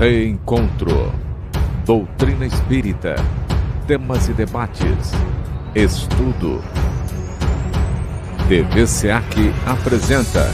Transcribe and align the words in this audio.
Reencontro. 0.00 1.12
Doutrina 1.84 2.46
Espírita. 2.46 3.16
Temas 3.86 4.30
e 4.30 4.32
debates. 4.32 5.10
Estudo. 5.74 6.62
TV 8.48 8.86
SEAC 8.86 9.26
apresenta 9.66 10.46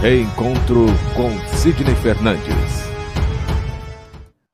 Reencontro 0.00 0.86
com 1.14 1.28
Sidney 1.58 1.94
Fernandes. 1.96 2.80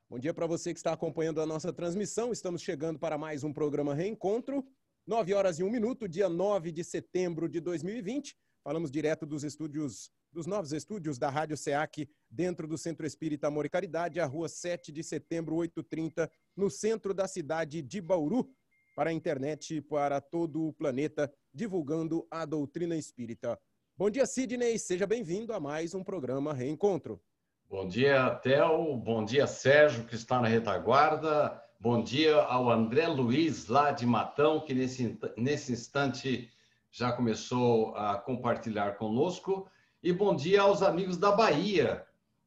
Bom 0.09 0.19
dia 0.19 0.33
para 0.33 0.45
você 0.45 0.73
que 0.73 0.79
está 0.79 0.91
acompanhando 0.91 1.39
a 1.39 1.45
nossa 1.45 1.71
transmissão. 1.71 2.33
Estamos 2.33 2.61
chegando 2.61 2.99
para 2.99 3.17
mais 3.17 3.45
um 3.45 3.53
programa 3.53 3.95
Reencontro. 3.95 4.65
9 5.07 5.33
horas 5.33 5.59
e 5.59 5.63
1 5.63 5.69
minuto, 5.71 6.09
dia 6.09 6.27
9 6.27 6.73
de 6.73 6.83
setembro 6.83 7.47
de 7.47 7.61
2020. 7.61 8.35
Falamos 8.65 8.91
direto 8.91 9.25
dos 9.25 9.45
estúdios, 9.45 10.11
dos 10.31 10.45
novos 10.45 10.71
estúdios 10.71 11.17
da 11.17 11.29
Rádio 11.29 11.57
SEAC, 11.57 12.09
dentro 12.29 12.67
do 12.67 12.77
Centro 12.77 13.05
Espírita 13.05 13.47
Amor 13.47 13.65
e 13.65 13.69
Caridade, 13.69 14.19
a 14.19 14.25
rua 14.25 14.47
7 14.47 14.91
de 14.91 15.03
setembro, 15.03 15.55
830, 15.55 16.31
no 16.55 16.69
centro 16.69 17.13
da 17.13 17.27
cidade 17.27 17.81
de 17.81 17.99
Bauru, 17.99 18.49
para 18.95 19.09
a 19.09 19.13
internet 19.13 19.81
para 19.81 20.19
todo 20.21 20.67
o 20.67 20.73
planeta, 20.73 21.31
divulgando 21.53 22.27
a 22.29 22.45
doutrina 22.45 22.95
espírita. 22.95 23.59
Bom 23.97 24.09
dia, 24.09 24.25
Sidney. 24.25 24.77
Seja 24.77 25.07
bem-vindo 25.07 25.53
a 25.53 25.59
mais 25.59 25.93
um 25.93 26.03
programa 26.03 26.53
Reencontro. 26.53 27.21
Bom 27.69 27.87
dia, 27.87 28.29
Theo. 28.35 28.97
Bom 28.97 29.23
dia, 29.23 29.47
Sérgio, 29.47 30.05
que 30.05 30.15
está 30.15 30.41
na 30.41 30.47
retaguarda. 30.47 31.61
Bom 31.79 32.03
dia 32.03 32.35
ao 32.35 32.69
André 32.69 33.07
Luiz, 33.07 33.67
lá 33.67 33.91
de 33.91 34.05
Matão, 34.05 34.59
que 34.59 34.73
nesse, 34.73 35.17
nesse 35.37 35.71
instante 35.71 36.49
já 36.91 37.11
começou 37.11 37.95
a 37.95 38.17
compartilhar 38.17 38.97
conosco. 38.97 39.69
E 40.01 40.13
bom 40.13 40.33
dia 40.33 40.61
aos 40.61 40.81
amigos 40.81 41.17
da 41.17 41.29
Bahia, 41.29 42.05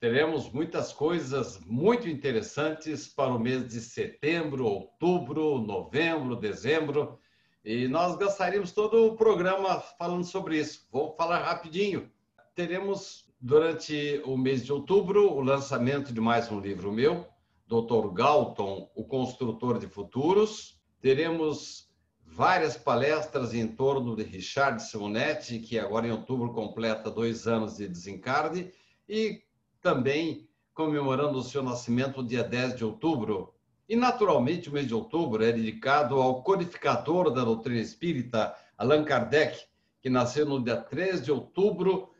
Teremos 0.00 0.50
muitas 0.50 0.92
coisas 0.92 1.58
muito 1.64 2.08
interessantes 2.08 3.06
para 3.08 3.32
o 3.32 3.38
mês 3.38 3.66
de 3.68 3.80
setembro, 3.80 4.64
outubro, 4.64 5.58
novembro, 5.58 6.36
dezembro. 6.36 7.18
E 7.64 7.86
nós 7.88 8.16
gastaríamos 8.16 8.72
todo 8.72 9.06
o 9.06 9.16
programa 9.16 9.80
falando 9.80 10.24
sobre 10.24 10.58
isso. 10.58 10.86
Vou 10.90 11.14
falar 11.16 11.42
rapidinho. 11.42 12.10
Teremos, 12.54 13.28
durante 13.40 14.20
o 14.24 14.36
mês 14.36 14.64
de 14.64 14.72
outubro, 14.72 15.32
o 15.32 15.40
lançamento 15.40 16.12
de 16.12 16.20
mais 16.20 16.50
um 16.50 16.60
livro 16.60 16.92
meu, 16.92 17.26
Dr. 17.66 18.12
Galton, 18.12 18.90
o 18.94 19.04
Construtor 19.04 19.78
de 19.78 19.86
Futuros. 19.86 20.80
Teremos 21.00 21.87
várias 22.30 22.76
palestras 22.76 23.54
em 23.54 23.66
torno 23.66 24.14
de 24.14 24.22
Richard 24.22 24.82
Simonetti, 24.82 25.58
que 25.58 25.78
agora 25.78 26.06
em 26.06 26.12
outubro 26.12 26.52
completa 26.52 27.10
dois 27.10 27.46
anos 27.46 27.76
de 27.76 27.88
desencarne, 27.88 28.72
e 29.08 29.42
também 29.80 30.48
comemorando 30.74 31.38
o 31.38 31.42
seu 31.42 31.62
nascimento, 31.62 32.22
dia 32.22 32.44
10 32.44 32.76
de 32.76 32.84
outubro. 32.84 33.52
E, 33.88 33.96
naturalmente, 33.96 34.68
o 34.68 34.72
mês 34.72 34.86
de 34.86 34.94
outubro 34.94 35.42
é 35.42 35.50
dedicado 35.50 36.20
ao 36.20 36.42
codificador 36.42 37.32
da 37.32 37.42
doutrina 37.42 37.80
espírita, 37.80 38.54
Allan 38.76 39.02
Kardec, 39.02 39.64
que 40.00 40.08
nasceu 40.08 40.46
no 40.46 40.62
dia 40.62 40.76
3 40.76 41.24
de 41.24 41.32
outubro 41.32 42.10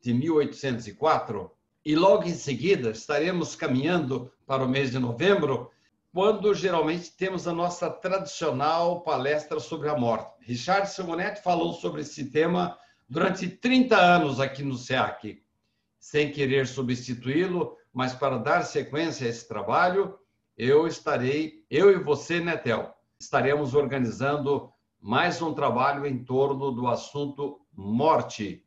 de 0.00 0.14
1804. 0.14 1.50
E 1.84 1.94
logo 1.94 2.24
em 2.24 2.34
seguida 2.34 2.90
estaremos 2.90 3.54
caminhando 3.54 4.32
para 4.46 4.64
o 4.64 4.68
mês 4.68 4.90
de 4.92 4.98
novembro, 4.98 5.70
quando 6.12 6.52
geralmente 6.54 7.12
temos 7.12 7.46
a 7.46 7.52
nossa 7.52 7.88
tradicional 7.88 9.02
palestra 9.02 9.60
sobre 9.60 9.88
a 9.88 9.96
morte. 9.96 10.34
Richard 10.40 10.88
Simonetti 10.90 11.42
falou 11.42 11.72
sobre 11.72 12.00
esse 12.00 12.30
tema 12.30 12.76
durante 13.08 13.48
30 13.48 13.96
anos 13.96 14.40
aqui 14.40 14.62
no 14.62 14.76
SEAC, 14.76 15.42
sem 15.98 16.32
querer 16.32 16.66
substituí-lo, 16.66 17.76
mas 17.92 18.12
para 18.12 18.38
dar 18.38 18.62
sequência 18.62 19.26
a 19.26 19.30
esse 19.30 19.46
trabalho, 19.46 20.18
eu 20.56 20.86
estarei, 20.86 21.64
eu 21.70 21.90
e 21.90 21.98
você, 21.98 22.40
Netel, 22.40 22.92
estaremos 23.18 23.74
organizando 23.74 24.72
mais 25.00 25.40
um 25.40 25.54
trabalho 25.54 26.06
em 26.06 26.24
torno 26.24 26.72
do 26.72 26.88
assunto 26.88 27.60
morte. 27.72 28.64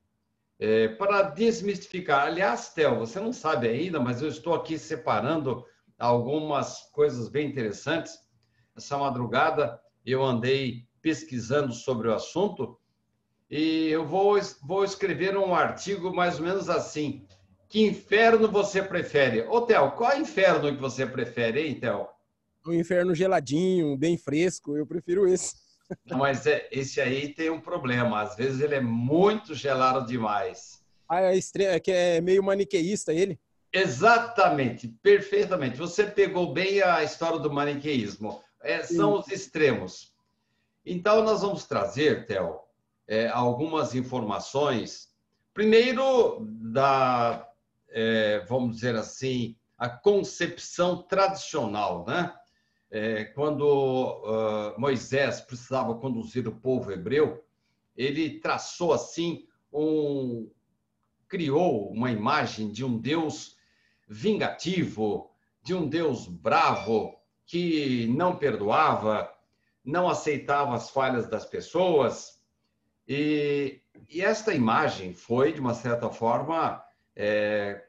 É, 0.59 0.87
para 0.87 1.23
desmistificar, 1.23 2.27
aliás, 2.27 2.69
Tel, 2.69 2.99
você 2.99 3.19
não 3.19 3.33
sabe 3.33 3.67
ainda, 3.67 3.99
mas 3.99 4.21
eu 4.21 4.29
estou 4.29 4.53
aqui 4.53 4.77
separando 4.77 5.65
algumas 5.97 6.89
coisas 6.91 7.29
bem 7.29 7.49
interessantes. 7.49 8.17
Essa 8.75 8.97
madrugada 8.97 9.79
eu 10.05 10.23
andei 10.23 10.87
pesquisando 11.01 11.73
sobre 11.73 12.07
o 12.07 12.13
assunto 12.13 12.77
e 13.49 13.89
eu 13.89 14.05
vou, 14.05 14.39
vou 14.63 14.83
escrever 14.83 15.37
um 15.37 15.53
artigo 15.53 16.13
mais 16.13 16.39
ou 16.39 16.45
menos 16.45 16.69
assim. 16.69 17.25
Que 17.69 17.81
inferno 17.81 18.51
você 18.51 18.81
prefere? 18.81 19.41
Ô, 19.41 19.61
Theo, 19.61 19.91
qual 19.91 20.17
inferno 20.17 20.73
que 20.73 20.81
você 20.81 21.05
prefere, 21.05 21.67
hein, 21.67 21.79
Theo? 21.79 22.07
Um 22.65 22.73
inferno 22.73 23.13
geladinho, 23.13 23.97
bem 23.97 24.17
fresco, 24.17 24.77
eu 24.77 24.85
prefiro 24.87 25.27
esse. 25.27 25.55
Mas 26.09 26.47
é, 26.47 26.67
esse 26.71 27.01
aí 27.01 27.33
tem 27.33 27.49
um 27.49 27.59
problema, 27.59 28.21
às 28.21 28.35
vezes 28.35 28.61
ele 28.61 28.75
é 28.75 28.81
muito 28.81 29.53
gelado 29.53 30.07
demais. 30.07 30.81
Ah, 31.07 31.21
é, 31.21 31.37
é 31.37 31.79
que 31.79 31.91
é 31.91 32.21
meio 32.21 32.41
maniqueísta 32.41 33.13
ele? 33.13 33.39
Exatamente, 33.73 34.87
perfeitamente. 35.01 35.77
Você 35.77 36.05
pegou 36.05 36.53
bem 36.53 36.81
a 36.83 37.03
história 37.03 37.39
do 37.39 37.51
maniqueísmo. 37.51 38.39
É, 38.61 38.83
são 38.83 39.17
os 39.17 39.27
extremos. 39.29 40.13
Então, 40.85 41.23
nós 41.23 41.41
vamos 41.41 41.65
trazer, 41.65 42.27
Theo, 42.27 42.59
é, 43.07 43.27
algumas 43.29 43.95
informações. 43.95 45.09
Primeiro, 45.55 46.45
da, 46.71 47.49
é, 47.89 48.45
vamos 48.47 48.75
dizer 48.75 48.95
assim, 48.95 49.55
a 49.75 49.89
concepção 49.89 51.01
tradicional, 51.01 52.05
né? 52.05 52.31
É, 52.91 53.25
quando 53.25 53.63
uh, 53.63 54.79
Moisés 54.79 55.41
precisava 55.41 55.95
conduzir 55.95 56.47
o 56.47 56.55
povo 56.55 56.91
hebreu, 56.91 57.43
ele 57.97 58.39
traçou 58.39 58.93
assim 58.93 59.47
um 59.71 60.47
criou 61.27 61.91
uma 61.91 62.11
imagem 62.11 62.71
de 62.71 62.85
um 62.85 62.95
Deus 62.95 63.57
vingativo, 64.13 65.31
de 65.63 65.73
um 65.73 65.87
Deus 65.87 66.27
bravo 66.27 67.17
que 67.45 68.07
não 68.15 68.35
perdoava, 68.35 69.33
não 69.83 70.07
aceitava 70.07 70.75
as 70.75 70.89
falhas 70.91 71.27
das 71.27 71.45
pessoas. 71.45 72.39
E, 73.07 73.81
e 74.07 74.21
esta 74.21 74.53
imagem 74.53 75.13
foi, 75.13 75.51
de 75.51 75.59
uma 75.59 75.73
certa 75.73 76.09
forma, 76.09 76.83
é, 77.15 77.85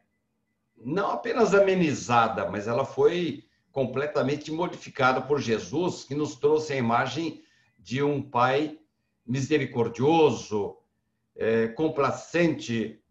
não 0.76 1.10
apenas 1.10 1.54
amenizada, 1.54 2.50
mas 2.50 2.66
ela 2.66 2.86
foi 2.86 3.44
completamente 3.70 4.50
modificada 4.50 5.20
por 5.20 5.40
Jesus, 5.40 6.04
que 6.04 6.14
nos 6.14 6.36
trouxe 6.36 6.72
a 6.72 6.76
imagem 6.76 7.44
de 7.78 8.02
um 8.02 8.22
pai 8.22 8.78
misericordioso, 9.26 10.78
é, 11.36 11.68
complacente, 11.68 13.03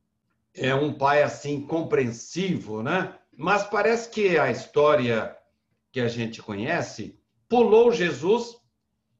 é 0.56 0.74
um 0.74 0.94
pai 0.94 1.24
assim 1.24 1.62
compreensivo, 1.62 2.84
né? 2.84 3.18
Mas 3.36 3.64
parece 3.64 4.10
que 4.10 4.38
a 4.38 4.52
história 4.52 5.36
que 5.92 6.00
a 6.00 6.08
gente 6.08 6.42
conhece 6.42 7.20
pulou 7.50 7.92
Jesus 7.92 8.58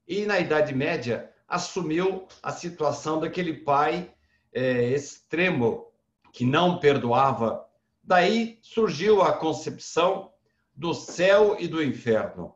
e 0.08 0.26
na 0.26 0.40
Idade 0.40 0.74
Média 0.74 1.32
assumiu 1.48 2.28
a 2.42 2.52
situação 2.52 3.20
daquele 3.20 3.54
pai 3.54 4.12
é, 4.52 4.90
extremo 4.90 5.88
que 6.32 6.46
não 6.46 6.80
perdoava. 6.80 7.66
Daí 8.04 8.60
surgiu 8.62 9.22
a 9.22 9.34
concepção 9.34 10.32
do 10.76 10.94
céu 10.94 11.56
e 11.60 11.68
do 11.68 11.82
inferno. 11.82 12.56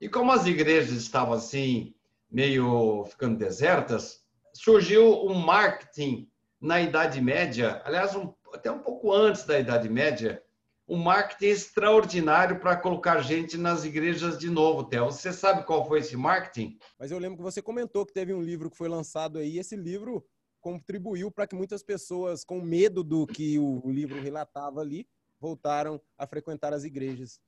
E 0.00 0.08
como 0.08 0.32
as 0.32 0.46
igrejas 0.46 0.92
estavam 0.92 1.34
assim 1.34 1.94
meio 2.30 3.04
ficando 3.04 3.36
desertas, 3.38 4.24
surgiu 4.54 5.12
o 5.12 5.34
marketing 5.34 6.29
na 6.60 6.80
Idade 6.80 7.20
Média, 7.20 7.80
aliás, 7.84 8.14
um, 8.14 8.32
até 8.52 8.70
um 8.70 8.80
pouco 8.80 9.12
antes 9.12 9.44
da 9.44 9.58
Idade 9.58 9.88
Média, 9.88 10.42
um 10.86 10.96
marketing 10.96 11.46
extraordinário 11.46 12.58
para 12.58 12.76
colocar 12.76 13.20
gente 13.20 13.56
nas 13.56 13.84
igrejas 13.84 14.36
de 14.36 14.50
novo, 14.50 14.84
Theo. 14.84 15.06
Você 15.06 15.32
sabe 15.32 15.64
qual 15.64 15.86
foi 15.86 16.00
esse 16.00 16.16
marketing? 16.16 16.76
Mas 16.98 17.10
eu 17.10 17.18
lembro 17.18 17.38
que 17.38 17.42
você 17.42 17.62
comentou 17.62 18.04
que 18.04 18.12
teve 18.12 18.34
um 18.34 18.42
livro 18.42 18.68
que 18.68 18.76
foi 18.76 18.88
lançado 18.88 19.38
aí, 19.38 19.58
esse 19.58 19.76
livro 19.76 20.24
contribuiu 20.60 21.30
para 21.30 21.46
que 21.46 21.54
muitas 21.54 21.82
pessoas, 21.82 22.44
com 22.44 22.60
medo 22.60 23.02
do 23.02 23.26
que 23.26 23.58
o 23.58 23.80
livro 23.86 24.20
relatava 24.20 24.80
ali, 24.80 25.06
voltaram 25.40 26.00
a 26.18 26.26
frequentar 26.26 26.74
as 26.74 26.84
igrejas. 26.84 27.40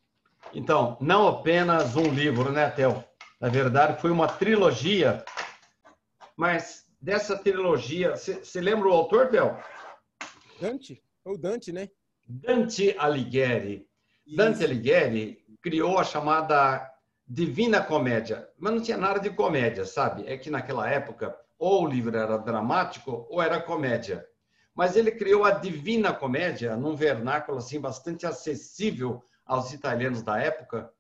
Então, 0.55 0.97
não 1.01 1.29
apenas 1.29 1.95
um 1.95 2.09
livro, 2.09 2.51
né, 2.51 2.71
Theo? 2.71 3.05
Na 3.41 3.49
verdade, 3.49 4.01
foi 4.01 4.11
uma 4.11 4.29
trilogia. 4.29 5.25
Mas 6.37 6.82
dessa 7.03 7.37
trilogia, 7.37 8.15
você 8.17 8.61
lembra 8.61 8.89
o 8.89 8.93
autor, 8.93 9.29
Theo? 9.29 9.59
Dante? 10.61 11.03
Ou 11.25 11.37
Dante, 11.37 11.73
né? 11.73 11.89
Dante 12.29 12.95
Alighieri. 12.97 13.89
Dante 14.37 14.63
Alighieri 14.63 15.45
criou 15.61 15.99
a 15.99 16.05
chamada 16.05 16.89
Divina 17.27 17.83
Comédia, 17.83 18.49
mas 18.57 18.73
não 18.73 18.81
tinha 18.81 18.97
nada 18.97 19.19
de 19.19 19.31
comédia, 19.31 19.85
sabe? 19.85 20.25
É 20.27 20.39
que 20.39 20.51
naquela 20.51 20.89
época 20.89 21.37
ou 21.59 21.85
o 21.85 21.87
livro 21.87 22.17
era 22.17 22.39
dramático 22.39 23.27
ou 23.29 23.43
era 23.43 23.61
comédia. 23.61 24.27
Mas 24.75 24.97
ele 24.97 25.11
criou 25.11 25.45
a 25.45 25.51
Divina 25.51 26.15
Comédia 26.15 26.77
num 26.77 26.97
vernáculo 26.97 27.59
assim 27.59 27.81
bastante 27.81 28.27
acessível 28.27 29.23
aos 29.45 29.73
italianos 29.73 30.23
da 30.23 30.39
época 30.39 30.91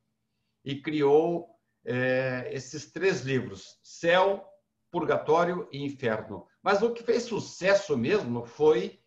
e 0.64 0.80
criou 0.80 1.48
é, 1.84 2.48
esses 2.52 2.92
três 2.92 3.22
livros: 3.22 3.78
Céu, 3.82 4.51
Purgatório 4.92 5.66
e 5.72 5.84
Inferno. 5.84 6.46
Mas 6.62 6.82
o 6.82 6.92
que 6.92 7.02
fez 7.02 7.24
sucesso 7.24 7.96
mesmo 7.96 8.44
foi 8.44 9.00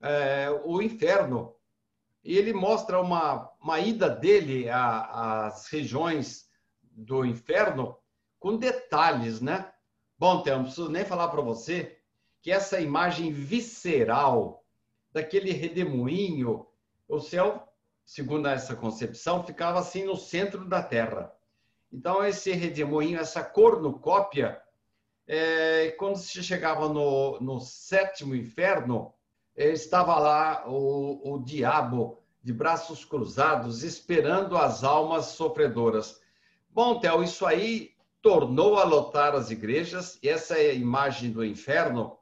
é, 0.00 0.48
o 0.64 0.80
Inferno, 0.80 1.56
e 2.22 2.36
ele 2.36 2.52
mostra 2.52 3.00
uma, 3.00 3.50
uma 3.60 3.80
ida 3.80 4.08
dele 4.08 4.68
às 4.68 5.66
regiões 5.68 6.48
do 6.82 7.24
inferno 7.24 7.96
com 8.38 8.56
detalhes, 8.56 9.40
né? 9.40 9.72
Bom, 10.18 10.42
Theo, 10.42 10.56
não 10.56 10.64
preciso 10.64 10.90
nem 10.90 11.04
falar 11.04 11.28
para 11.28 11.40
você 11.40 11.98
que 12.42 12.52
essa 12.52 12.80
imagem 12.80 13.32
visceral 13.32 14.64
daquele 15.12 15.52
redemoinho, 15.52 16.66
o 17.08 17.20
céu, 17.20 17.66
segundo 18.04 18.48
essa 18.48 18.76
concepção, 18.76 19.42
ficava 19.42 19.78
assim 19.78 20.04
no 20.04 20.16
centro 20.16 20.66
da 20.66 20.82
Terra. 20.82 21.34
Então, 21.92 22.24
esse 22.24 22.52
redemoinho, 22.52 23.18
essa 23.18 23.42
cornucópia, 23.42 24.60
é, 25.32 25.92
quando 25.92 26.16
se 26.16 26.42
chegava 26.42 26.88
no, 26.88 27.38
no 27.40 27.60
sétimo 27.60 28.34
inferno, 28.34 29.14
estava 29.56 30.18
lá 30.18 30.64
o, 30.66 31.34
o 31.34 31.38
diabo 31.38 32.20
de 32.42 32.52
braços 32.52 33.04
cruzados, 33.04 33.84
esperando 33.84 34.56
as 34.56 34.82
almas 34.82 35.26
sofredoras. 35.26 36.20
Bom, 36.68 36.98
Theo, 36.98 37.22
isso 37.22 37.46
aí 37.46 37.92
tornou 38.20 38.76
a 38.76 38.82
lotar 38.82 39.36
as 39.36 39.52
igrejas, 39.52 40.18
e 40.20 40.28
essa 40.28 40.58
é 40.58 40.74
imagem 40.74 41.30
do 41.30 41.44
inferno, 41.44 42.18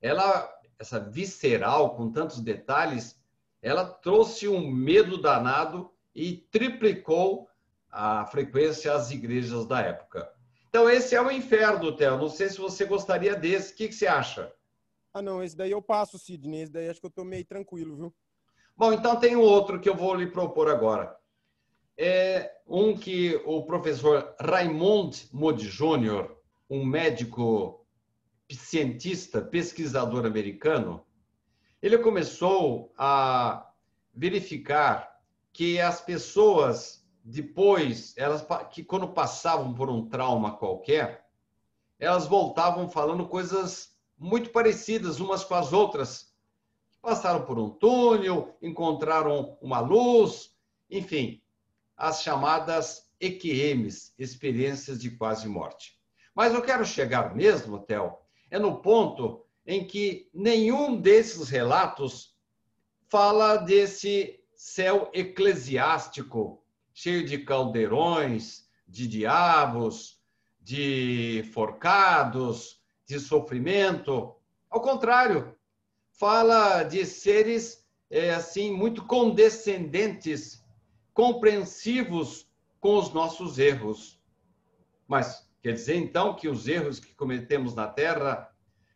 ela, 0.00 0.48
essa 0.78 1.00
visceral, 1.00 1.96
com 1.96 2.12
tantos 2.12 2.38
detalhes, 2.38 3.20
ela 3.60 3.84
trouxe 3.84 4.46
um 4.46 4.70
medo 4.70 5.20
danado 5.20 5.90
e 6.14 6.36
triplicou 6.36 7.48
a 7.90 8.24
frequência 8.26 8.94
às 8.94 9.10
igrejas 9.10 9.66
da 9.66 9.80
época. 9.80 10.32
Então, 10.74 10.88
esse 10.88 11.14
é 11.14 11.20
o 11.20 11.30
inferno, 11.30 11.94
Theo. 11.94 12.16
Não 12.16 12.30
sei 12.30 12.48
se 12.48 12.56
você 12.56 12.86
gostaria 12.86 13.36
desse. 13.36 13.74
O 13.74 13.76
que, 13.76 13.88
que 13.88 13.94
você 13.94 14.06
acha? 14.06 14.50
Ah, 15.12 15.20
não, 15.20 15.42
esse 15.44 15.54
daí 15.54 15.70
eu 15.70 15.82
passo, 15.82 16.18
Sidney. 16.18 16.62
Esse 16.62 16.72
daí 16.72 16.88
acho 16.88 16.98
que 16.98 17.04
eu 17.04 17.10
tô 17.10 17.24
meio 17.24 17.44
tranquilo, 17.44 17.94
viu? 17.94 18.14
Bom, 18.74 18.90
então 18.90 19.20
tem 19.20 19.36
outro 19.36 19.78
que 19.78 19.86
eu 19.86 19.94
vou 19.94 20.14
lhe 20.14 20.28
propor 20.28 20.70
agora. 20.70 21.14
É 21.94 22.52
um 22.66 22.96
que 22.96 23.36
o 23.44 23.66
professor 23.66 24.34
Raymond 24.40 25.28
Moody 25.30 25.68
Jr., 25.68 26.34
um 26.70 26.82
médico 26.86 27.86
cientista, 28.50 29.42
pesquisador 29.42 30.24
americano, 30.24 31.04
ele 31.82 31.98
começou 31.98 32.94
a 32.96 33.70
verificar 34.14 35.20
que 35.52 35.78
as 35.78 36.00
pessoas 36.00 37.01
depois, 37.24 38.14
elas 38.16 38.44
que 38.70 38.82
quando 38.82 39.08
passavam 39.08 39.72
por 39.74 39.88
um 39.88 40.08
trauma 40.08 40.56
qualquer, 40.56 41.26
elas 41.98 42.26
voltavam 42.26 42.88
falando 42.88 43.28
coisas 43.28 43.96
muito 44.18 44.50
parecidas 44.50 45.20
umas 45.20 45.44
com 45.44 45.54
as 45.54 45.72
outras. 45.72 46.32
Passaram 47.00 47.44
por 47.44 47.58
um 47.58 47.70
túnel, 47.70 48.56
encontraram 48.60 49.56
uma 49.60 49.80
luz, 49.80 50.56
enfim, 50.90 51.40
as 51.96 52.22
chamadas 52.22 53.10
EQMs, 53.20 54.12
experiências 54.18 55.00
de 55.00 55.10
quase 55.10 55.48
morte. 55.48 56.00
Mas 56.34 56.52
eu 56.52 56.62
quero 56.62 56.84
chegar 56.84 57.34
mesmo, 57.34 57.78
Theo, 57.78 58.18
é 58.50 58.58
no 58.58 58.80
ponto 58.80 59.44
em 59.66 59.86
que 59.86 60.28
nenhum 60.34 61.00
desses 61.00 61.48
relatos 61.48 62.34
fala 63.08 63.56
desse 63.56 64.40
céu 64.54 65.10
eclesiástico, 65.12 66.61
cheio 66.94 67.24
de 67.24 67.38
caldeirões, 67.38 68.68
de 68.86 69.06
diabos, 69.06 70.20
de 70.60 71.48
forcados, 71.52 72.80
de 73.06 73.18
sofrimento. 73.18 74.34
Ao 74.70 74.80
contrário, 74.80 75.56
fala 76.12 76.82
de 76.82 77.04
seres 77.04 77.86
é, 78.10 78.30
assim 78.32 78.72
muito 78.72 79.04
condescendentes, 79.04 80.62
compreensivos 81.14 82.46
com 82.78 82.96
os 82.96 83.12
nossos 83.12 83.58
erros. 83.58 84.20
Mas 85.06 85.50
quer 85.62 85.72
dizer 85.72 85.96
então 85.96 86.34
que 86.34 86.48
os 86.48 86.68
erros 86.68 87.00
que 87.00 87.14
cometemos 87.14 87.74
na 87.74 87.86
Terra 87.86 88.52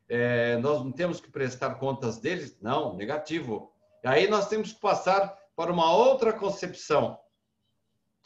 é, 0.08 0.56
nós 0.58 0.84
não 0.84 0.92
temos 0.92 1.20
que 1.20 1.30
prestar 1.30 1.74
contas 1.76 2.18
deles? 2.18 2.56
Não, 2.60 2.94
negativo. 2.94 3.72
E 4.04 4.08
aí 4.08 4.28
nós 4.28 4.48
temos 4.48 4.72
que 4.72 4.80
passar 4.80 5.36
para 5.56 5.72
uma 5.72 5.92
outra 5.94 6.32
concepção, 6.32 7.18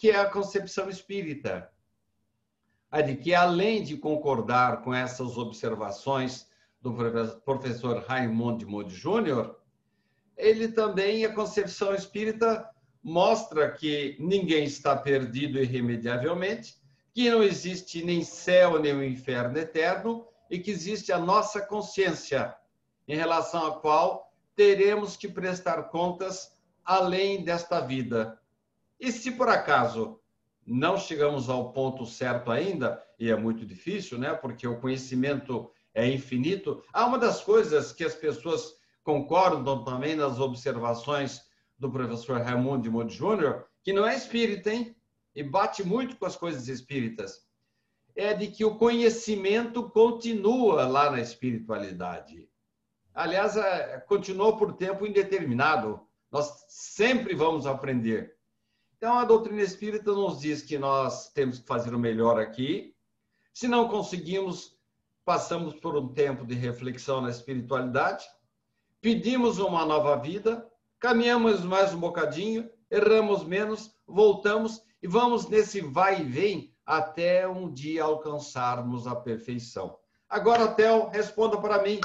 que 0.00 0.10
é 0.10 0.16
a 0.16 0.30
concepção 0.30 0.88
espírita 0.88 1.70
a 2.90 3.02
de 3.02 3.14
que, 3.16 3.34
além 3.34 3.82
de 3.82 3.98
concordar 3.98 4.80
com 4.82 4.92
essas 4.92 5.36
observações 5.36 6.48
do 6.80 6.96
professor 7.44 8.02
Raimundo 8.08 8.66
Moody 8.66 8.94
Júnior, 8.94 9.60
ele 10.38 10.68
também, 10.68 11.24
a 11.26 11.34
concepção 11.34 11.94
espírita, 11.94 12.68
mostra 13.02 13.70
que 13.70 14.16
ninguém 14.18 14.64
está 14.64 14.96
perdido 14.96 15.58
irremediavelmente, 15.58 16.76
que 17.12 17.30
não 17.30 17.42
existe 17.42 18.02
nem 18.02 18.24
céu 18.24 18.80
nem 18.80 19.12
inferno 19.12 19.58
eterno 19.58 20.26
e 20.50 20.58
que 20.58 20.70
existe 20.70 21.12
a 21.12 21.18
nossa 21.18 21.60
consciência, 21.60 22.56
em 23.06 23.16
relação 23.16 23.66
à 23.66 23.78
qual 23.78 24.32
teremos 24.56 25.14
que 25.14 25.28
prestar 25.28 25.82
contas 25.84 26.56
além 26.84 27.44
desta 27.44 27.80
vida. 27.80 28.40
E 29.00 29.10
se 29.10 29.32
por 29.32 29.48
acaso 29.48 30.20
não 30.66 30.98
chegamos 30.98 31.48
ao 31.48 31.72
ponto 31.72 32.04
certo 32.04 32.52
ainda, 32.52 33.02
e 33.18 33.30
é 33.30 33.36
muito 33.36 33.64
difícil, 33.64 34.18
né? 34.18 34.34
Porque 34.34 34.66
o 34.66 34.78
conhecimento 34.78 35.70
é 35.94 36.06
infinito. 36.06 36.82
Há 36.92 37.06
uma 37.06 37.18
das 37.18 37.42
coisas 37.42 37.92
que 37.92 38.04
as 38.04 38.14
pessoas 38.14 38.74
concordam 39.02 39.82
também 39.84 40.14
nas 40.14 40.38
observações 40.38 41.42
do 41.78 41.90
professor 41.90 42.40
Raimundo 42.40 42.82
de 42.82 42.90
Monte 42.90 43.14
Júnior, 43.14 43.66
que 43.82 43.92
não 43.92 44.06
é 44.06 44.14
espírita, 44.14 44.70
hein? 44.70 44.94
E 45.34 45.42
bate 45.42 45.82
muito 45.82 46.16
com 46.16 46.26
as 46.26 46.36
coisas 46.36 46.68
espíritas. 46.68 47.46
É 48.14 48.34
de 48.34 48.48
que 48.48 48.64
o 48.64 48.76
conhecimento 48.76 49.88
continua 49.88 50.86
lá 50.86 51.10
na 51.10 51.20
espiritualidade. 51.20 52.48
Aliás, 53.14 53.56
é, 53.56 53.98
continuou 54.06 54.56
por 54.56 54.74
tempo 54.74 55.06
indeterminado. 55.06 56.00
Nós 56.30 56.64
sempre 56.68 57.34
vamos 57.34 57.66
aprender. 57.66 58.36
Então, 59.00 59.18
a 59.18 59.24
doutrina 59.24 59.62
espírita 59.62 60.12
nos 60.12 60.40
diz 60.40 60.60
que 60.60 60.76
nós 60.76 61.30
temos 61.32 61.58
que 61.58 61.66
fazer 61.66 61.94
o 61.94 61.98
melhor 61.98 62.38
aqui. 62.38 62.94
Se 63.50 63.66
não 63.66 63.88
conseguimos, 63.88 64.76
passamos 65.24 65.72
por 65.72 65.96
um 65.96 66.08
tempo 66.08 66.44
de 66.44 66.54
reflexão 66.54 67.22
na 67.22 67.30
espiritualidade, 67.30 68.26
pedimos 69.00 69.58
uma 69.58 69.86
nova 69.86 70.16
vida, 70.16 70.70
caminhamos 70.98 71.64
mais 71.64 71.94
um 71.94 71.98
bocadinho, 71.98 72.68
erramos 72.90 73.42
menos, 73.42 73.90
voltamos 74.06 74.82
e 75.02 75.08
vamos 75.08 75.48
nesse 75.48 75.80
vai 75.80 76.20
e 76.20 76.24
vem 76.24 76.74
até 76.84 77.48
um 77.48 77.72
dia 77.72 78.04
alcançarmos 78.04 79.06
a 79.06 79.16
perfeição. 79.16 79.98
Agora, 80.28 80.68
Theo, 80.74 81.08
responda 81.08 81.58
para 81.58 81.82
mim. 81.82 82.02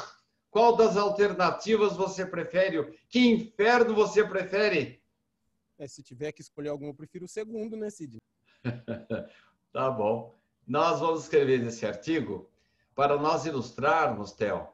Qual 0.50 0.78
das 0.78 0.96
alternativas 0.96 1.98
você 1.98 2.26
prefere? 2.26 2.98
Que 3.10 3.28
inferno 3.28 3.94
você 3.94 4.24
prefere? 4.24 5.04
É, 5.78 5.88
se 5.88 6.02
tiver 6.02 6.32
que 6.32 6.42
escolher 6.42 6.70
algum, 6.70 6.88
eu 6.88 6.94
prefiro 6.94 7.26
o 7.26 7.30
segundo, 7.30 7.76
né, 7.76 7.90
Cid? 7.90 8.18
tá 9.74 9.92
bom. 9.92 10.34
nós 10.66 11.00
vamos 11.00 11.24
escrever 11.24 11.62
esse 11.66 11.86
artigo 11.86 12.50
para 12.96 13.18
nós 13.18 13.46
ilustrarmos, 13.46 14.32
Theo, 14.32 14.68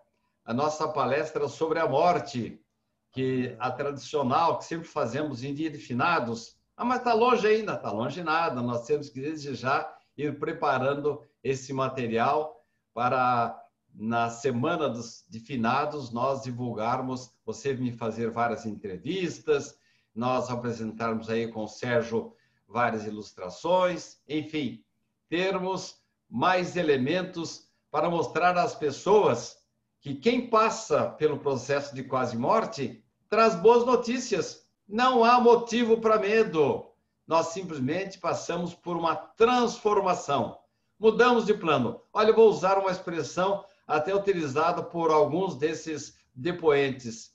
a 0.45 0.53
nossa 0.53 0.87
palestra 0.87 1.47
sobre 1.47 1.79
a 1.79 1.87
morte, 1.87 2.63
que 3.11 3.55
a 3.59 3.71
tradicional, 3.71 4.59
que 4.59 4.65
sempre 4.65 4.87
fazemos 4.87 5.43
em 5.43 5.53
dia 5.53 5.69
de 5.69 5.79
finados, 5.79 6.55
ah, 6.77 6.85
mas 6.85 6.99
está 6.99 7.13
longe 7.13 7.45
ainda, 7.45 7.73
está 7.73 7.91
longe 7.91 8.23
nada, 8.23 8.61
nós 8.61 8.85
temos 8.85 9.09
que 9.09 9.19
desde 9.19 9.53
já 9.55 9.91
ir 10.17 10.39
preparando 10.39 11.23
esse 11.43 11.73
material 11.73 12.63
para 12.93 13.57
na 13.93 14.29
semana 14.29 14.87
dos, 14.87 15.25
de 15.27 15.39
finados 15.39 16.11
nós 16.11 16.43
divulgarmos, 16.43 17.33
você 17.45 17.73
me 17.73 17.91
fazer 17.91 18.29
várias 18.29 18.65
entrevistas, 18.65 19.77
nós 20.13 20.49
apresentarmos 20.49 21.29
aí 21.29 21.47
com 21.47 21.63
o 21.63 21.67
Sérgio 21.67 22.33
várias 22.67 23.05
ilustrações, 23.05 24.17
enfim, 24.27 24.83
termos 25.29 26.01
mais 26.29 26.75
elementos 26.75 27.69
para 27.89 28.09
mostrar 28.09 28.57
às 28.57 28.73
pessoas 28.73 29.57
que 29.99 30.15
quem 30.15 30.49
passa 30.49 31.09
pelo 31.09 31.39
processo 31.39 31.93
de 31.93 32.03
quase 32.03 32.37
morte 32.37 33.03
traz 33.29 33.55
boas 33.55 33.85
notícias. 33.85 34.65
Não 34.87 35.23
há 35.23 35.39
motivo 35.39 36.01
para 36.01 36.19
medo. 36.19 36.87
Nós 37.27 37.47
simplesmente 37.47 38.17
passamos 38.17 38.73
por 38.73 38.97
uma 38.97 39.15
transformação. 39.15 40.57
Mudamos 40.99 41.45
de 41.45 41.53
plano. 41.53 42.01
Olha, 42.11 42.29
eu 42.29 42.35
vou 42.35 42.49
usar 42.49 42.77
uma 42.77 42.91
expressão 42.91 43.63
até 43.87 44.13
utilizada 44.15 44.81
por 44.83 45.11
alguns 45.11 45.55
desses 45.55 46.15
depoentes. 46.33 47.33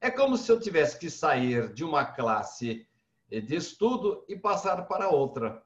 É 0.00 0.10
como 0.10 0.36
se 0.36 0.50
eu 0.50 0.60
tivesse 0.60 0.98
que 0.98 1.10
sair 1.10 1.72
de 1.72 1.84
uma 1.84 2.04
classe 2.04 2.86
de 3.28 3.56
estudo 3.56 4.24
e 4.28 4.36
passar 4.36 4.82
para 4.86 5.08
outra. 5.08 5.62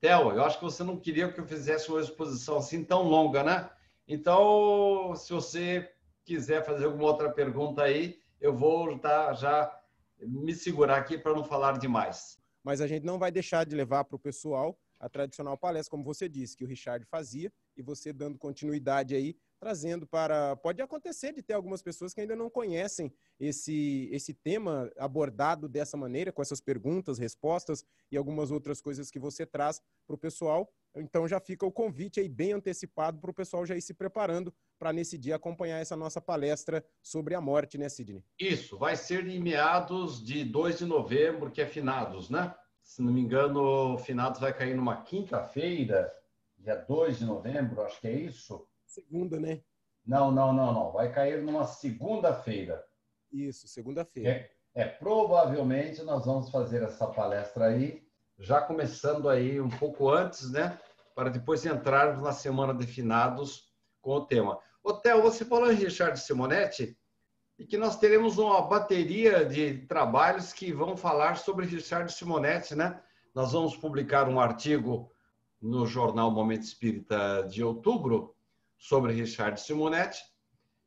Theo, 0.00 0.32
eu 0.32 0.44
acho 0.44 0.58
que 0.58 0.64
você 0.64 0.82
não 0.84 0.98
queria 0.98 1.30
que 1.32 1.40
eu 1.40 1.46
fizesse 1.46 1.90
uma 1.90 2.00
exposição 2.00 2.58
assim 2.58 2.84
tão 2.84 3.02
longa, 3.02 3.42
né? 3.42 3.70
Então, 4.06 5.14
se 5.16 5.32
você 5.32 5.90
quiser 6.24 6.64
fazer 6.64 6.86
alguma 6.86 7.04
outra 7.04 7.30
pergunta 7.30 7.82
aí, 7.82 8.18
eu 8.40 8.54
vou 8.56 8.98
tá, 8.98 9.34
já 9.34 9.74
me 10.20 10.54
segurar 10.54 10.96
aqui 10.96 11.18
para 11.18 11.34
não 11.34 11.44
falar 11.44 11.78
demais. 11.78 12.38
Mas 12.62 12.80
a 12.80 12.86
gente 12.86 13.04
não 13.04 13.18
vai 13.18 13.30
deixar 13.30 13.64
de 13.64 13.74
levar 13.74 14.04
para 14.04 14.16
o 14.16 14.18
pessoal 14.18 14.78
a 14.98 15.08
tradicional 15.08 15.56
palestra, 15.56 15.90
como 15.90 16.04
você 16.04 16.28
disse, 16.28 16.56
que 16.56 16.64
o 16.64 16.66
Richard 16.66 17.04
fazia, 17.06 17.52
e 17.76 17.82
você 17.82 18.12
dando 18.12 18.38
continuidade 18.38 19.14
aí 19.14 19.36
trazendo 19.58 20.06
para. 20.06 20.56
Pode 20.56 20.80
acontecer 20.80 21.32
de 21.32 21.42
ter 21.42 21.54
algumas 21.54 21.82
pessoas 21.82 22.14
que 22.14 22.20
ainda 22.20 22.36
não 22.36 22.48
conhecem 22.48 23.12
esse, 23.38 24.08
esse 24.12 24.32
tema 24.32 24.90
abordado 24.96 25.68
dessa 25.68 25.96
maneira, 25.96 26.32
com 26.32 26.40
essas 26.40 26.60
perguntas, 26.60 27.18
respostas 27.18 27.84
e 28.10 28.16
algumas 28.16 28.50
outras 28.50 28.80
coisas 28.80 29.10
que 29.10 29.18
você 29.18 29.44
traz 29.44 29.80
para 30.06 30.14
o 30.14 30.18
pessoal. 30.18 30.70
Então 30.96 31.28
já 31.28 31.38
fica 31.38 31.66
o 31.66 31.72
convite 31.72 32.20
aí 32.20 32.28
bem 32.28 32.52
antecipado 32.52 33.20
para 33.20 33.30
o 33.30 33.34
pessoal 33.34 33.66
já 33.66 33.76
ir 33.76 33.82
se 33.82 33.94
preparando 33.94 34.52
para 34.78 34.92
nesse 34.92 35.18
dia 35.18 35.36
acompanhar 35.36 35.78
essa 35.78 35.96
nossa 35.96 36.20
palestra 36.20 36.84
sobre 37.02 37.34
a 37.34 37.40
morte, 37.40 37.76
né, 37.76 37.88
Sidney? 37.88 38.24
Isso, 38.38 38.78
vai 38.78 38.96
ser 38.96 39.26
em 39.26 39.40
meados 39.40 40.24
de 40.24 40.44
2 40.44 40.78
de 40.78 40.86
novembro, 40.86 41.50
que 41.50 41.60
é 41.60 41.66
finados, 41.66 42.30
né? 42.30 42.54
Se 42.82 43.02
não 43.02 43.12
me 43.12 43.20
engano, 43.20 43.98
finados 43.98 44.40
vai 44.40 44.52
cair 44.52 44.74
numa 44.74 45.02
quinta-feira, 45.02 46.10
dia 46.56 46.76
2 46.76 47.18
de 47.18 47.24
novembro, 47.26 47.82
acho 47.82 48.00
que 48.00 48.08
é 48.08 48.12
isso 48.12 48.67
segunda, 48.88 49.38
né? 49.38 49.60
Não, 50.04 50.30
não, 50.32 50.52
não, 50.52 50.72
não. 50.72 50.92
Vai 50.92 51.12
cair 51.12 51.42
numa 51.42 51.64
segunda-feira. 51.64 52.82
Isso, 53.30 53.68
segunda-feira. 53.68 54.30
É, 54.30 54.50
é, 54.74 54.84
provavelmente 54.86 56.02
nós 56.02 56.24
vamos 56.24 56.50
fazer 56.50 56.82
essa 56.82 57.06
palestra 57.06 57.66
aí, 57.66 58.02
já 58.38 58.60
começando 58.60 59.28
aí 59.28 59.60
um 59.60 59.68
pouco 59.68 60.08
antes, 60.08 60.50
né? 60.50 60.78
Para 61.14 61.28
depois 61.28 61.66
entrarmos 61.66 62.22
na 62.22 62.32
semana 62.32 62.72
de 62.72 62.86
finados 62.86 63.68
com 64.00 64.12
o 64.12 64.24
tema. 64.24 64.58
Theo, 65.02 65.20
você 65.20 65.44
falou 65.44 65.70
em 65.70 65.74
Richard 65.74 66.18
Simonetti 66.18 66.96
e 67.58 67.66
que 67.66 67.76
nós 67.76 67.98
teremos 67.98 68.38
uma 68.38 68.62
bateria 68.62 69.44
de 69.44 69.86
trabalhos 69.86 70.52
que 70.52 70.72
vão 70.72 70.96
falar 70.96 71.36
sobre 71.36 71.66
Richard 71.66 72.10
Simonetti, 72.10 72.74
né? 72.74 73.02
Nós 73.34 73.52
vamos 73.52 73.76
publicar 73.76 74.28
um 74.28 74.40
artigo 74.40 75.12
no 75.60 75.86
jornal 75.86 76.30
Momento 76.30 76.62
Espírita 76.62 77.46
de 77.50 77.62
outubro 77.62 78.34
sobre 78.78 79.12
Richard 79.12 79.60
Simonetti 79.60 80.20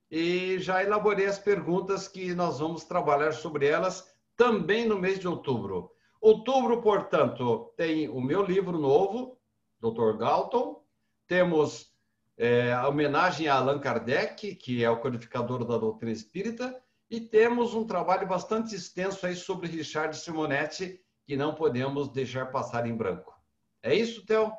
e 0.09 0.59
já 0.59 0.83
elaborei 0.83 1.25
as 1.25 1.39
perguntas 1.39 2.07
que 2.07 2.33
nós 2.33 2.59
vamos 2.59 2.83
trabalhar 2.83 3.31
sobre 3.31 3.67
elas 3.67 4.05
também 4.35 4.85
no 4.85 4.99
mês 4.99 5.19
de 5.19 5.27
outubro. 5.27 5.91
Outubro, 6.19 6.81
portanto, 6.81 7.73
tem 7.77 8.09
o 8.09 8.19
meu 8.21 8.43
livro 8.43 8.77
novo, 8.77 9.39
Dr. 9.79 10.17
Galton, 10.17 10.83
temos 11.27 11.91
é, 12.37 12.73
a 12.73 12.87
homenagem 12.87 13.47
a 13.47 13.55
Allan 13.55 13.79
Kardec, 13.79 14.55
que 14.55 14.83
é 14.83 14.89
o 14.89 14.99
codificador 14.99 15.65
da 15.65 15.77
doutrina 15.77 16.11
espírita, 16.11 16.81
e 17.09 17.19
temos 17.19 17.73
um 17.73 17.85
trabalho 17.85 18.27
bastante 18.27 18.75
extenso 18.75 19.25
aí 19.25 19.35
sobre 19.35 19.67
Richard 19.67 20.15
Simonetti, 20.15 20.99
que 21.25 21.35
não 21.35 21.55
podemos 21.55 22.09
deixar 22.11 22.51
passar 22.51 22.85
em 22.85 22.95
branco. 22.95 23.33
É 23.81 23.95
isso, 23.95 24.25
Theo? 24.25 24.51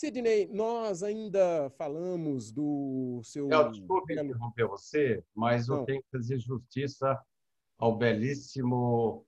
Sidney, 0.00 0.48
nós 0.50 1.02
ainda 1.02 1.68
falamos 1.76 2.50
do 2.50 3.20
seu. 3.22 3.50
Eu, 3.50 3.70
desculpe 3.70 4.14
interromper 4.14 4.66
você, 4.66 5.22
mas 5.34 5.68
Não. 5.68 5.80
eu 5.80 5.84
tenho 5.84 6.02
que 6.02 6.08
fazer 6.10 6.38
justiça 6.38 7.22
ao 7.76 7.98
belíssimo 7.98 9.26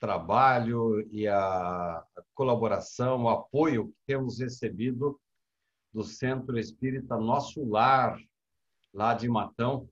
trabalho 0.00 1.06
e 1.12 1.28
a 1.28 2.04
colaboração, 2.34 3.22
o 3.22 3.28
apoio 3.28 3.90
que 3.90 3.96
temos 4.08 4.40
recebido 4.40 5.20
do 5.94 6.02
Centro 6.02 6.58
Espírita 6.58 7.16
Nosso 7.16 7.64
Lar, 7.64 8.18
lá 8.92 9.14
de 9.14 9.28
Matão. 9.28 9.88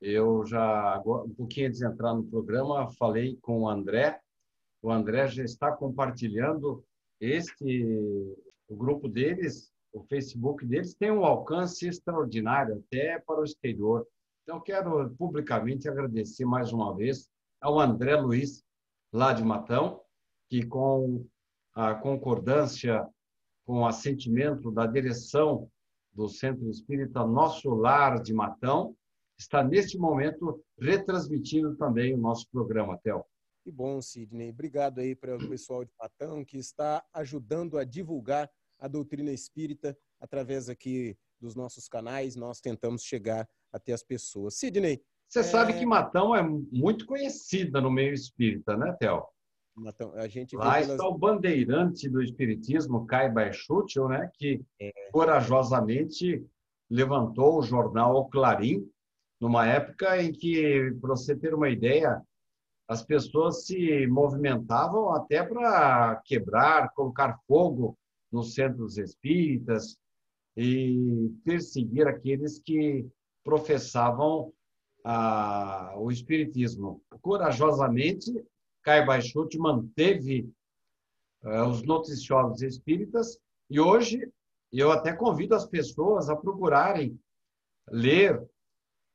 Eu 0.00 0.44
já, 0.44 1.00
um 1.06 1.32
pouquinho 1.36 1.68
antes 1.68 1.78
de 1.78 1.86
entrar 1.86 2.14
no 2.14 2.24
programa, 2.24 2.90
falei 2.98 3.38
com 3.40 3.60
o 3.60 3.68
André. 3.68 4.20
O 4.82 4.90
André 4.90 5.28
já 5.28 5.44
está 5.44 5.70
compartilhando 5.70 6.84
este 7.20 8.44
o 8.68 8.76
grupo 8.76 9.08
deles, 9.08 9.72
o 9.92 10.02
Facebook 10.04 10.64
deles, 10.66 10.94
tem 10.94 11.10
um 11.10 11.24
alcance 11.24 11.86
extraordinário, 11.86 12.82
até 12.86 13.18
para 13.20 13.40
o 13.40 13.44
exterior. 13.44 14.06
Então, 14.42 14.60
quero 14.60 15.10
publicamente 15.16 15.88
agradecer 15.88 16.44
mais 16.44 16.72
uma 16.72 16.94
vez 16.94 17.28
ao 17.60 17.80
André 17.80 18.16
Luiz, 18.16 18.62
lá 19.12 19.32
de 19.32 19.42
Matão, 19.42 20.00
que 20.48 20.64
com 20.64 21.26
a 21.74 21.94
concordância, 21.94 23.06
com 23.64 23.80
o 23.80 23.86
assentimento 23.86 24.70
da 24.70 24.86
direção 24.86 25.68
do 26.12 26.28
Centro 26.28 26.68
Espírita 26.70 27.26
Nosso 27.26 27.70
Lar 27.70 28.22
de 28.22 28.32
Matão, 28.32 28.96
está 29.38 29.62
neste 29.62 29.98
momento 29.98 30.62
retransmitindo 30.78 31.76
também 31.76 32.14
o 32.14 32.18
nosso 32.18 32.48
programa, 32.50 32.98
Theo. 32.98 33.24
Que 33.66 33.72
bom, 33.72 34.00
Sidney. 34.00 34.50
Obrigado 34.50 35.00
aí 35.00 35.12
para 35.12 35.34
o 35.34 35.38
pessoal 35.50 35.84
de 35.84 35.90
Patão 35.98 36.44
que 36.44 36.56
está 36.56 37.04
ajudando 37.12 37.76
a 37.78 37.82
divulgar 37.82 38.48
a 38.78 38.86
doutrina 38.86 39.32
espírita 39.32 39.98
através 40.20 40.68
aqui 40.68 41.18
dos 41.40 41.56
nossos 41.56 41.88
canais. 41.88 42.36
Nós 42.36 42.60
tentamos 42.60 43.02
chegar 43.02 43.44
até 43.72 43.92
as 43.92 44.04
pessoas. 44.04 44.54
Sidney. 44.54 45.02
Você 45.28 45.40
é... 45.40 45.42
sabe 45.42 45.72
que 45.72 45.84
Matão 45.84 46.32
é 46.32 46.44
muito 46.44 47.06
conhecida 47.06 47.80
no 47.80 47.90
meio 47.90 48.14
espírita, 48.14 48.76
né, 48.76 48.96
Theo? 49.00 49.24
Matão, 49.74 50.12
a 50.14 50.28
gente 50.28 50.54
Lá 50.54 50.74
pelas... 50.74 50.90
está 50.90 51.08
o 51.08 51.18
bandeirante 51.18 52.08
do 52.08 52.22
espiritismo, 52.22 53.04
Kai 53.04 53.28
Baixútil, 53.28 54.06
né, 54.06 54.30
que 54.34 54.64
é... 54.80 54.92
corajosamente 55.10 56.46
levantou 56.88 57.58
o 57.58 57.62
jornal 57.62 58.14
O 58.14 58.26
Clarim, 58.26 58.88
numa 59.40 59.66
época 59.66 60.22
em 60.22 60.30
que, 60.30 60.96
para 61.00 61.10
você 61.10 61.34
ter 61.34 61.52
uma 61.52 61.68
ideia, 61.68 62.22
as 62.88 63.04
pessoas 63.04 63.66
se 63.66 64.06
movimentavam 64.06 65.10
até 65.10 65.42
para 65.42 66.22
quebrar, 66.24 66.92
colocar 66.94 67.38
fogo 67.46 67.98
nos 68.30 68.54
centros 68.54 68.96
espíritas 68.96 69.96
e 70.56 71.32
perseguir 71.44 72.06
aqueles 72.06 72.60
que 72.60 73.06
professavam 73.44 74.52
ah, 75.04 75.94
o 75.96 76.10
espiritismo. 76.10 77.02
Corajosamente, 77.20 78.32
Caio 78.82 79.06
Baixute 79.06 79.58
manteve 79.58 80.48
ah, 81.44 81.66
os 81.66 81.82
noticiosos 81.82 82.62
espíritas 82.62 83.38
e 83.68 83.80
hoje 83.80 84.28
eu 84.72 84.90
até 84.90 85.12
convido 85.12 85.54
as 85.54 85.66
pessoas 85.66 86.28
a 86.28 86.36
procurarem 86.36 87.18
ler 87.88 88.40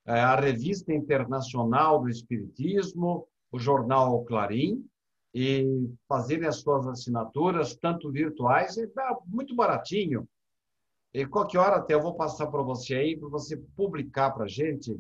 ah, 0.06 0.34
a 0.34 0.40
Revista 0.40 0.94
Internacional 0.94 2.02
do 2.02 2.10
Espiritismo, 2.10 3.28
o 3.52 3.60
jornal 3.60 4.24
Clarim, 4.24 4.86
e 5.34 5.90
fazerem 6.08 6.48
as 6.48 6.58
suas 6.58 6.88
assinaturas, 6.88 7.76
tanto 7.76 8.12
virtuais, 8.12 8.78
é 8.78 8.88
muito 9.26 9.56
baratinho. 9.56 10.28
E 11.14 11.26
qualquer 11.26 11.60
hora 11.60 11.76
até 11.78 11.94
eu 11.94 12.02
vou 12.02 12.16
passar 12.16 12.48
para 12.48 12.62
você 12.62 12.96
aí, 12.96 13.18
para 13.18 13.30
você 13.30 13.58
publicar 13.76 14.32
para 14.32 14.46
a 14.46 14.48
gente 14.48 14.98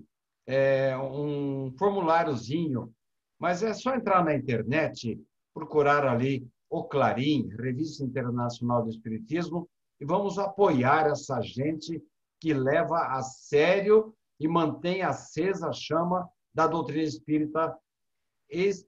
é, 0.47 0.97
um 0.97 1.73
formuláriozinho. 1.77 2.93
Mas 3.39 3.63
é 3.63 3.73
só 3.73 3.95
entrar 3.95 4.23
na 4.23 4.35
internet, 4.35 5.19
procurar 5.53 6.05
ali 6.05 6.47
o 6.69 6.83
Clarim, 6.83 7.49
Revista 7.59 8.03
Internacional 8.03 8.83
do 8.83 8.89
Espiritismo, 8.89 9.69
e 9.99 10.05
vamos 10.05 10.39
apoiar 10.39 11.07
essa 11.07 11.41
gente 11.41 12.01
que 12.39 12.53
leva 12.53 12.97
a 12.97 13.21
sério 13.21 14.13
e 14.39 14.47
mantém 14.47 15.01
acesa 15.01 15.69
a 15.69 15.73
chama 15.73 16.27
da 16.53 16.67
doutrina 16.67 17.03
espírita 17.03 17.77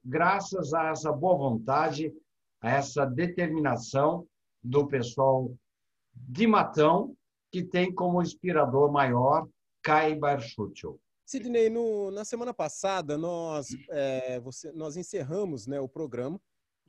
graças 0.04 0.74
a 0.74 0.90
essa 0.90 1.10
boa 1.10 1.36
vontade, 1.36 2.12
a 2.60 2.70
essa 2.70 3.06
determinação 3.06 4.26
do 4.62 4.86
pessoal 4.86 5.50
de 6.14 6.46
Matão, 6.46 7.16
que 7.50 7.62
tem 7.62 7.92
como 7.92 8.22
inspirador 8.22 8.90
maior 8.90 9.48
Kai 9.82 10.14
Barchucho. 10.14 10.98
Sidney, 11.26 11.70
no, 11.70 12.10
na 12.10 12.24
semana 12.24 12.52
passada 12.52 13.16
nós, 13.16 13.68
é, 13.88 14.38
você, 14.40 14.70
nós 14.72 14.96
encerramos 14.96 15.66
né, 15.66 15.80
o 15.80 15.88
programa 15.88 16.40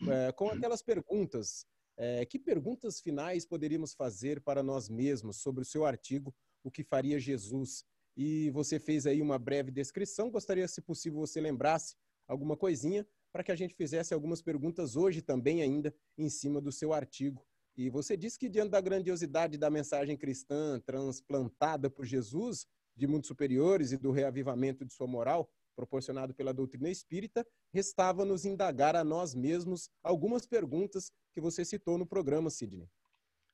é, 0.07 0.31
com 0.33 0.49
aquelas 0.49 0.81
perguntas. 0.81 1.65
É, 1.97 2.25
que 2.25 2.37
perguntas 2.37 2.99
finais 2.99 3.45
poderíamos 3.45 3.93
fazer 3.93 4.41
para 4.41 4.61
nós 4.61 4.89
mesmos 4.89 5.37
sobre 5.37 5.61
o 5.61 5.65
seu 5.65 5.85
artigo 5.85 6.35
O 6.61 6.69
que 6.69 6.83
faria 6.83 7.17
Jesus? 7.17 7.85
E 8.17 8.49
você 8.51 8.79
fez 8.79 9.05
aí 9.05 9.21
uma 9.21 9.39
breve 9.39 9.71
descrição. 9.71 10.29
Gostaria, 10.29 10.67
se 10.67 10.81
possível, 10.81 11.19
você 11.19 11.39
lembrasse 11.39 11.95
alguma 12.27 12.55
coisinha 12.57 13.05
para 13.31 13.43
que 13.43 13.51
a 13.51 13.55
gente 13.55 13.75
fizesse 13.75 14.13
algumas 14.13 14.41
perguntas 14.41 14.95
hoje 14.95 15.21
também 15.21 15.61
ainda 15.61 15.93
em 16.17 16.29
cima 16.29 16.61
do 16.61 16.71
seu 16.71 16.93
artigo. 16.93 17.45
E 17.77 17.89
você 17.89 18.15
disse 18.15 18.39
que 18.39 18.47
diante 18.47 18.71
da 18.71 18.79
grandiosidade 18.79 19.57
da 19.57 19.69
mensagem 19.69 20.15
cristã 20.15 20.79
transplantada 20.85 21.89
por 21.89 22.05
Jesus, 22.05 22.65
de 22.95 23.05
mundos 23.05 23.27
superiores 23.27 23.91
e 23.91 23.97
do 23.97 24.11
reavivamento 24.11 24.85
de 24.85 24.93
sua 24.93 25.07
moral, 25.07 25.49
proporcionado 25.75 26.33
pela 26.33 26.53
doutrina 26.53 26.89
espírita, 26.89 27.45
restava-nos 27.73 28.45
indagar 28.45 28.95
a 28.95 29.03
nós 29.03 29.35
mesmos 29.35 29.89
algumas 30.01 30.47
perguntas 30.47 31.11
que 31.33 31.41
você 31.41 31.65
citou 31.65 31.97
no 31.97 32.05
programa, 32.05 32.49
Sidney. 32.49 32.87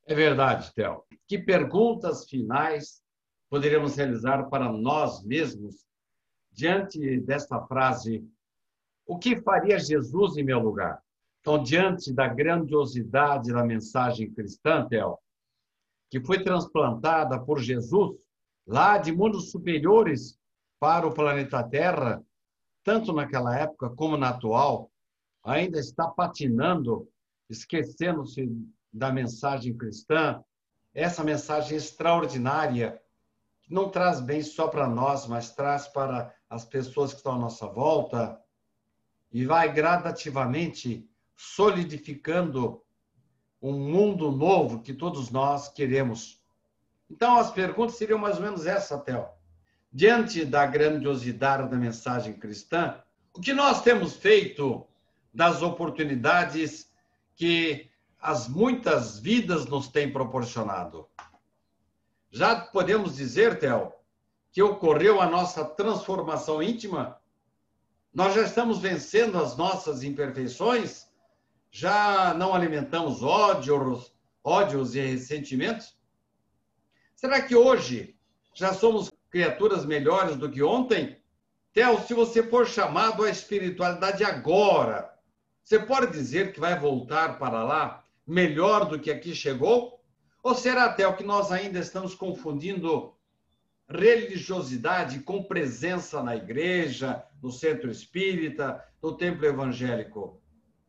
É 0.06 0.14
verdade, 0.14 0.72
Théo. 0.74 1.04
Que 1.28 1.40
perguntas 1.40 2.30
finais 2.30 3.02
poderíamos 3.50 3.96
realizar 3.96 4.48
para 4.50 4.72
nós 4.72 5.24
mesmos 5.24 5.88
diante 6.52 7.20
desta 7.22 7.60
frase 7.66 8.24
o 9.12 9.20
que 9.20 9.36
faria 9.42 9.78
Jesus 9.78 10.38
em 10.38 10.44
meu 10.44 10.58
lugar? 10.58 11.04
Então, 11.42 11.62
diante 11.62 12.14
da 12.14 12.30
grandiosidade 12.30 13.52
da 13.52 13.62
mensagem 13.62 14.32
cristã, 14.32 14.88
Theo, 14.88 15.18
que 16.10 16.22
foi 16.22 16.42
transplantada 16.42 17.38
por 17.38 17.60
Jesus 17.60 18.26
lá 18.66 18.98
de 18.98 19.12
mundos 19.12 19.52
superiores 19.52 20.40
para 20.80 21.06
o 21.06 21.14
planeta 21.14 21.62
Terra, 21.62 22.24
tanto 22.86 23.12
naquela 23.12 23.54
época 23.54 23.90
como 23.90 24.16
na 24.16 24.30
atual, 24.30 24.90
ainda 25.44 25.78
está 25.78 26.08
patinando, 26.08 27.06
esquecendo-se 27.50 28.50
da 28.94 29.12
mensagem 29.12 29.76
cristã, 29.76 30.42
essa 30.94 31.22
mensagem 31.22 31.76
extraordinária, 31.76 32.98
que 33.62 33.74
não 33.74 33.90
traz 33.90 34.22
bem 34.22 34.42
só 34.42 34.70
para 34.70 34.88
nós, 34.88 35.28
mas 35.28 35.54
traz 35.54 35.86
para 35.90 36.34
as 36.50 36.64
pessoas 36.64 37.12
que 37.12 37.18
estão 37.18 37.34
à 37.34 37.38
nossa 37.38 37.68
volta, 37.68 38.42
e 39.32 39.46
vai 39.46 39.72
gradativamente 39.72 41.08
solidificando 41.36 42.82
um 43.62 43.74
mundo 43.74 44.32
novo 44.32 44.82
que 44.82 44.94
todos 44.94 45.30
nós 45.30 45.70
queremos. 45.70 46.42
Então, 47.10 47.38
as 47.38 47.52
perguntas 47.52 47.96
seriam 47.96 48.20
mais 48.20 48.38
ou 48.38 48.44
menos 48.44 48.66
essa, 48.66 48.98
Théo. 48.98 49.28
Diante 49.92 50.46
da 50.46 50.66
grandiosidade 50.66 51.70
da 51.70 51.78
mensagem 51.78 52.34
cristã, 52.34 53.02
o 53.34 53.40
que 53.40 53.54
nós 53.54 53.82
temos 53.82 54.16
feito 54.16 54.88
das 55.34 55.62
oportunidades 55.62 56.92
que 57.36 57.90
as 58.20 58.48
muitas 58.48 59.20
vidas 59.20 59.66
nos 59.66 59.88
têm 59.88 60.12
proporcionado? 60.12 61.08
Já 62.30 62.56
podemos 62.56 63.16
dizer, 63.16 63.60
Théo, 63.60 63.92
que 64.52 64.62
ocorreu 64.62 65.22
a 65.22 65.28
nossa 65.28 65.64
transformação 65.64 66.64
íntima 66.64 67.21
nós 68.14 68.34
já 68.34 68.42
estamos 68.42 68.80
vencendo 68.80 69.38
as 69.38 69.56
nossas 69.56 70.04
imperfeições? 70.04 71.08
Já 71.72 72.34
não 72.34 72.54
alimentamos 72.54 73.24
ódios, 73.24 74.14
ódios 74.44 74.96
e 74.96 75.00
ressentimentos? 75.00 75.98
Será 77.16 77.42
que 77.42 77.56
hoje 77.56 78.18
já 78.54 78.74
somos 78.74 79.10
criaturas 79.30 79.86
melhores 79.86 80.36
do 80.36 80.50
que 80.50 80.62
ontem? 80.62 81.18
Theo, 81.74 82.02
se 82.02 82.14
você 82.14 82.44
for 82.44 82.68
chamado 82.68 83.24
à 83.24 83.30
espiritualidade 83.30 84.26
agora, 84.26 85.10
você 85.64 85.80
pode 85.80 86.12
dizer 86.12 86.52
que 86.52 86.60
vai 86.60 86.78
voltar 86.78 87.40
para 87.40 87.64
lá 87.64 88.04
melhor 88.28 88.86
do 88.86 89.00
que 89.00 89.10
aqui 89.10 89.34
chegou? 89.34 90.04
Ou 90.44 90.54
será, 90.54 90.92
Theo, 90.92 91.16
que 91.16 91.24
nós 91.24 91.50
ainda 91.50 91.80
estamos 91.80 92.14
confundindo 92.14 93.16
religiosidade 93.92 95.20
com 95.20 95.44
presença 95.44 96.24
na 96.24 96.36
igreja, 96.36 97.24
no 97.42 97.52
centro 97.52 97.92
espírita, 97.92 98.84
no 99.02 99.16
templo 99.16 99.46
evangélico. 99.46 100.42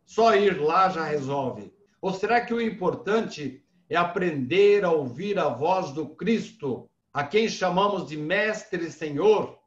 Só 0.04 0.34
ir 0.34 0.60
lá 0.60 0.88
já 0.88 1.04
resolve. 1.04 1.72
Ou 2.00 2.12
será 2.12 2.40
que 2.40 2.54
o 2.54 2.60
importante 2.60 3.64
é 3.88 3.96
aprender 3.96 4.84
a 4.84 4.90
ouvir 4.90 5.38
a 5.38 5.48
voz 5.48 5.92
do 5.92 6.08
Cristo, 6.08 6.88
a 7.12 7.24
quem 7.24 7.48
chamamos 7.48 8.08
de 8.08 8.16
Mestre 8.16 8.90
Senhor, 8.90 9.58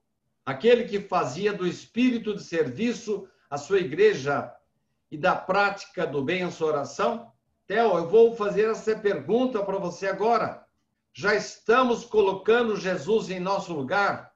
aquele 0.46 0.86
que 0.86 1.00
fazia 1.00 1.54
do 1.54 1.68
espírito 1.68 2.36
de 2.36 2.44
serviço 2.44 3.28
a 3.50 3.58
sua 3.58 3.80
igreja 3.80 4.52
e 5.12 5.18
da 5.18 5.36
prática 5.36 6.06
do 6.06 6.24
bem 6.24 6.44
a 6.44 6.52
sua 6.52 6.68
oração? 6.68 7.32
Theo, 7.68 7.98
eu 7.98 8.10
vou 8.10 8.36
fazer 8.36 8.70
essa 8.70 8.96
pergunta 8.98 9.64
para 9.64 9.78
você 9.78 10.08
agora 10.08 10.65
já 11.16 11.34
estamos 11.34 12.04
colocando 12.04 12.76
Jesus 12.76 13.30
em 13.30 13.40
nosso 13.40 13.74
lugar 13.74 14.34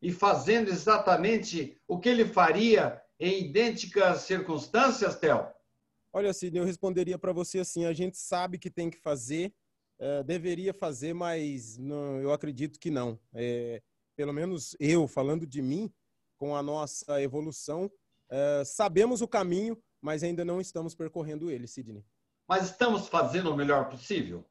e 0.00 0.12
fazendo 0.12 0.70
exatamente 0.70 1.76
o 1.88 1.98
que 1.98 2.08
ele 2.08 2.24
faria 2.24 3.02
em 3.18 3.46
idênticas 3.46 4.20
circunstâncias, 4.20 5.16
Theo? 5.18 5.48
Olha, 6.12 6.32
Sidney, 6.32 6.62
eu 6.62 6.64
responderia 6.64 7.18
para 7.18 7.32
você 7.32 7.58
assim: 7.58 7.86
a 7.86 7.92
gente 7.92 8.16
sabe 8.16 8.56
que 8.56 8.70
tem 8.70 8.88
que 8.88 8.98
fazer, 8.98 9.52
é, 9.98 10.22
deveria 10.22 10.72
fazer, 10.72 11.12
mas 11.12 11.76
não, 11.76 12.20
eu 12.20 12.32
acredito 12.32 12.78
que 12.78 12.90
não. 12.90 13.18
É, 13.34 13.82
pelo 14.14 14.32
menos 14.32 14.76
eu, 14.78 15.08
falando 15.08 15.44
de 15.44 15.60
mim, 15.60 15.92
com 16.38 16.54
a 16.54 16.62
nossa 16.62 17.20
evolução, 17.20 17.90
é, 18.30 18.62
sabemos 18.64 19.22
o 19.22 19.28
caminho, 19.28 19.76
mas 20.00 20.22
ainda 20.22 20.44
não 20.44 20.60
estamos 20.60 20.94
percorrendo 20.94 21.50
ele, 21.50 21.66
Sidney. 21.66 22.04
Mas 22.46 22.70
estamos 22.70 23.08
fazendo 23.08 23.50
o 23.50 23.56
melhor 23.56 23.88
possível? 23.88 24.46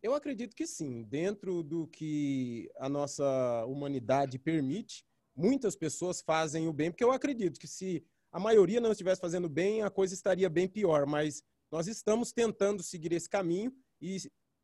Eu 0.00 0.14
acredito 0.14 0.54
que 0.54 0.66
sim, 0.66 1.02
dentro 1.02 1.62
do 1.62 1.86
que 1.88 2.70
a 2.76 2.88
nossa 2.88 3.64
humanidade 3.66 4.38
permite, 4.38 5.04
muitas 5.34 5.74
pessoas 5.74 6.20
fazem 6.20 6.68
o 6.68 6.72
bem, 6.72 6.90
porque 6.90 7.02
eu 7.02 7.10
acredito 7.10 7.58
que 7.58 7.66
se 7.66 8.04
a 8.30 8.38
maioria 8.38 8.80
não 8.80 8.92
estivesse 8.92 9.20
fazendo 9.20 9.48
bem, 9.48 9.82
a 9.82 9.90
coisa 9.90 10.14
estaria 10.14 10.48
bem 10.48 10.68
pior, 10.68 11.04
mas 11.04 11.42
nós 11.70 11.88
estamos 11.88 12.32
tentando 12.32 12.82
seguir 12.82 13.12
esse 13.12 13.28
caminho 13.28 13.72
e 14.00 14.18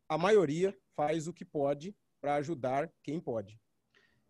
a 0.07 0.17
maioria 0.17 0.75
faz 0.95 1.27
o 1.27 1.33
que 1.33 1.43
pode 1.43 1.93
para 2.21 2.35
ajudar 2.35 2.89
quem 3.03 3.19
pode. 3.19 3.59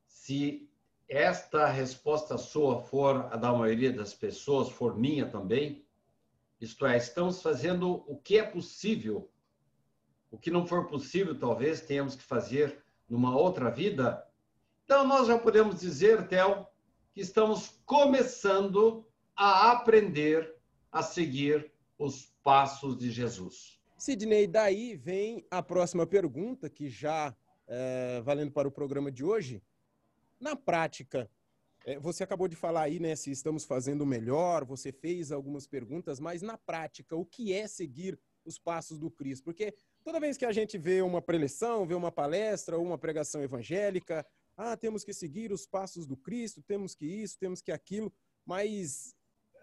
Se 0.08 0.68
esta 1.08 1.68
resposta 1.68 2.36
sua 2.36 2.82
for 2.82 3.28
a 3.32 3.38
da 3.38 3.54
maioria 3.54 3.94
das 3.94 4.14
pessoas, 4.14 4.70
for 4.70 4.98
minha 4.98 5.30
também, 5.30 5.86
isto 6.60 6.86
é, 6.86 6.98
estamos 6.98 7.44
fazendo 7.44 8.04
o 8.08 8.18
que 8.18 8.40
é 8.40 8.44
possível 8.44 9.30
o 10.36 10.38
que 10.38 10.52
não 10.52 10.68
for 10.68 10.86
possível, 10.86 11.40
talvez 11.40 11.80
tenhamos 11.80 12.14
que 12.14 12.24
fazer 12.24 12.84
numa 13.08 13.38
outra 13.38 13.72
vida. 13.72 14.22
Então, 14.84 15.08
nós 15.08 15.28
já 15.28 15.40
podemos 15.40 15.80
dizer, 15.80 16.28
Theo, 16.28 16.68
que 17.14 17.22
estamos 17.22 17.80
começando 17.86 19.08
a 19.34 19.72
aprender 19.72 20.54
a 20.92 21.02
seguir 21.02 21.72
os 21.98 22.34
passos 22.44 22.98
de 22.98 23.10
Jesus. 23.10 23.80
Sidney, 23.98 24.46
daí 24.46 24.98
vem 24.98 25.46
a 25.50 25.64
próxima 25.64 26.06
pergunta, 26.06 26.70
que 26.70 26.90
já 26.90 27.34
é, 27.66 28.22
valendo 28.22 28.52
para 28.52 28.68
o 28.68 28.72
programa 28.72 29.10
de 29.10 29.24
hoje. 29.24 29.64
Na 30.38 30.54
prática, 30.54 31.30
é, 31.86 31.98
você 31.98 32.26
acabou 32.26 32.50
de 32.50 32.58
falar 32.58 32.82
aí, 32.82 33.00
né, 33.00 33.16
se 33.16 33.32
estamos 33.32 33.64
fazendo 33.64 34.06
melhor, 34.06 34.66
você 34.66 34.92
fez 34.92 35.32
algumas 35.32 35.66
perguntas, 35.66 36.20
mas 36.20 36.42
na 36.42 36.58
prática, 36.58 37.16
o 37.16 37.26
que 37.26 37.54
é 37.54 37.68
seguir 37.68 38.20
os 38.44 38.60
passos 38.60 39.00
do 39.00 39.10
Cristo? 39.10 39.46
Porque 39.46 39.74
toda 40.06 40.20
vez 40.20 40.38
que 40.38 40.46
a 40.46 40.52
gente 40.52 40.78
vê 40.78 41.02
uma 41.02 41.20
preleção, 41.20 41.86
vê 41.86 41.96
uma 41.96 42.12
palestra 42.12 42.78
ou 42.78 42.86
uma 42.86 42.98
pregação 42.98 43.42
evangélica, 43.42 44.24
ah, 44.56 44.78
temos 44.78 45.04
que 45.04 45.12
seguir 45.12 45.52
os 45.52 45.66
passos 45.66 46.06
do 46.06 46.16
Cristo, 46.16 46.62
temos 46.62 46.94
que 46.94 47.08
isso, 47.08 47.40
temos 47.40 47.60
que 47.60 47.72
aquilo, 47.72 48.14
mas 48.46 49.16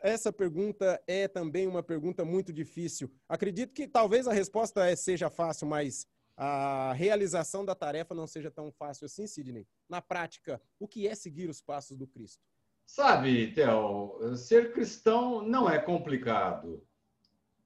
essa 0.03 0.33
pergunta 0.33 1.01
é 1.07 1.29
também 1.29 1.69
uma 1.69 1.83
pergunta 1.83 2.25
muito 2.25 2.53
difícil. 2.53 3.09
Acredito 3.29 3.73
que 3.73 3.87
talvez 3.87 4.27
a 4.27 4.33
resposta 4.33 4.85
é, 4.85 4.97
seja 4.97 5.31
fácil, 5.31 5.69
mas 5.69 6.09
a 6.37 6.93
realização 6.93 7.65
da 7.65 7.75
tarefa 7.75 8.13
não 8.13 8.27
seja 8.27 8.51
tão 8.51 8.73
fácil 8.73 9.05
assim, 9.05 9.29
Sidney. 9.29 9.65
Na 9.89 10.03
prática, 10.03 10.61
o 10.77 10.89
que 10.89 11.07
é 11.07 11.15
seguir 11.15 11.49
os 11.49 11.63
passos 11.63 11.97
do 11.97 12.07
Cristo? 12.07 12.43
Sabe, 12.85 13.55
Theo, 13.55 14.37
ser 14.37 14.73
cristão 14.73 15.41
não 15.41 15.71
é 15.71 15.79
complicado. 15.79 16.85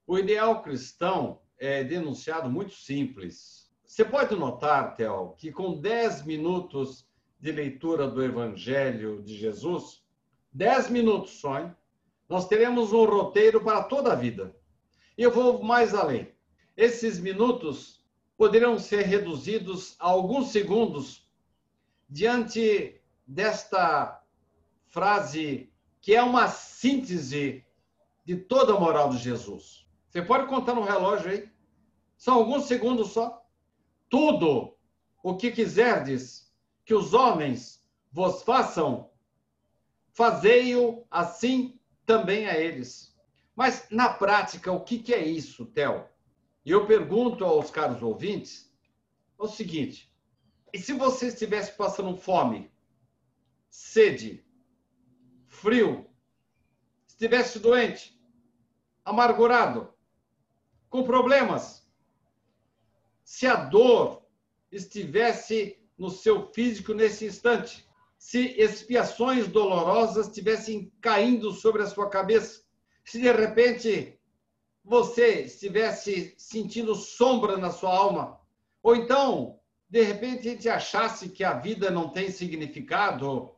O 0.06 0.18
ideal 0.18 0.62
cristão 0.62 1.40
é 1.58 1.84
denunciado 1.84 2.50
muito 2.50 2.74
simples. 2.74 3.70
Você 3.84 4.04
pode 4.04 4.34
notar, 4.34 4.94
Theo, 4.96 5.34
que 5.38 5.50
com 5.50 5.80
10 5.80 6.24
minutos 6.26 7.06
de 7.40 7.52
leitura 7.52 8.08
do 8.08 8.22
Evangelho 8.22 9.22
de 9.22 9.36
Jesus, 9.36 10.02
10 10.52 10.90
minutos 10.90 11.40
só, 11.40 11.60
hein? 11.60 11.74
nós 12.28 12.48
teremos 12.48 12.92
um 12.92 13.04
roteiro 13.04 13.62
para 13.62 13.82
toda 13.82 14.12
a 14.12 14.16
vida. 14.16 14.54
E 15.16 15.22
eu 15.22 15.30
vou 15.30 15.62
mais 15.62 15.94
além. 15.94 16.32
Esses 16.76 17.18
minutos 17.18 18.04
poderiam 18.36 18.78
ser 18.78 19.02
reduzidos 19.02 19.96
a 19.98 20.08
alguns 20.08 20.50
segundos 20.50 21.26
diante 22.08 23.00
desta 23.26 24.22
frase 24.88 25.72
que 26.00 26.14
é 26.14 26.22
uma 26.22 26.48
síntese 26.48 27.64
de 28.24 28.36
toda 28.36 28.74
a 28.74 28.80
moral 28.80 29.10
de 29.10 29.18
Jesus. 29.18 29.85
Você 30.16 30.22
pode 30.22 30.46
contar 30.46 30.72
no 30.72 30.82
relógio 30.82 31.30
aí? 31.30 31.46
São 32.16 32.36
alguns 32.36 32.64
segundos 32.64 33.12
só. 33.12 33.46
Tudo 34.08 34.74
o 35.22 35.36
que 35.36 35.50
quiserdes 35.50 36.50
que 36.86 36.94
os 36.94 37.12
homens 37.12 37.86
vos 38.10 38.42
façam, 38.42 39.10
fazei-o 40.14 41.04
assim 41.10 41.78
também 42.06 42.46
a 42.46 42.58
eles. 42.58 43.14
Mas, 43.54 43.86
na 43.90 44.08
prática, 44.08 44.72
o 44.72 44.80
que, 44.80 45.12
é 45.12 45.22
isso, 45.22 45.66
Theo? 45.66 46.08
Eu 46.64 46.86
pergunto 46.86 47.44
aos 47.44 47.70
caros 47.70 48.02
ouvintes 48.02 48.74
o 49.36 49.46
seguinte: 49.46 50.10
e 50.72 50.78
se 50.78 50.94
você 50.94 51.26
estivesse 51.26 51.76
passando 51.76 52.16
fome, 52.16 52.72
sede, 53.68 54.42
frio, 55.46 56.08
estivesse 57.06 57.58
doente, 57.58 58.18
amargurado, 59.04 59.94
com 60.88 61.02
problemas, 61.04 61.86
se 63.24 63.46
a 63.46 63.56
dor 63.56 64.22
estivesse 64.70 65.78
no 65.98 66.10
seu 66.10 66.52
físico 66.52 66.94
nesse 66.94 67.26
instante, 67.26 67.86
se 68.18 68.54
expiações 68.60 69.48
dolorosas 69.48 70.28
estivessem 70.28 70.92
caindo 71.00 71.52
sobre 71.52 71.82
a 71.82 71.86
sua 71.86 72.08
cabeça, 72.08 72.62
se 73.04 73.20
de 73.20 73.30
repente 73.30 74.18
você 74.84 75.42
estivesse 75.42 76.34
sentindo 76.38 76.94
sombra 76.94 77.56
na 77.56 77.70
sua 77.70 77.94
alma, 77.94 78.40
ou 78.82 78.94
então, 78.94 79.58
de 79.88 80.02
repente, 80.02 80.48
a 80.48 80.52
gente 80.52 80.68
achasse 80.68 81.28
que 81.28 81.42
a 81.42 81.54
vida 81.54 81.90
não 81.90 82.08
tem 82.08 82.30
significado, 82.30 83.52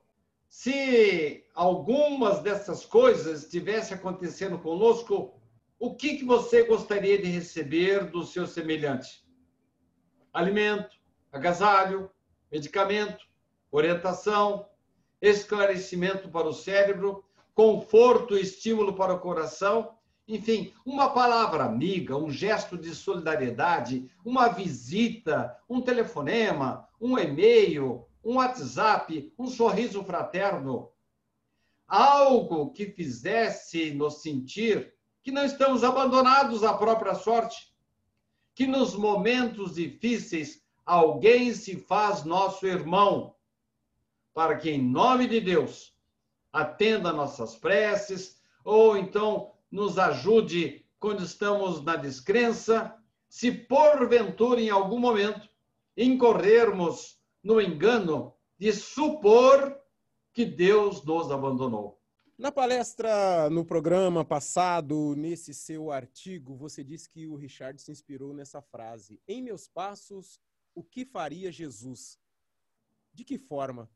se 0.49 1.45
algumas 1.55 2.41
dessas 2.41 2.85
coisas 2.85 3.43
estivessem 3.43 3.97
acontecendo 3.97 4.59
conosco, 4.59 5.38
o 5.79 5.95
que, 5.95 6.17
que 6.17 6.25
você 6.25 6.65
gostaria 6.65 7.21
de 7.21 7.29
receber 7.29 8.11
do 8.11 8.25
seu 8.25 8.47
semelhante? 8.47 9.25
Alimento, 10.33 10.97
agasalho, 11.31 12.11
medicamento, 12.51 13.25
orientação, 13.71 14.67
esclarecimento 15.21 16.29
para 16.29 16.49
o 16.49 16.53
cérebro, 16.53 17.25
conforto 17.55 18.37
e 18.37 18.43
estímulo 18.43 18.95
para 18.95 19.15
o 19.15 19.21
coração. 19.21 19.95
Enfim, 20.27 20.73
uma 20.85 21.11
palavra 21.11 21.65
amiga, 21.65 22.17
um 22.17 22.31
gesto 22.31 22.77
de 22.77 22.95
solidariedade, 22.95 24.11
uma 24.25 24.49
visita, 24.49 25.57
um 25.69 25.81
telefonema, 25.81 26.89
um 27.01 27.17
e-mail, 27.17 28.05
um 28.25 28.35
WhatsApp, 28.35 29.33
um 29.39 29.47
sorriso 29.47 30.03
fraterno. 30.03 30.91
Algo 31.87 32.71
que 32.73 32.87
fizesse 32.87 33.93
nos 33.93 34.21
sentir 34.21 34.98
que 35.29 35.33
não 35.33 35.45
estamos 35.45 35.85
abandonados 35.85 36.65
à 36.65 36.73
própria 36.73 37.15
sorte, 37.15 37.71
que 38.55 38.67
nos 38.67 38.95
momentos 38.95 39.75
difíceis 39.75 40.63
alguém 40.87 41.53
se 41.53 41.77
faz 41.77 42.25
nosso 42.25 42.67
irmão, 42.67 43.35
para 44.33 44.57
que, 44.57 44.71
em 44.71 44.83
nome 44.83 45.29
de 45.29 45.39
Deus, 45.39 45.95
atenda 46.51 47.13
nossas 47.13 47.55
preces, 47.57 48.41
ou 48.65 48.97
então 48.97 49.53
nos 49.71 49.99
ajude 49.99 50.87
quando 50.99 51.23
estamos 51.23 51.85
na 51.85 51.97
descrença, 51.97 52.97
se 53.29 53.53
porventura 53.53 54.59
em 54.59 54.71
algum 54.71 54.99
momento 54.99 55.47
incorrermos 55.95 57.21
no 57.45 57.61
engano 57.61 58.33
de 58.57 58.73
supor 58.73 59.79
que 60.33 60.47
Deus 60.47 61.05
nos 61.05 61.31
abandonou. 61.31 61.98
Na 62.39 62.53
palestra 62.53 63.51
no 63.51 63.65
programa 63.65 64.25
passado, 64.25 65.17
nesse 65.17 65.53
seu 65.53 65.91
artigo, 65.91 66.55
você 66.55 66.85
disse 66.85 67.11
que 67.11 67.27
o 67.27 67.35
Richard 67.35 67.83
se 67.83 67.91
inspirou 67.91 68.33
nessa 68.33 68.63
frase: 68.63 69.21
Em 69.27 69.43
meus 69.43 69.67
passos, 69.67 70.41
o 70.73 70.85
que 70.85 71.05
faria 71.05 71.51
Jesus? 71.51 72.17
De 73.13 73.25
que 73.25 73.39
forma 73.39 73.91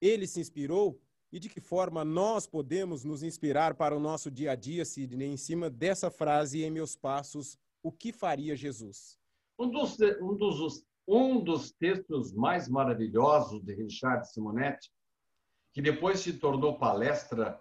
ele 0.00 0.28
se 0.28 0.38
inspirou 0.38 1.02
e 1.32 1.40
de 1.40 1.48
que 1.48 1.60
forma 1.60 2.04
nós 2.04 2.46
podemos 2.46 3.02
nos 3.02 3.24
inspirar 3.24 3.74
para 3.74 3.96
o 3.96 4.00
nosso 4.00 4.30
dia 4.30 4.52
a 4.52 4.54
dia, 4.54 4.84
Sidney, 4.84 5.26
em 5.26 5.36
cima 5.36 5.68
dessa 5.68 6.08
frase 6.08 6.62
em 6.62 6.70
meus 6.70 6.94
passos, 6.94 7.58
o 7.82 7.90
que 7.90 8.12
faria 8.12 8.54
Jesus? 8.54 9.18
Um 9.58 9.68
dos, 9.68 9.98
um 10.20 10.36
dos, 10.36 10.84
um 11.04 11.42
dos 11.42 11.72
textos 11.72 12.32
mais 12.32 12.68
maravilhosos 12.68 13.60
de 13.60 13.74
Richard 13.74 14.30
Simonetti, 14.30 14.88
que 15.72 15.82
depois 15.82 16.20
se 16.20 16.34
tornou 16.34 16.78
palestra 16.78 17.60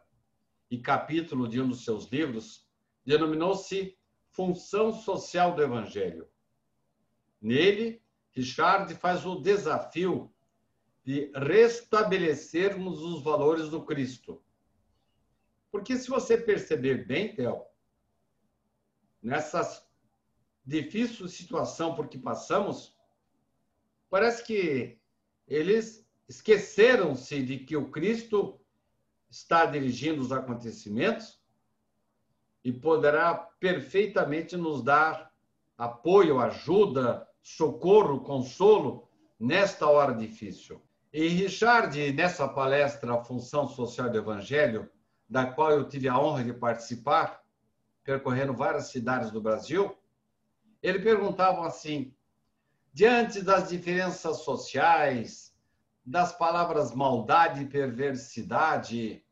e 0.71 0.77
capítulo 0.77 1.49
de 1.49 1.61
um 1.61 1.67
dos 1.67 1.83
seus 1.83 2.05
livros, 2.05 2.65
denominou-se 3.05 3.97
Função 4.29 4.93
Social 4.93 5.53
do 5.53 5.61
Evangelho. 5.61 6.29
Nele, 7.41 8.01
Richard 8.31 8.95
faz 8.95 9.25
o 9.25 9.41
desafio 9.41 10.33
de 11.03 11.29
restabelecermos 11.35 13.01
os 13.01 13.21
valores 13.21 13.67
do 13.67 13.83
Cristo. 13.83 14.41
Porque 15.69 15.97
se 15.97 16.09
você 16.09 16.37
perceber 16.37 17.05
bem, 17.05 17.35
Theo, 17.35 17.65
nessa 19.21 19.85
difícil 20.65 21.27
situação 21.27 21.95
por 21.95 22.07
que 22.07 22.17
passamos, 22.17 22.95
parece 24.09 24.45
que 24.45 24.97
eles 25.45 26.07
esqueceram-se 26.29 27.43
de 27.43 27.59
que 27.59 27.75
o 27.75 27.91
Cristo 27.91 28.60
está 29.31 29.65
dirigindo 29.65 30.21
os 30.21 30.31
acontecimentos 30.31 31.39
e 32.63 32.71
poderá 32.71 33.33
perfeitamente 33.33 34.57
nos 34.57 34.83
dar 34.83 35.31
apoio, 35.77 36.39
ajuda, 36.39 37.27
socorro, 37.41 38.19
consolo 38.19 39.09
nesta 39.39 39.87
hora 39.87 40.13
difícil. 40.13 40.83
E 41.13 41.27
Richard, 41.27 42.11
nessa 42.11 42.47
palestra 42.47 43.15
A 43.15 43.23
Função 43.23 43.67
Social 43.67 44.09
do 44.09 44.17
Evangelho, 44.17 44.89
da 45.27 45.45
qual 45.45 45.71
eu 45.71 45.87
tive 45.87 46.07
a 46.07 46.19
honra 46.19 46.43
de 46.43 46.53
participar, 46.53 47.41
percorrendo 48.03 48.53
várias 48.53 48.91
cidades 48.91 49.31
do 49.31 49.41
Brasil, 49.41 49.97
ele 50.83 50.99
perguntava 50.99 51.65
assim: 51.65 52.13
diante 52.93 53.41
das 53.41 53.69
diferenças 53.69 54.37
sociais, 54.39 55.50
das 56.05 56.31
palavras 56.31 56.93
maldade 56.93 57.61
e 57.61 57.67
perversidade, 57.67 59.23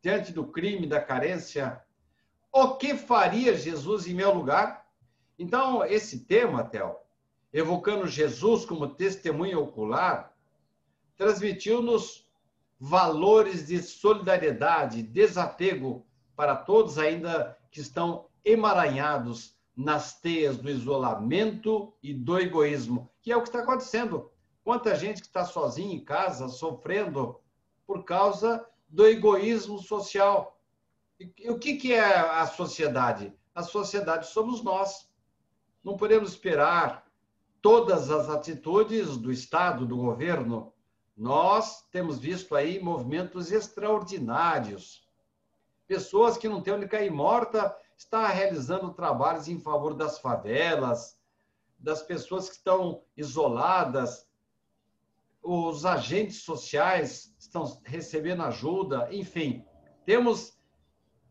diante 0.00 0.32
do 0.32 0.46
crime, 0.46 0.86
da 0.86 1.00
carência, 1.00 1.82
o 2.52 2.76
que 2.76 2.96
faria 2.96 3.56
Jesus 3.56 4.06
em 4.06 4.14
meu 4.14 4.32
lugar? 4.32 4.86
Então, 5.38 5.84
esse 5.84 6.20
tema, 6.20 6.64
Theo, 6.64 6.96
evocando 7.52 8.06
Jesus 8.06 8.64
como 8.64 8.88
testemunha 8.88 9.58
ocular, 9.58 10.34
transmitiu-nos 11.16 12.28
valores 12.78 13.66
de 13.66 13.82
solidariedade, 13.82 15.02
desapego, 15.02 16.06
para 16.36 16.54
todos 16.54 16.98
ainda 16.98 17.58
que 17.70 17.80
estão 17.80 18.26
emaranhados 18.44 19.56
nas 19.76 20.20
teias 20.20 20.56
do 20.56 20.70
isolamento 20.70 21.92
e 22.02 22.14
do 22.14 22.38
egoísmo, 22.38 23.10
que 23.20 23.32
é 23.32 23.36
o 23.36 23.42
que 23.42 23.48
está 23.48 23.60
acontecendo. 23.60 24.30
Quanta 24.68 24.94
gente 24.94 25.22
que 25.22 25.26
está 25.26 25.46
sozinha 25.46 25.94
em 25.94 26.04
casa, 26.04 26.46
sofrendo 26.46 27.40
por 27.86 28.04
causa 28.04 28.68
do 28.86 29.06
egoísmo 29.06 29.78
social. 29.78 30.60
E, 31.18 31.48
o 31.48 31.58
que, 31.58 31.78
que 31.78 31.94
é 31.94 32.18
a 32.18 32.46
sociedade? 32.46 33.32
A 33.54 33.62
sociedade 33.62 34.26
somos 34.26 34.62
nós. 34.62 35.10
Não 35.82 35.96
podemos 35.96 36.32
esperar 36.32 37.10
todas 37.62 38.10
as 38.10 38.28
atitudes 38.28 39.16
do 39.16 39.32
Estado, 39.32 39.86
do 39.86 39.96
governo. 39.96 40.74
Nós 41.16 41.88
temos 41.90 42.18
visto 42.18 42.54
aí 42.54 42.78
movimentos 42.78 43.50
extraordinários. 43.50 45.02
Pessoas 45.86 46.36
que 46.36 46.46
não 46.46 46.60
têm 46.60 46.74
onde 46.74 46.86
cair 46.86 47.10
morta 47.10 47.74
está 47.96 48.28
realizando 48.28 48.92
trabalhos 48.92 49.48
em 49.48 49.58
favor 49.58 49.94
das 49.94 50.18
favelas, 50.18 51.18
das 51.78 52.02
pessoas 52.02 52.50
que 52.50 52.56
estão 52.56 53.02
isoladas, 53.16 54.27
os 55.50 55.86
agentes 55.86 56.42
sociais 56.42 57.34
estão 57.38 57.80
recebendo 57.82 58.42
ajuda, 58.42 59.08
enfim, 59.10 59.64
temos 60.04 60.58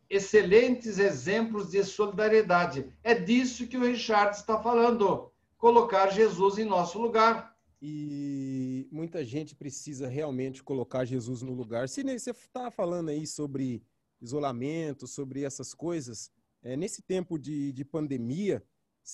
excelentes 0.10 0.97
exemplos 0.97 1.69
de 1.69 1.84
solidariedade. 1.84 2.91
É 3.03 3.13
disso 3.13 3.67
que 3.67 3.77
o 3.77 3.86
Richard 3.86 4.36
está 4.36 4.60
falando, 4.60 5.32
colocar 5.56 6.10
Jesus 6.10 6.58
em 6.58 6.65
nosso 6.65 6.99
lugar. 6.99 7.56
E 7.80 8.88
muita 8.91 9.23
gente 9.23 9.53
precisa 9.53 10.08
realmente 10.08 10.63
colocar 10.63 11.06
Jesus 11.06 11.43
no 11.43 11.53
lugar. 11.53 11.88
Se 11.88 12.01
você 12.01 12.32
está 12.32 12.71
falando 12.71 13.10
aí 13.10 13.27
sobre 13.27 13.84
isolamento, 14.19 15.06
sobre 15.06 15.43
essas 15.43 15.75
coisas, 15.75 16.32
é, 16.63 16.75
nesse 16.75 17.03
tempo 17.03 17.38
de, 17.38 17.71
de 17.71 17.86
pandemia, 17.86 18.63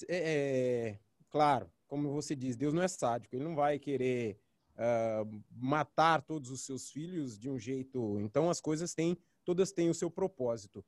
é, 0.08 0.18
é, 0.18 1.00
claro, 1.30 1.70
como 1.88 2.10
você 2.14 2.38
diz, 2.38 2.56
Deus 2.56 2.74
não 2.74 2.82
é 2.82 2.88
sádico, 2.88 3.36
ele 3.36 3.44
não 3.44 3.54
vai 3.54 3.78
querer 3.78 4.40
uh, 4.76 5.44
matar 5.52 6.22
todos 6.22 6.50
os 6.52 6.62
seus 6.62 6.90
filhos 6.90 7.38
de 7.38 7.50
um 7.50 7.60
jeito. 7.60 8.20
Então 8.20 8.50
as 8.50 8.60
coisas 8.60 8.94
têm, 8.94 9.18
todas 9.44 9.72
têm 9.72 9.90
o 9.90 9.94
seu 9.94 10.10
propósito. 10.10 10.84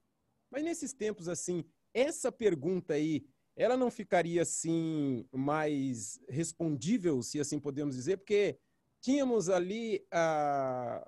Mas 0.49 0.63
nesses 0.63 0.93
tempos 0.93 1.27
assim, 1.27 1.63
essa 1.93 2.31
pergunta 2.31 2.93
aí, 2.93 3.25
ela 3.55 3.77
não 3.77 3.89
ficaria 3.89 4.41
assim 4.41 5.25
mais 5.31 6.19
respondível, 6.27 7.21
se 7.23 7.39
assim 7.39 7.59
podemos 7.59 7.95
dizer, 7.95 8.17
porque 8.17 8.59
tínhamos 8.99 9.49
ali 9.49 10.05
a, 10.11 11.07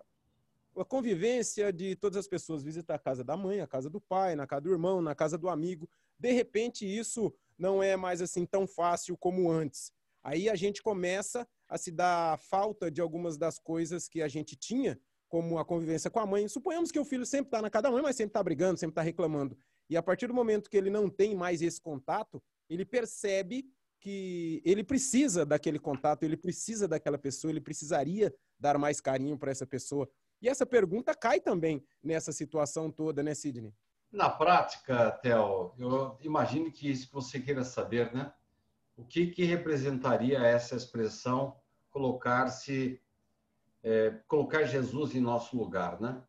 a 0.77 0.85
convivência 0.85 1.73
de 1.73 1.95
todas 1.95 2.17
as 2.17 2.27
pessoas 2.27 2.63
visitar 2.63 2.95
a 2.95 2.99
casa 2.99 3.23
da 3.23 3.35
mãe, 3.35 3.59
a 3.59 3.67
casa 3.67 3.89
do 3.89 3.99
pai, 3.99 4.35
na 4.35 4.47
casa 4.47 4.61
do 4.61 4.71
irmão, 4.71 5.01
na 5.01 5.13
casa 5.13 5.37
do 5.37 5.49
amigo. 5.49 5.89
De 6.17 6.31
repente, 6.31 6.85
isso 6.85 7.33
não 7.57 7.81
é 7.81 7.97
mais 7.97 8.21
assim 8.21 8.45
tão 8.45 8.65
fácil 8.65 9.17
como 9.17 9.51
antes. 9.51 9.91
Aí 10.23 10.49
a 10.49 10.55
gente 10.55 10.81
começa 10.81 11.47
a 11.67 11.77
se 11.77 11.91
dar 11.91 12.37
falta 12.39 12.89
de 12.89 13.01
algumas 13.01 13.37
das 13.37 13.59
coisas 13.59 14.07
que 14.07 14.21
a 14.21 14.27
gente 14.27 14.55
tinha, 14.55 14.99
como 15.27 15.59
a 15.59 15.65
convivência 15.65 16.09
com 16.09 16.19
a 16.19 16.25
mãe. 16.25 16.47
Suponhamos 16.47 16.91
que 16.91 16.99
o 16.99 17.05
filho 17.05 17.25
sempre 17.25 17.47
está 17.47 17.61
na 17.61 17.69
casa 17.69 17.83
da 17.83 17.91
mãe, 17.91 18.01
mas 18.01 18.15
sempre 18.15 18.29
está 18.29 18.43
brigando, 18.43 18.79
sempre 18.79 18.93
está 18.93 19.01
reclamando. 19.01 19.57
E 19.89 19.97
a 19.97 20.03
partir 20.03 20.27
do 20.27 20.33
momento 20.33 20.69
que 20.69 20.77
ele 20.77 20.89
não 20.89 21.09
tem 21.09 21.35
mais 21.35 21.61
esse 21.61 21.81
contato, 21.81 22.41
ele 22.69 22.85
percebe 22.85 23.65
que 23.99 24.61
ele 24.63 24.83
precisa 24.83 25.45
daquele 25.45 25.79
contato, 25.79 26.23
ele 26.23 26.37
precisa 26.37 26.87
daquela 26.87 27.17
pessoa, 27.17 27.51
ele 27.51 27.61
precisaria 27.61 28.33
dar 28.59 28.77
mais 28.77 29.01
carinho 29.01 29.37
para 29.37 29.51
essa 29.51 29.65
pessoa. 29.65 30.09
E 30.41 30.47
essa 30.47 30.65
pergunta 30.65 31.15
cai 31.15 31.39
também 31.39 31.83
nessa 32.03 32.31
situação 32.31 32.91
toda, 32.91 33.23
né, 33.23 33.33
Sidney? 33.33 33.73
Na 34.11 34.29
prática, 34.29 35.11
Theo, 35.21 35.73
eu 35.77 36.17
imagino 36.21 36.71
que 36.71 36.89
isso 36.89 37.07
que 37.07 37.13
você 37.13 37.39
queira 37.39 37.63
saber, 37.63 38.13
né? 38.13 38.31
O 38.97 39.05
que, 39.05 39.27
que 39.27 39.43
representaria 39.43 40.39
essa 40.39 40.75
expressão 40.75 41.55
colocar-se, 41.91 42.99
é, 43.83 44.09
colocar 44.27 44.63
Jesus 44.63 45.15
em 45.15 45.21
nosso 45.21 45.55
lugar, 45.55 46.01
né? 46.01 46.21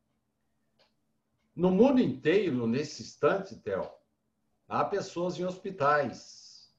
No 1.56 1.70
mundo 1.70 2.00
inteiro, 2.00 2.66
nesse 2.66 3.02
instante, 3.02 3.56
Theo, 3.56 3.90
há 4.68 4.84
pessoas 4.84 5.38
em 5.38 5.44
hospitais, 5.44 6.72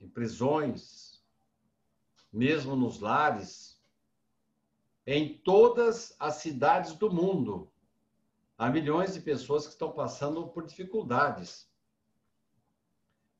em 0.00 0.08
prisões, 0.08 1.22
mesmo 2.32 2.76
nos 2.76 3.00
lares, 3.00 3.82
em 5.06 5.36
todas 5.38 6.14
as 6.18 6.36
cidades 6.36 6.94
do 6.94 7.12
mundo. 7.12 7.70
Há 8.56 8.70
milhões 8.70 9.14
de 9.14 9.20
pessoas 9.20 9.66
que 9.66 9.72
estão 9.72 9.92
passando 9.92 10.46
por 10.48 10.64
dificuldades. 10.64 11.68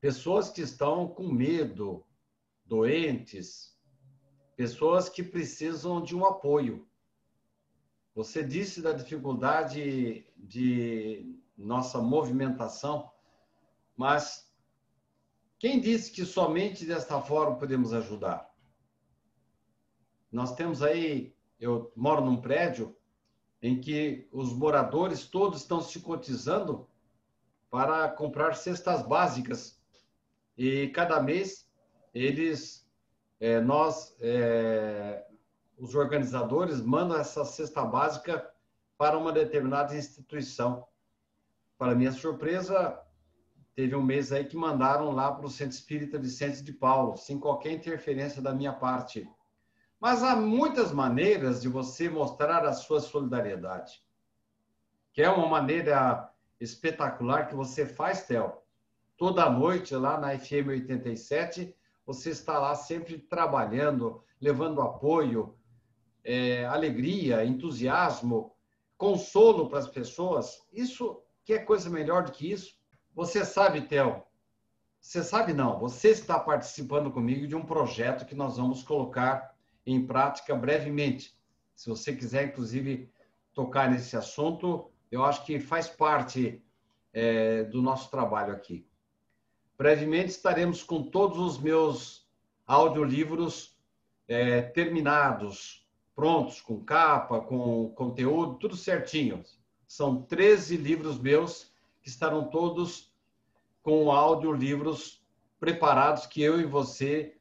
Pessoas 0.07 0.49
que 0.49 0.61
estão 0.61 1.05
com 1.05 1.27
medo, 1.27 2.01
doentes, 2.65 3.77
pessoas 4.55 5.09
que 5.09 5.21
precisam 5.21 6.01
de 6.01 6.15
um 6.15 6.25
apoio. 6.25 6.87
Você 8.15 8.41
disse 8.41 8.81
da 8.81 8.93
dificuldade 8.93 10.25
de 10.37 11.37
nossa 11.57 12.01
movimentação, 12.01 13.11
mas 13.97 14.49
quem 15.59 15.81
disse 15.81 16.09
que 16.09 16.23
somente 16.23 16.85
desta 16.85 17.19
forma 17.19 17.57
podemos 17.57 17.91
ajudar? 17.91 18.49
Nós 20.31 20.55
temos 20.55 20.81
aí 20.81 21.35
eu 21.59 21.91
moro 21.97 22.23
num 22.23 22.39
prédio 22.39 22.95
em 23.61 23.81
que 23.81 24.29
os 24.31 24.53
moradores 24.53 25.25
todos 25.27 25.63
estão 25.63 25.81
se 25.81 25.99
cotizando 25.99 26.87
para 27.69 28.09
comprar 28.09 28.55
cestas 28.55 29.05
básicas 29.05 29.76
e 30.57 30.87
cada 30.89 31.21
mês 31.21 31.67
eles 32.13 32.87
é, 33.39 33.59
nós 33.59 34.15
é, 34.19 35.25
os 35.77 35.93
organizadores 35.93 36.81
mandam 36.81 37.17
essa 37.17 37.45
cesta 37.45 37.85
básica 37.85 38.49
para 38.97 39.17
uma 39.17 39.31
determinada 39.31 39.95
instituição 39.95 40.87
para 41.77 41.95
minha 41.95 42.11
surpresa 42.11 42.99
teve 43.75 43.95
um 43.95 44.01
mês 44.01 44.31
aí 44.31 44.45
que 44.45 44.57
mandaram 44.57 45.11
lá 45.11 45.31
para 45.31 45.45
o 45.45 45.49
Centro 45.49 45.75
Espírita 45.75 46.17
Vicente 46.17 46.63
de 46.63 46.73
Paulo 46.73 47.15
sem 47.15 47.39
qualquer 47.39 47.73
interferência 47.73 48.41
da 48.41 48.53
minha 48.53 48.73
parte 48.73 49.29
mas 49.99 50.23
há 50.23 50.35
muitas 50.35 50.91
maneiras 50.91 51.61
de 51.61 51.67
você 51.67 52.07
mostrar 52.07 52.63
a 52.65 52.73
sua 52.73 52.99
solidariedade. 52.99 54.01
Que 55.11 55.23
é 55.23 55.29
uma 55.29 55.47
maneira 55.47 56.31
espetacular 56.59 57.47
que 57.47 57.55
você 57.55 57.85
faz, 57.85 58.23
Theo. 58.23 58.61
Toda 59.17 59.49
noite 59.49 59.95
lá 59.95 60.19
na 60.19 60.37
FM 60.37 60.69
87, 60.69 61.75
você 62.05 62.29
está 62.29 62.59
lá 62.59 62.75
sempre 62.75 63.17
trabalhando, 63.17 64.23
levando 64.39 64.79
apoio, 64.79 65.57
é, 66.23 66.65
alegria, 66.65 67.43
entusiasmo, 67.43 68.55
consolo 68.95 69.69
para 69.69 69.79
as 69.79 69.87
pessoas. 69.87 70.61
Isso 70.71 71.21
que 71.43 71.53
é 71.53 71.59
coisa 71.59 71.89
melhor 71.89 72.23
do 72.23 72.31
que 72.31 72.51
isso? 72.51 72.77
Você 73.15 73.43
sabe, 73.43 73.81
Theo, 73.81 74.23
você 74.99 75.23
sabe 75.23 75.51
não, 75.51 75.79
você 75.79 76.09
está 76.09 76.39
participando 76.39 77.09
comigo 77.09 77.47
de 77.47 77.55
um 77.55 77.65
projeto 77.65 78.25
que 78.25 78.35
nós 78.35 78.57
vamos 78.57 78.83
colocar 78.83 79.55
em 79.85 80.05
prática 80.05 80.53
brevemente. 80.53 81.35
Se 81.75 81.89
você 81.89 82.15
quiser, 82.15 82.49
inclusive, 82.49 83.11
tocar 83.53 83.89
nesse 83.89 84.15
assunto, 84.15 84.91
eu 85.11 85.25
acho 85.25 85.43
que 85.43 85.59
faz 85.59 85.87
parte 85.87 86.63
é, 87.11 87.63
do 87.63 87.81
nosso 87.81 88.11
trabalho 88.11 88.53
aqui. 88.53 88.86
Brevemente 89.77 90.29
estaremos 90.29 90.83
com 90.83 91.03
todos 91.03 91.37
os 91.37 91.59
meus 91.59 92.27
audiolivros 92.65 93.77
é, 94.27 94.61
terminados, 94.61 95.87
prontos, 96.15 96.59
com 96.59 96.83
capa, 96.83 97.39
com 97.39 97.89
conteúdo, 97.89 98.55
tudo 98.55 98.75
certinho. 98.75 99.43
São 99.87 100.23
13 100.23 100.77
livros 100.77 101.19
meus 101.19 101.71
que 102.01 102.09
estarão 102.09 102.49
todos 102.49 103.13
com 103.83 104.11
audiolivros 104.11 105.23
preparados 105.59 106.25
que 106.25 106.41
eu 106.41 106.59
e 106.59 106.65
você 106.65 107.37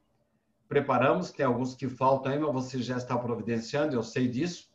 preparamos, 0.69 1.31
tem 1.31 1.47
alguns 1.47 1.75
que 1.75 1.89
faltam 1.89 2.33
aí, 2.33 2.39
mas 2.39 2.53
você 2.53 2.83
já 2.83 2.97
está 2.97 3.17
providenciando, 3.17 3.95
eu 3.95 4.03
sei 4.03 4.29
disso. 4.29 4.71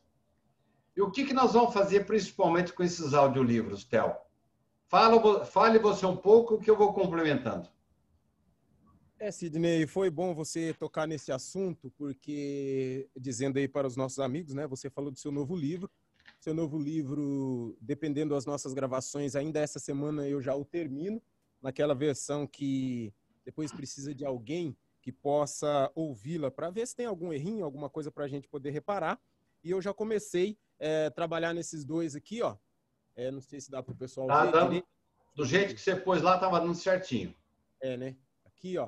E 0.95 1.01
o 1.01 1.11
que, 1.11 1.25
que 1.25 1.33
nós 1.33 1.53
vamos 1.53 1.73
fazer 1.73 2.05
principalmente 2.05 2.73
com 2.73 2.83
esses 2.83 3.13
audiolivros, 3.13 3.83
Theo? 3.83 4.15
Fala, 4.91 5.45
fale 5.45 5.79
você 5.79 6.05
um 6.05 6.17
pouco 6.17 6.59
que 6.59 6.69
eu 6.69 6.75
vou 6.75 6.91
complementando. 6.91 7.65
É, 9.17 9.31
Sidney, 9.31 9.87
foi 9.87 10.09
bom 10.09 10.35
você 10.35 10.73
tocar 10.73 11.07
nesse 11.07 11.31
assunto, 11.31 11.89
porque, 11.91 13.07
dizendo 13.15 13.57
aí 13.57 13.69
para 13.69 13.87
os 13.87 13.95
nossos 13.95 14.19
amigos, 14.19 14.53
né, 14.53 14.67
você 14.67 14.89
falou 14.89 15.09
do 15.09 15.17
seu 15.17 15.31
novo 15.31 15.55
livro. 15.55 15.89
Seu 16.41 16.53
novo 16.53 16.77
livro, 16.77 17.77
dependendo 17.79 18.35
das 18.35 18.45
nossas 18.45 18.73
gravações, 18.73 19.33
ainda 19.33 19.61
essa 19.61 19.79
semana 19.79 20.27
eu 20.27 20.41
já 20.41 20.53
o 20.53 20.65
termino, 20.65 21.21
naquela 21.61 21.95
versão 21.95 22.45
que 22.45 23.13
depois 23.45 23.71
precisa 23.71 24.13
de 24.13 24.25
alguém 24.25 24.75
que 25.01 25.11
possa 25.13 25.89
ouvi-la 25.95 26.51
para 26.51 26.69
ver 26.69 26.85
se 26.85 26.97
tem 26.97 27.05
algum 27.05 27.31
errinho, 27.31 27.63
alguma 27.63 27.89
coisa 27.89 28.11
para 28.11 28.25
a 28.25 28.27
gente 28.27 28.49
poder 28.49 28.71
reparar. 28.71 29.17
E 29.63 29.71
eu 29.71 29.81
já 29.81 29.93
comecei 29.93 30.57
a 30.77 30.85
é, 30.85 31.09
trabalhar 31.09 31.53
nesses 31.53 31.85
dois 31.85 32.13
aqui, 32.13 32.41
ó. 32.41 32.57
É, 33.15 33.29
não 33.31 33.41
sei 33.41 33.59
se 33.59 33.69
dá 33.69 33.81
para 33.83 33.93
o 33.93 33.97
pessoal 33.97 34.27
tá 34.27 34.45
ver. 34.45 34.51
Dando, 34.51 34.83
do 35.35 35.45
jeito 35.45 35.73
que 35.73 35.81
você 35.81 35.95
pôs 35.95 36.21
lá, 36.21 36.35
estava 36.35 36.59
dando 36.59 36.75
certinho. 36.75 37.35
É, 37.81 37.97
né? 37.97 38.15
Aqui, 38.45 38.77
ó. 38.77 38.85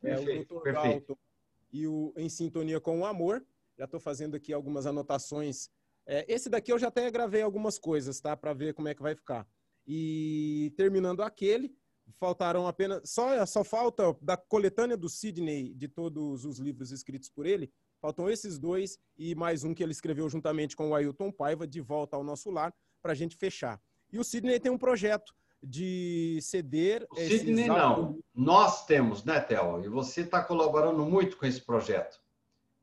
Perfeito, 0.00 0.54
é 0.54 0.56
o 0.56 0.60
Dr. 0.60 0.62
perfeito. 0.62 1.06
Dalton 1.08 1.26
e 1.72 1.86
o 1.86 2.12
Em 2.16 2.28
Sintonia 2.28 2.80
com 2.80 3.00
o 3.00 3.06
Amor. 3.06 3.44
Já 3.76 3.84
estou 3.84 4.00
fazendo 4.00 4.36
aqui 4.36 4.52
algumas 4.52 4.86
anotações. 4.86 5.68
É, 6.06 6.24
esse 6.32 6.48
daqui 6.48 6.72
eu 6.72 6.78
já 6.78 6.88
até 6.88 7.10
gravei 7.10 7.42
algumas 7.42 7.78
coisas, 7.78 8.20
tá? 8.20 8.36
Para 8.36 8.54
ver 8.54 8.74
como 8.74 8.88
é 8.88 8.94
que 8.94 9.02
vai 9.02 9.14
ficar. 9.14 9.46
E 9.86 10.72
terminando 10.76 11.22
aquele, 11.22 11.76
faltaram 12.18 12.66
apenas. 12.66 13.08
Só, 13.10 13.44
só 13.44 13.62
falta 13.62 14.16
da 14.22 14.36
coletânea 14.36 14.96
do 14.96 15.08
Sidney, 15.08 15.74
de 15.74 15.88
todos 15.88 16.44
os 16.44 16.58
livros 16.58 16.90
escritos 16.90 17.28
por 17.28 17.44
ele, 17.44 17.70
faltam 18.00 18.30
esses 18.30 18.58
dois 18.58 18.98
e 19.18 19.34
mais 19.34 19.64
um 19.64 19.74
que 19.74 19.82
ele 19.82 19.92
escreveu 19.92 20.28
juntamente 20.28 20.76
com 20.76 20.90
o 20.90 20.94
Ailton 20.94 21.30
Paiva, 21.30 21.66
De 21.66 21.80
Volta 21.80 22.16
ao 22.16 22.24
Nosso 22.24 22.50
Lar, 22.50 22.72
para 23.02 23.12
a 23.12 23.14
gente 23.14 23.36
fechar. 23.36 23.80
E 24.12 24.18
o 24.18 24.24
Sidney 24.24 24.60
tem 24.60 24.70
um 24.70 24.78
projeto 24.78 25.34
de 25.62 26.38
ceder. 26.42 27.06
O 27.10 27.16
Sidney 27.16 27.66
não. 27.66 28.18
Nós 28.34 28.86
temos, 28.86 29.24
né, 29.24 29.40
Theo? 29.40 29.84
E 29.84 29.88
você 29.88 30.22
está 30.22 30.42
colaborando 30.42 31.04
muito 31.04 31.36
com 31.36 31.46
esse 31.46 31.60
projeto. 31.60 32.20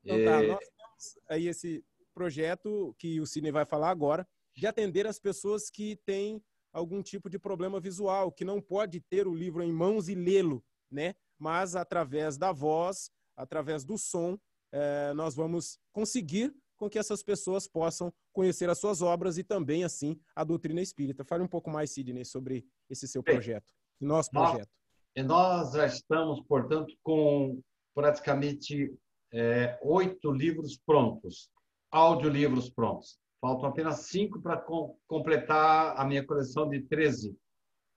Então, 0.04 0.23
tá, 0.26 0.43
nós 0.43 0.60
temos 0.60 1.19
aí 1.30 1.47
esse 1.47 1.84
projeto 2.13 2.93
que 2.97 3.19
o 3.19 3.26
Sidney 3.26 3.52
vai 3.52 3.65
falar 3.65 3.89
agora, 3.89 4.28
de 4.56 4.67
atender 4.67 5.08
as 5.08 5.19
pessoas 5.19 5.69
que 5.69 5.95
têm 6.06 6.41
algum 6.71 7.02
tipo 7.02 7.30
de 7.30 7.39
problema 7.39 7.80
visual, 7.80 8.32
que 8.32 8.45
não 8.45 8.62
pode 8.62 8.99
ter 8.99 9.28
o 9.28 9.34
livro 9.34 9.63
em 9.63 9.71
mãos 9.71 10.10
e 10.10 10.15
lê-lo, 10.15 10.63
né? 10.91 11.15
Mas 11.38 11.76
através 11.76 12.38
da 12.38 12.52
voz, 12.52 13.12
através 13.36 13.84
do 13.84 13.97
som, 13.97 14.38
eh, 14.71 15.13
nós 15.13 15.36
vamos 15.36 15.80
conseguir 15.91 16.54
com 16.84 16.89
que 16.89 17.00
essas 17.00 17.24
pessoas 17.24 17.65
possam 17.65 18.13
conhecer 18.34 18.69
as 18.69 18.78
suas 18.78 19.02
obras 19.02 19.38
e 19.38 19.43
também, 19.43 19.86
assim, 19.86 20.19
a 20.36 20.43
doutrina 20.43 20.82
espírita. 20.82 21.24
Fale 21.24 21.41
um 21.41 21.48
pouco 21.48 21.69
mais, 21.69 21.91
Sidney, 21.91 22.26
sobre 22.26 22.65
esse 22.89 23.08
seu 23.08 23.24
projeto, 23.24 23.74
nosso 24.00 24.30
projeto. 24.30 24.69
Nós, 25.15 25.26
nós 25.26 25.72
já 25.74 25.86
estamos, 25.86 26.41
portanto, 26.46 26.93
com 27.02 27.62
praticamente 27.96 28.93
é, 29.32 29.80
oito 29.82 30.30
livros 30.30 30.78
prontos, 30.86 31.50
audiolivros 31.89 32.69
prontos. 32.69 33.17
Faltam 33.39 33.69
apenas 33.69 34.08
cinco 34.08 34.41
para 34.41 34.58
com, 34.58 34.98
completar 35.08 35.98
a 35.98 36.04
minha 36.04 36.26
coleção 36.26 36.67
de 36.67 36.82
13, 36.82 37.34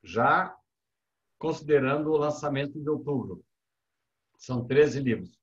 já 0.04 0.56
considerando 1.38 2.10
o 2.10 2.16
lançamento 2.16 2.80
de 2.80 2.88
outubro. 2.88 3.44
São 4.38 4.64
13 4.64 5.00
livros. 5.00 5.36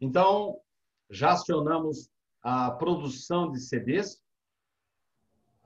Então, 0.00 0.60
já 1.10 1.32
acionamos 1.32 2.08
a 2.48 2.70
produção 2.70 3.50
de 3.50 3.58
CDs 3.58 4.22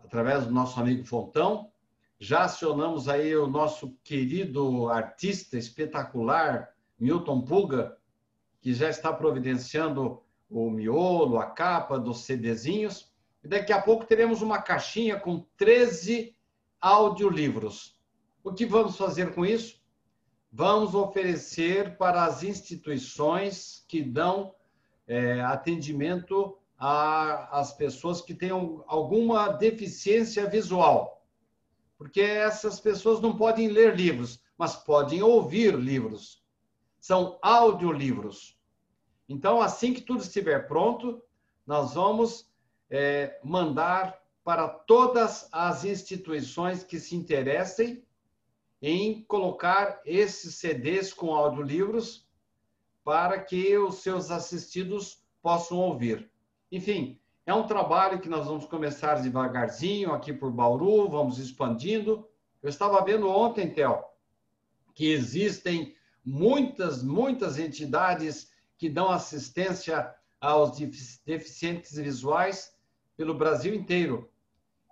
através 0.03 0.47
do 0.47 0.51
nosso 0.51 0.81
amigo 0.81 1.05
Fontão. 1.05 1.71
Já 2.19 2.45
acionamos 2.45 3.07
aí 3.07 3.37
o 3.37 3.47
nosso 3.47 3.95
querido 4.03 4.89
artista 4.89 5.59
espetacular, 5.59 6.75
Milton 6.99 7.43
Puga, 7.43 7.99
que 8.63 8.73
já 8.73 8.89
está 8.89 9.13
providenciando 9.13 10.23
o 10.49 10.71
miolo, 10.71 11.39
a 11.39 11.51
capa 11.51 11.99
dos 11.99 12.25
CDzinhos. 12.25 13.13
E 13.45 13.49
daqui 13.49 13.75
a 13.75 13.83
pouco 13.83 14.07
teremos 14.07 14.41
uma 14.41 14.63
caixinha 14.63 15.21
com 15.21 15.45
13 15.59 16.35
audiolivros. 16.81 18.01
O 18.43 18.55
que 18.55 18.65
vamos 18.65 18.97
fazer 18.97 19.35
com 19.35 19.45
isso? 19.45 19.83
Vamos 20.51 20.95
oferecer 20.95 21.99
para 21.99 22.25
as 22.25 22.43
instituições 22.43 23.85
que 23.87 24.03
dão 24.03 24.55
é, 25.07 25.43
atendimento 25.43 26.57
às 26.81 27.75
pessoas 27.75 28.23
que 28.23 28.35
tenham 28.35 28.83
alguma 28.87 29.49
deficiência 29.49 30.49
visual. 30.49 31.27
Porque 31.99 32.23
essas 32.23 32.81
pessoas 32.81 33.21
não 33.21 33.37
podem 33.37 33.69
ler 33.69 33.95
livros, 33.95 34.43
mas 34.57 34.77
podem 34.77 35.23
ouvir 35.23 35.75
livros. 35.75 36.43
São 36.99 37.39
audiolivros. 37.43 38.59
Então, 39.29 39.61
assim 39.61 39.93
que 39.93 40.01
tudo 40.01 40.23
estiver 40.23 40.67
pronto, 40.67 41.23
nós 41.67 41.93
vamos 41.93 42.51
é, 42.89 43.39
mandar 43.45 44.19
para 44.43 44.67
todas 44.67 45.49
as 45.53 45.85
instituições 45.85 46.83
que 46.83 46.99
se 46.99 47.15
interessem 47.15 48.03
em 48.81 49.23
colocar 49.25 50.01
esses 50.07 50.55
CDs 50.55 51.13
com 51.13 51.35
audiolivros 51.35 52.27
para 53.05 53.39
que 53.39 53.77
os 53.77 53.97
seus 53.97 54.31
assistidos 54.31 55.23
possam 55.43 55.77
ouvir. 55.77 56.30
Enfim, 56.71 57.19
é 57.45 57.53
um 57.53 57.67
trabalho 57.67 58.21
que 58.21 58.29
nós 58.29 58.47
vamos 58.47 58.65
começar 58.65 59.17
devagarzinho 59.17 60.13
aqui 60.13 60.33
por 60.33 60.53
Bauru, 60.53 61.09
vamos 61.09 61.39
expandindo. 61.39 62.29
Eu 62.63 62.69
estava 62.69 63.05
vendo 63.05 63.29
ontem, 63.29 63.69
Theo, 63.69 64.05
que 64.95 65.11
existem 65.11 65.97
muitas, 66.25 67.03
muitas 67.03 67.59
entidades 67.59 68.53
que 68.79 68.89
dão 68.89 69.11
assistência 69.11 70.15
aos 70.41 70.79
deficientes 71.25 71.97
visuais 71.97 72.73
pelo 73.17 73.35
Brasil 73.35 73.75
inteiro. 73.75 74.31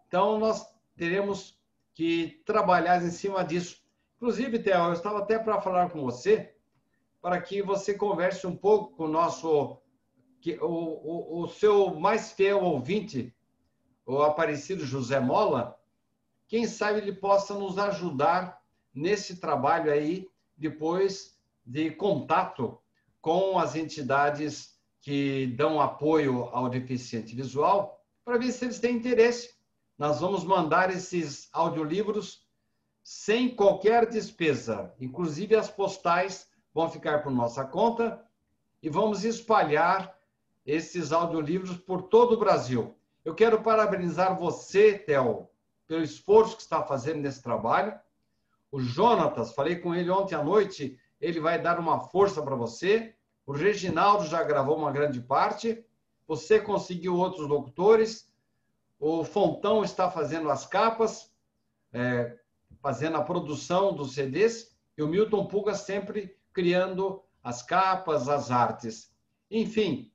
Então, 0.07 0.39
nós 0.39 0.67
teremos 0.97 1.57
que 1.95 2.43
trabalhar 2.45 3.03
em 3.03 3.11
cima 3.11 3.45
disso. 3.45 3.81
Inclusive, 4.17 4.59
Theo, 4.59 4.87
eu 4.87 4.93
estava 4.95 5.19
até 5.21 5.39
para 5.39 5.61
falar 5.61 5.91
com 5.91 6.03
você, 6.03 6.55
para 7.23 7.41
que 7.41 7.63
você 7.63 7.95
converse 7.95 8.47
um 8.47 8.57
pouco 8.57 8.97
com 8.97 9.05
o 9.05 9.09
nosso 9.09 9.81
que 10.41 10.59
o, 10.61 10.67
o, 10.67 11.43
o 11.43 11.49
seu 11.49 11.95
mais 11.95 12.33
fiel 12.33 12.63
ouvinte, 12.63 13.35
o 14.07 14.23
Aparecido 14.23 14.85
José 14.85 15.21
Mola, 15.21 15.79
quem 16.47 16.67
sabe 16.67 17.01
ele 17.01 17.13
possa 17.13 17.55
nos 17.55 17.79
ajudar 17.79 18.63
nesse 18.95 19.37
trabalho 19.37 19.93
aí, 19.93 20.29
depois 20.57 21.39
de 21.65 21.91
contato 21.91 22.79
com 23.21 23.59
as 23.59 23.77
entidades 23.77 24.77
que 25.01 25.47
dão 25.57 25.81
apoio 25.81 26.45
ao 26.45 26.69
deficiente 26.69 27.35
visual, 27.35 28.03
para 28.25 28.39
ver 28.39 28.53
se 28.53 28.65
eles 28.65 28.79
têm 28.79 28.97
interesse. 28.97 29.55
Nós 29.99 30.21
vamos 30.21 30.45
mandar 30.45 30.91
esses 30.91 31.49
audiolivros 31.53 32.47
sem 33.03 33.55
qualquer 33.55 34.09
despesa, 34.09 34.95
inclusive 35.01 35.57
as 35.57 35.71
postais 35.71 36.49
vão 36.75 36.91
ficar 36.91 37.23
por 37.23 37.33
nossa 37.33 37.65
conta 37.65 38.23
e 38.83 38.89
vamos 38.89 39.25
espalhar 39.25 40.18
esses 40.69 41.13
audiolivros 41.13 41.79
por 41.79 42.03
todo 42.03 42.35
o 42.35 42.39
Brasil. 42.39 42.95
Eu 43.25 43.35
quero 43.35 43.63
parabenizar 43.63 44.39
você, 44.39 44.99
Theo, 44.99 45.49
pelo 45.87 46.03
esforço 46.03 46.57
que 46.57 46.63
está 46.63 46.83
fazendo 46.83 47.23
nesse 47.23 47.43
trabalho. 47.43 47.99
O 48.71 48.79
Jonatas, 48.79 49.55
falei 49.55 49.77
com 49.77 49.95
ele 49.95 50.11
ontem 50.11 50.35
à 50.35 50.45
noite, 50.45 51.01
ele 51.19 51.41
vai 51.41 51.59
dar 51.59 51.81
uma 51.81 52.01
força 52.01 52.43
para 52.43 52.55
você. 52.55 53.15
O 53.47 53.53
Reginaldo 53.53 54.27
já 54.27 54.43
gravou 54.43 54.77
uma 54.77 54.93
grande 54.93 55.23
parte. 55.23 55.83
Você 56.27 56.61
conseguiu 56.61 57.17
outros 57.17 57.49
locutores. 57.49 58.31
O 59.01 59.25
Fontão 59.25 59.83
está 59.83 60.11
fazendo 60.11 60.51
as 60.51 60.67
capas, 60.67 61.33
é, 61.95 62.37
fazendo 62.83 63.17
a 63.17 63.25
produção 63.25 63.95
dos 63.95 64.13
CDs. 64.13 64.77
E 64.99 65.03
o 65.03 65.09
Milton 65.09 65.47
Puga 65.47 65.75
sempre 65.75 66.37
criando 66.53 67.23
as 67.43 67.63
capas, 67.63 68.29
as 68.29 68.51
artes. 68.51 69.11
Enfim, 69.51 70.13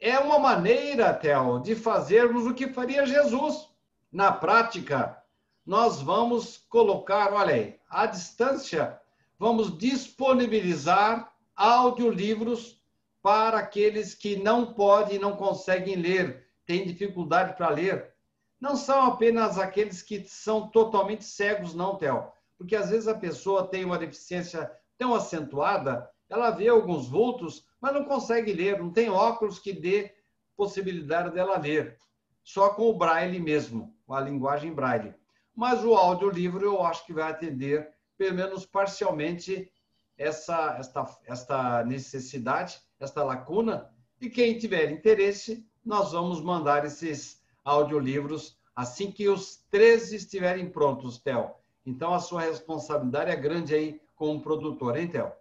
é 0.00 0.18
uma 0.18 0.38
maneira, 0.38 1.12
Theo, 1.12 1.60
de 1.60 1.74
fazermos 1.74 2.46
o 2.46 2.54
que 2.54 2.68
faria 2.68 3.04
Jesus. 3.04 3.68
Na 4.10 4.32
prática, 4.32 5.22
nós 5.64 6.00
vamos 6.00 6.56
colocar, 6.68 7.32
olha 7.34 7.54
aí, 7.54 7.78
à 7.88 8.06
distância, 8.06 8.98
vamos 9.38 9.76
disponibilizar 9.76 11.30
audiolivros 11.54 12.80
para 13.22 13.58
aqueles 13.58 14.14
que 14.14 14.36
não 14.36 14.72
podem, 14.72 15.18
não 15.18 15.36
conseguem 15.36 15.96
ler, 15.96 16.46
têm 16.64 16.86
dificuldade 16.86 17.54
para 17.54 17.68
ler. 17.68 18.14
Não 18.58 18.76
são 18.76 19.04
apenas 19.04 19.58
aqueles 19.58 20.02
que 20.02 20.24
são 20.24 20.68
totalmente 20.68 21.24
cegos, 21.24 21.74
não, 21.74 21.96
Theo. 21.96 22.32
Porque 22.56 22.74
às 22.74 22.90
vezes 22.90 23.08
a 23.08 23.14
pessoa 23.14 23.66
tem 23.66 23.84
uma 23.84 23.98
deficiência 23.98 24.70
tão 24.96 25.14
acentuada, 25.14 26.10
ela 26.30 26.50
vê 26.50 26.68
alguns 26.68 27.08
vultos, 27.08 27.66
mas 27.80 27.92
não 27.92 28.04
consegue 28.04 28.52
ler, 28.52 28.78
não 28.78 28.90
tem 28.90 29.10
óculos 29.10 29.58
que 29.58 29.72
dê 29.72 30.14
possibilidade 30.56 31.34
dela 31.34 31.58
ler. 31.58 31.98
Só 32.44 32.70
com 32.70 32.88
o 32.88 32.96
braille 32.96 33.40
mesmo, 33.40 33.94
com 34.06 34.14
a 34.14 34.20
linguagem 34.20 34.72
braille. 34.72 35.14
Mas 35.54 35.84
o 35.84 35.94
audiolivro 35.94 36.64
eu 36.64 36.82
acho 36.82 37.04
que 37.04 37.12
vai 37.12 37.30
atender, 37.30 37.92
pelo 38.16 38.36
menos 38.36 38.64
parcialmente, 38.64 39.70
essa, 40.16 40.76
esta, 40.78 41.18
esta 41.26 41.84
necessidade, 41.84 42.80
esta 42.98 43.24
lacuna. 43.24 43.90
E 44.20 44.30
quem 44.30 44.58
tiver 44.58 44.90
interesse, 44.90 45.66
nós 45.84 46.12
vamos 46.12 46.40
mandar 46.40 46.84
esses 46.84 47.42
audiolivros 47.64 48.58
assim 48.76 49.10
que 49.10 49.28
os 49.28 49.56
13 49.70 50.16
estiverem 50.16 50.70
prontos, 50.70 51.18
Theo. 51.18 51.50
Então, 51.84 52.14
a 52.14 52.20
sua 52.20 52.42
responsabilidade 52.42 53.30
é 53.30 53.36
grande 53.36 53.74
aí 53.74 54.00
como 54.14 54.40
produtor, 54.40 54.96
hein, 54.96 55.08
Theo? 55.08 55.32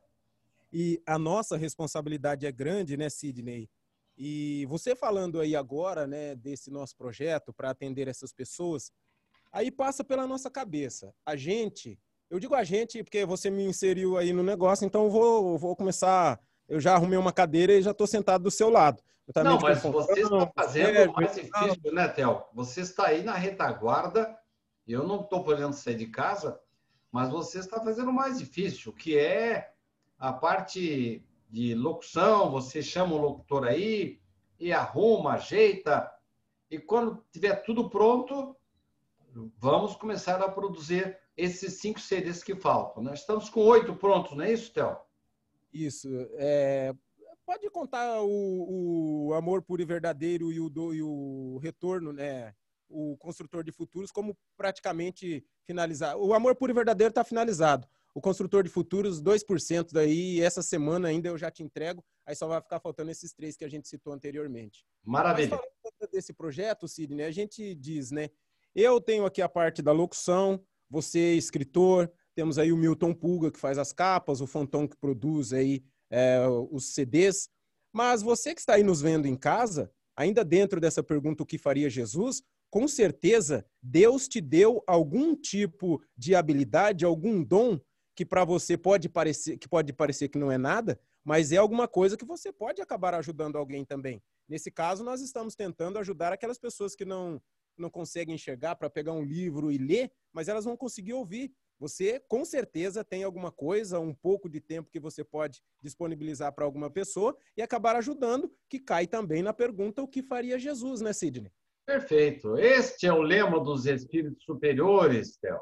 E 0.71 1.01
a 1.05 1.17
nossa 1.17 1.57
responsabilidade 1.57 2.45
é 2.45 2.51
grande, 2.51 2.95
né, 2.95 3.09
Sidney? 3.09 3.69
E 4.17 4.65
você 4.67 4.95
falando 4.95 5.39
aí 5.39 5.55
agora, 5.55 6.05
né, 6.05 6.35
desse 6.35 6.69
nosso 6.69 6.95
projeto 6.95 7.53
para 7.53 7.69
atender 7.69 8.07
essas 8.07 8.33
pessoas, 8.33 8.91
Aí 9.51 9.71
passa 9.71 10.03
pela 10.03 10.27
nossa 10.27 10.49
cabeça. 10.49 11.13
A 11.25 11.35
gente, 11.35 11.99
eu 12.29 12.39
digo 12.39 12.53
a 12.53 12.63
gente 12.63 13.03
porque 13.03 13.25
você 13.25 13.49
me 13.49 13.65
inseriu 13.65 14.17
aí 14.17 14.31
no 14.31 14.43
negócio, 14.43 14.85
então 14.85 15.05
eu 15.05 15.09
vou, 15.09 15.57
vou 15.57 15.75
começar. 15.75 16.39
Eu 16.67 16.79
já 16.79 16.93
arrumei 16.93 17.17
uma 17.17 17.33
cadeira 17.33 17.73
e 17.73 17.81
já 17.81 17.91
estou 17.91 18.05
sentado 18.05 18.43
do 18.43 18.51
seu 18.51 18.69
lado. 18.69 19.01
Não, 19.43 19.59
mas 19.59 19.81
você 19.81 20.21
está 20.21 20.51
fazendo 20.55 20.97
é, 20.97 21.07
mais 21.07 21.35
difícil, 21.35 21.93
né, 21.93 22.07
Théo? 22.07 22.43
Você 22.53 22.81
está 22.81 23.07
aí 23.07 23.23
na 23.23 23.33
retaguarda, 23.33 24.35
eu 24.87 25.07
não 25.07 25.21
estou 25.21 25.43
podendo 25.43 25.73
sair 25.73 25.95
de 25.95 26.07
casa, 26.07 26.59
mas 27.11 27.29
você 27.29 27.59
está 27.59 27.79
fazendo 27.79 28.11
mais 28.11 28.39
difícil, 28.39 28.91
que 28.91 29.17
é 29.17 29.71
a 30.19 30.33
parte 30.33 31.25
de 31.49 31.73
locução, 31.73 32.51
você 32.51 32.83
chama 32.83 33.15
o 33.15 33.21
locutor 33.21 33.65
aí 33.65 34.19
e 34.59 34.73
arruma, 34.73 35.33
ajeita, 35.33 36.11
e 36.69 36.77
quando 36.77 37.23
tiver 37.31 37.55
tudo 37.63 37.89
pronto, 37.89 38.55
vamos 39.57 39.95
começar 39.95 40.41
a 40.41 40.51
produzir 40.51 41.17
esses 41.35 41.79
cinco 41.79 41.99
CDs 41.99 42.43
que 42.43 42.55
faltam. 42.55 43.01
Nós 43.01 43.21
estamos 43.21 43.49
com 43.49 43.61
oito 43.61 43.95
prontos, 43.95 44.35
não 44.35 44.43
é 44.43 44.51
isso, 44.51 44.73
Théo? 44.73 44.97
Isso. 45.73 46.09
É, 46.33 46.93
pode 47.45 47.69
contar 47.69 48.21
o, 48.21 49.29
o 49.29 49.33
Amor 49.33 49.63
Puro 49.63 49.81
e 49.81 49.85
Verdadeiro 49.85 50.51
e 50.51 50.59
o, 50.59 50.69
do, 50.69 50.93
e 50.93 51.01
o 51.01 51.57
Retorno, 51.63 52.11
né? 52.11 52.53
O 52.87 53.15
Construtor 53.17 53.63
de 53.63 53.71
Futuros, 53.71 54.11
como 54.11 54.37
praticamente 54.57 55.45
finalizar. 55.63 56.17
O 56.17 56.33
Amor 56.33 56.55
Puro 56.55 56.71
e 56.71 56.75
Verdadeiro 56.75 57.11
está 57.11 57.23
finalizado. 57.23 57.87
O 58.13 58.21
Construtor 58.21 58.63
de 58.63 58.69
Futuros, 58.69 59.21
2% 59.21 59.89
daí, 59.91 60.41
essa 60.41 60.61
semana 60.61 61.07
ainda 61.07 61.29
eu 61.29 61.37
já 61.37 61.51
te 61.51 61.63
entrego. 61.63 62.03
Aí 62.25 62.35
só 62.35 62.47
vai 62.47 62.61
ficar 62.61 62.79
faltando 62.79 63.11
esses 63.11 63.33
três 63.33 63.55
que 63.55 63.63
a 63.63 63.69
gente 63.69 63.87
citou 63.87 64.13
anteriormente. 64.13 64.85
Maravilha. 65.03 65.51
Mas 65.51 65.59
falando 65.59 66.11
desse 66.11 66.33
projeto, 66.33 66.87
Sidney, 66.87 67.25
a 67.25 67.31
gente 67.31 67.75
diz, 67.75 68.11
né? 68.11 68.29
Eu 68.75 68.99
tenho 68.99 69.25
aqui 69.25 69.41
a 69.41 69.49
parte 69.49 69.81
da 69.81 69.91
locução, 69.91 70.63
você, 70.89 71.35
escritor, 71.35 72.11
temos 72.35 72.57
aí 72.57 72.71
o 72.71 72.77
Milton 72.77 73.13
Pulga, 73.13 73.51
que 73.51 73.59
faz 73.59 73.77
as 73.77 73.91
capas, 73.91 74.41
o 74.41 74.47
Fonton, 74.47 74.87
que 74.87 74.97
produz 74.97 75.53
aí 75.53 75.83
é, 76.09 76.39
os 76.71 76.93
CDs. 76.93 77.49
Mas 77.93 78.21
você 78.21 78.53
que 78.53 78.61
está 78.61 78.75
aí 78.75 78.83
nos 78.83 79.01
vendo 79.01 79.27
em 79.27 79.35
casa, 79.35 79.91
ainda 80.15 80.43
dentro 80.43 80.79
dessa 80.79 81.03
pergunta, 81.03 81.43
o 81.43 81.45
que 81.45 81.57
faria 81.57 81.89
Jesus? 81.89 82.41
Com 82.71 82.87
certeza, 82.87 83.65
Deus 83.81 84.27
te 84.27 84.39
deu 84.39 84.83
algum 84.85 85.35
tipo 85.35 86.01
de 86.15 86.35
habilidade, 86.35 87.03
algum 87.03 87.43
dom 87.43 87.79
que 88.19 88.25
para 88.25 88.43
você 88.43 88.77
pode 88.77 89.07
parecer 89.07 89.57
que 89.57 89.65
pode 89.65 89.93
parecer 89.93 90.27
que 90.27 90.37
não 90.37 90.51
é 90.51 90.57
nada, 90.57 90.99
mas 91.23 91.53
é 91.53 91.55
alguma 91.55 91.87
coisa 91.87 92.17
que 92.17 92.25
você 92.25 92.51
pode 92.51 92.81
acabar 92.81 93.13
ajudando 93.13 93.57
alguém 93.57 93.85
também. 93.85 94.21
Nesse 94.45 94.69
caso, 94.69 95.05
nós 95.05 95.21
estamos 95.21 95.55
tentando 95.55 95.97
ajudar 95.97 96.33
aquelas 96.33 96.59
pessoas 96.59 96.95
que 96.95 97.05
não 97.05 97.41
não 97.77 97.89
conseguem 97.89 98.35
enxergar 98.35 98.75
para 98.75 98.89
pegar 98.89 99.13
um 99.13 99.23
livro 99.23 99.71
e 99.71 99.77
ler, 99.77 100.11
mas 100.33 100.49
elas 100.49 100.65
vão 100.65 100.75
conseguir 100.75 101.13
ouvir. 101.13 101.53
Você, 101.79 102.19
com 102.27 102.43
certeza, 102.43 103.05
tem 103.05 103.23
alguma 103.23 103.53
coisa, 103.53 104.01
um 104.01 104.13
pouco 104.13 104.49
de 104.49 104.59
tempo 104.59 104.91
que 104.91 104.99
você 104.99 105.23
pode 105.23 105.61
disponibilizar 105.81 106.53
para 106.53 106.65
alguma 106.65 106.89
pessoa 106.89 107.37
e 107.55 107.61
acabar 107.61 107.95
ajudando, 107.95 108.53
que 108.69 108.79
cai 108.79 109.07
também 109.07 109.41
na 109.41 109.53
pergunta 109.53 110.01
o 110.01 110.07
que 110.09 110.21
faria 110.21 110.59
Jesus, 110.59 110.99
né, 110.99 111.13
Sidney? 111.13 111.53
Perfeito. 111.85 112.57
Este 112.57 113.07
é 113.07 113.13
o 113.13 113.21
lema 113.21 113.63
dos 113.63 113.85
espíritos 113.85 114.43
superiores, 114.43 115.37
Théo. 115.37 115.61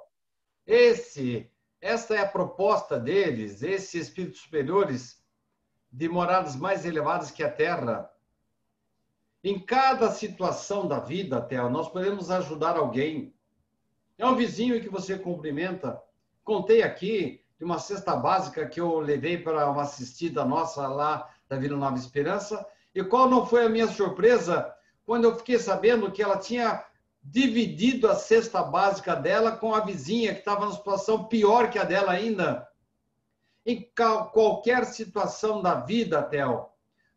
Esse, 0.65 1.51
esta 1.81 2.15
é 2.15 2.19
a 2.19 2.27
proposta 2.27 2.99
deles, 2.99 3.61
esses 3.61 4.07
espíritos 4.07 4.41
superiores 4.41 5.23
de 5.91 6.09
moradas 6.09 6.55
mais 6.55 6.85
elevadas 6.85 7.31
que 7.31 7.43
a 7.43 7.51
Terra. 7.51 8.09
Em 9.43 9.59
cada 9.59 10.11
situação 10.11 10.87
da 10.87 10.99
vida, 10.99 11.41
Théo, 11.41 11.69
nós 11.69 11.89
podemos 11.89 12.29
ajudar 12.29 12.75
alguém. 12.77 13.33
É 14.17 14.25
um 14.25 14.35
vizinho 14.35 14.81
que 14.81 14.89
você 14.89 15.17
cumprimenta, 15.17 16.01
Contei 16.47 16.81
aqui 16.81 17.41
de 17.59 17.65
uma 17.65 17.77
cesta 17.77 18.15
básica 18.15 18.65
que 18.65 18.79
eu 18.79 19.01
levei 19.01 19.37
para 19.37 19.69
uma 19.69 19.81
assistida 19.81 20.45
nossa 20.45 20.87
lá 20.87 21.29
da 21.49 21.57
Vila 21.57 21.75
Nova 21.75 21.97
Esperança. 21.97 22.65
E 22.95 23.03
qual 23.03 23.29
não 23.29 23.45
foi 23.45 23.65
a 23.65 23.69
minha 23.69 23.87
surpresa 23.89 24.73
quando 25.05 25.25
eu 25.25 25.35
fiquei 25.35 25.59
sabendo 25.59 26.09
que 26.09 26.23
ela 26.23 26.37
tinha 26.37 26.85
dividido 27.29 28.09
a 28.09 28.15
cesta 28.15 28.63
básica 28.63 29.13
dela 29.13 29.51
com 29.51 29.75
a 29.75 29.81
vizinha 29.81 30.33
que 30.33 30.39
estava 30.39 30.61
numa 30.61 30.77
situação 30.77 31.25
pior 31.25 31.69
que 31.69 31.77
a 31.77 31.83
dela 31.83 32.13
ainda. 32.13 32.65
Em 33.65 33.91
qualquer 34.31 34.85
situação 34.85 35.61
da 35.61 35.75
vida, 35.75 36.23
Theo, 36.23 36.67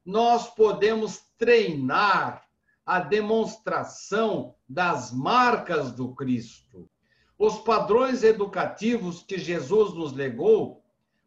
nós 0.05 0.49
podemos 0.49 1.21
treinar 1.39 2.45
a 2.85 2.99
demonstração 2.99 4.57
das 4.69 5.13
marcas 5.13 5.93
do 5.93 6.13
Cristo. 6.13 6.91
Os 7.39 7.61
padrões 7.61 8.25
educativos 8.25 9.23
que 9.23 9.39
Jesus 9.39 9.95
nos 9.95 10.13
legou 10.13 10.83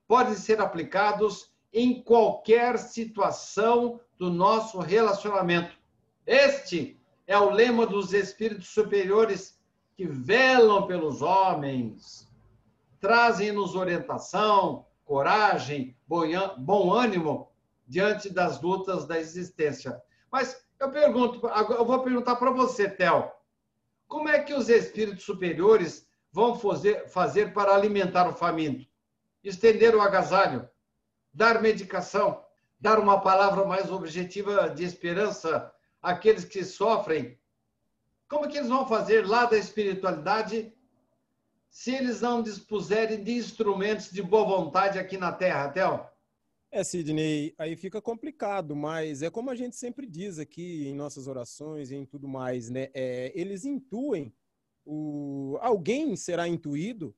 podem 0.05 0.35
ser 0.35 0.59
aplicados 0.59 1.53
em 1.71 2.03
qualquer 2.03 2.77
situação 2.77 4.01
do 4.17 4.29
nosso 4.29 4.77
relacionamento. 4.79 5.73
Este 6.25 6.99
é 7.25 7.37
o 7.37 7.49
lema 7.49 7.85
dos 7.85 8.13
espíritos 8.13 8.69
superiores 8.69 9.59
que 9.95 10.05
velam 10.05 10.87
pelos 10.87 11.21
homens, 11.21 12.27
trazem-nos 12.99 13.75
orientação, 13.75 14.85
coragem, 15.05 15.95
bom 16.07 16.91
ânimo 16.93 17.51
diante 17.87 18.29
das 18.29 18.61
lutas 18.61 19.05
da 19.05 19.19
existência. 19.19 20.01
Mas 20.31 20.65
eu 20.79 20.91
pergunto, 20.91 21.45
eu 21.47 21.85
vou 21.85 22.01
perguntar 22.01 22.35
para 22.35 22.51
você, 22.51 22.89
Theo, 22.89 23.31
como 24.07 24.29
é 24.29 24.39
que 24.39 24.53
os 24.53 24.69
espíritos 24.69 25.23
superiores 25.23 26.07
vão 26.31 26.55
fazer, 26.55 27.07
fazer 27.07 27.53
para 27.53 27.73
alimentar 27.73 28.27
o 28.27 28.33
faminto? 28.33 28.87
Estender 29.43 29.95
o 29.95 30.01
agasalho, 30.01 30.67
dar 31.33 31.61
medicação, 31.61 32.43
dar 32.79 32.99
uma 32.99 33.21
palavra 33.21 33.65
mais 33.65 33.91
objetiva 33.91 34.69
de 34.69 34.83
esperança 34.83 35.71
àqueles 36.03 36.43
que 36.43 36.63
sofrem. 36.65 37.39
Como 38.27 38.47
que 38.47 38.57
eles 38.57 38.69
vão 38.69 38.85
fazer 38.85 39.25
lá 39.25 39.45
da 39.45 39.57
espiritualidade 39.57 40.73
se 41.69 41.95
eles 41.95 42.21
não 42.21 42.43
dispuserem 42.43 43.23
de 43.23 43.31
instrumentos 43.31 44.11
de 44.11 44.21
boa 44.21 44.45
vontade 44.45 44.99
aqui 44.99 45.17
na 45.17 45.31
Terra, 45.31 45.69
Théo? 45.69 46.05
É, 46.69 46.83
Sidney, 46.83 47.53
aí 47.57 47.75
fica 47.75 48.01
complicado, 48.01 48.75
mas 48.75 49.21
é 49.21 49.29
como 49.29 49.49
a 49.49 49.55
gente 49.55 49.75
sempre 49.75 50.07
diz 50.07 50.39
aqui 50.39 50.87
em 50.87 50.95
nossas 50.95 51.27
orações 51.27 51.91
e 51.91 51.95
em 51.95 52.05
tudo 52.05 52.27
mais, 52.27 52.69
né? 52.69 52.89
É, 52.93 53.31
eles 53.35 53.63
intuem, 53.63 54.33
o, 54.83 55.57
alguém 55.61 56.15
será 56.15 56.47
intuído 56.47 57.15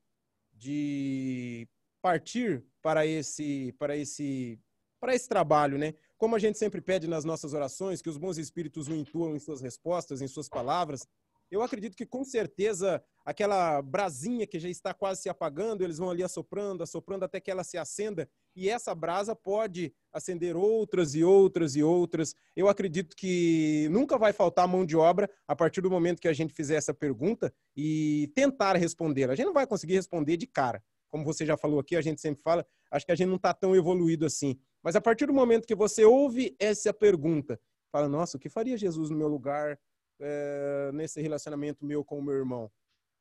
de 0.53 1.67
partir 2.01 2.63
para 2.81 3.05
esse, 3.05 3.73
para 3.79 3.95
esse, 3.95 4.59
para 4.99 5.15
esse 5.15 5.27
trabalho, 5.27 5.77
né? 5.77 5.95
Como 6.17 6.35
a 6.35 6.39
gente 6.39 6.57
sempre 6.57 6.81
pede 6.81 7.07
nas 7.07 7.25
nossas 7.25 7.53
orações, 7.53 8.01
que 8.01 8.09
os 8.09 8.17
bons 8.17 8.37
espíritos 8.37 8.87
o 8.87 8.95
intuam 8.95 9.35
em 9.35 9.39
suas 9.39 9.61
respostas, 9.61 10.21
em 10.21 10.27
suas 10.27 10.47
palavras, 10.47 11.07
eu 11.51 11.61
acredito 11.61 11.95
que 11.95 12.05
com 12.05 12.23
certeza 12.23 13.03
aquela 13.23 13.81
brasinha 13.81 14.47
que 14.47 14.59
já 14.59 14.69
está 14.69 14.93
quase 14.93 15.21
se 15.21 15.29
apagando, 15.29 15.83
eles 15.83 15.97
vão 15.97 16.09
ali 16.09 16.23
assoprando, 16.23 16.83
assoprando 16.83 17.25
até 17.25 17.39
que 17.39 17.51
ela 17.51 17.63
se 17.63 17.77
acenda, 17.77 18.29
e 18.55 18.69
essa 18.69 18.95
brasa 18.95 19.35
pode 19.35 19.93
acender 20.11 20.55
outras 20.55 21.13
e 21.13 21.23
outras 21.23 21.75
e 21.75 21.83
outras. 21.83 22.35
Eu 22.55 22.67
acredito 22.67 23.15
que 23.15 23.87
nunca 23.91 24.17
vai 24.17 24.33
faltar 24.33 24.67
mão 24.67 24.85
de 24.85 24.95
obra 24.95 25.29
a 25.47 25.55
partir 25.55 25.81
do 25.81 25.89
momento 25.89 26.21
que 26.21 26.27
a 26.27 26.33
gente 26.33 26.53
fizer 26.53 26.75
essa 26.75 26.93
pergunta 26.93 27.53
e 27.75 28.31
tentar 28.33 28.75
responder. 28.75 29.29
A 29.29 29.35
gente 29.35 29.45
não 29.45 29.53
vai 29.53 29.67
conseguir 29.67 29.95
responder 29.95 30.37
de 30.37 30.47
cara. 30.47 30.83
Como 31.09 31.23
você 31.23 31.45
já 31.45 31.55
falou 31.55 31.79
aqui, 31.79 31.95
a 31.95 32.01
gente 32.01 32.19
sempre 32.19 32.41
fala, 32.41 32.65
acho 32.91 33.05
que 33.05 33.11
a 33.11 33.15
gente 33.15 33.27
não 33.27 33.35
está 33.35 33.53
tão 33.53 33.75
evoluído 33.75 34.25
assim. 34.25 34.59
Mas 34.85 34.95
a 34.95 35.01
partir 35.01 35.25
do 35.25 35.33
momento 35.33 35.67
que 35.67 35.75
você 35.75 36.05
ouve 36.05 36.55
essa 36.59 36.93
pergunta, 36.93 37.59
fala, 37.91 38.07
nossa, 38.07 38.37
o 38.37 38.39
que 38.39 38.47
faria 38.47 38.77
Jesus 38.77 39.09
no 39.09 39.17
meu 39.17 39.27
lugar? 39.27 39.77
é, 40.19 40.91
nesse 40.93 41.21
relacionamento 41.21 41.85
meu 41.85 42.03
com 42.03 42.19
o 42.19 42.23
meu 42.23 42.35
irmão. 42.35 42.71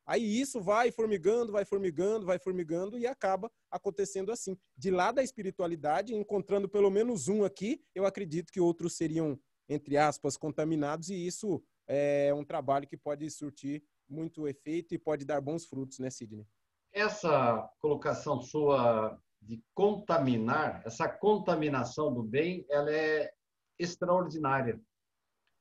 Aí 0.07 0.39
isso 0.39 0.61
vai 0.61 0.91
formigando, 0.91 1.51
vai 1.51 1.65
formigando, 1.65 2.25
vai 2.25 2.37
formigando 2.37 2.97
e 2.97 3.07
acaba 3.07 3.51
acontecendo 3.71 4.31
assim. 4.31 4.55
De 4.77 4.91
lá 4.91 5.11
da 5.11 5.23
espiritualidade, 5.23 6.13
encontrando 6.13 6.69
pelo 6.69 6.91
menos 6.91 7.27
um 7.27 7.43
aqui, 7.43 7.83
eu 7.93 8.05
acredito 8.05 8.51
que 8.51 8.59
outros 8.59 8.95
seriam, 8.95 9.39
entre 9.67 9.97
aspas, 9.97 10.37
contaminados, 10.37 11.09
e 11.09 11.25
isso 11.25 11.61
é 11.87 12.31
um 12.35 12.43
trabalho 12.43 12.87
que 12.87 12.97
pode 12.97 13.29
surtir 13.31 13.83
muito 14.07 14.47
efeito 14.47 14.93
e 14.93 14.99
pode 14.99 15.25
dar 15.25 15.41
bons 15.41 15.65
frutos, 15.65 15.97
né, 15.97 16.11
Sidney? 16.11 16.45
Essa 16.93 17.67
colocação 17.79 18.39
sua 18.39 19.19
de 19.45 19.63
contaminar, 19.73 20.81
essa 20.85 21.07
contaminação 21.07 22.13
do 22.13 22.23
bem, 22.23 22.65
ela 22.69 22.91
é 22.91 23.31
extraordinária. 23.77 24.81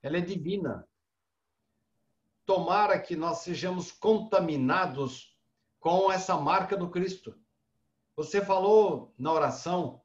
Ela 0.03 0.19
é 0.19 0.21
divina 0.21 0.87
tomara 2.47 2.99
que 2.99 3.17
nós 3.17 3.39
sejamos 3.39 3.91
contaminados 3.91 5.37
com 5.81 6.11
essa 6.11 6.37
marca 6.37 6.77
do 6.77 6.91
Cristo. 6.91 7.35
Você 8.17 8.45
falou 8.45 9.13
na 9.19 9.33
oração 9.33 10.03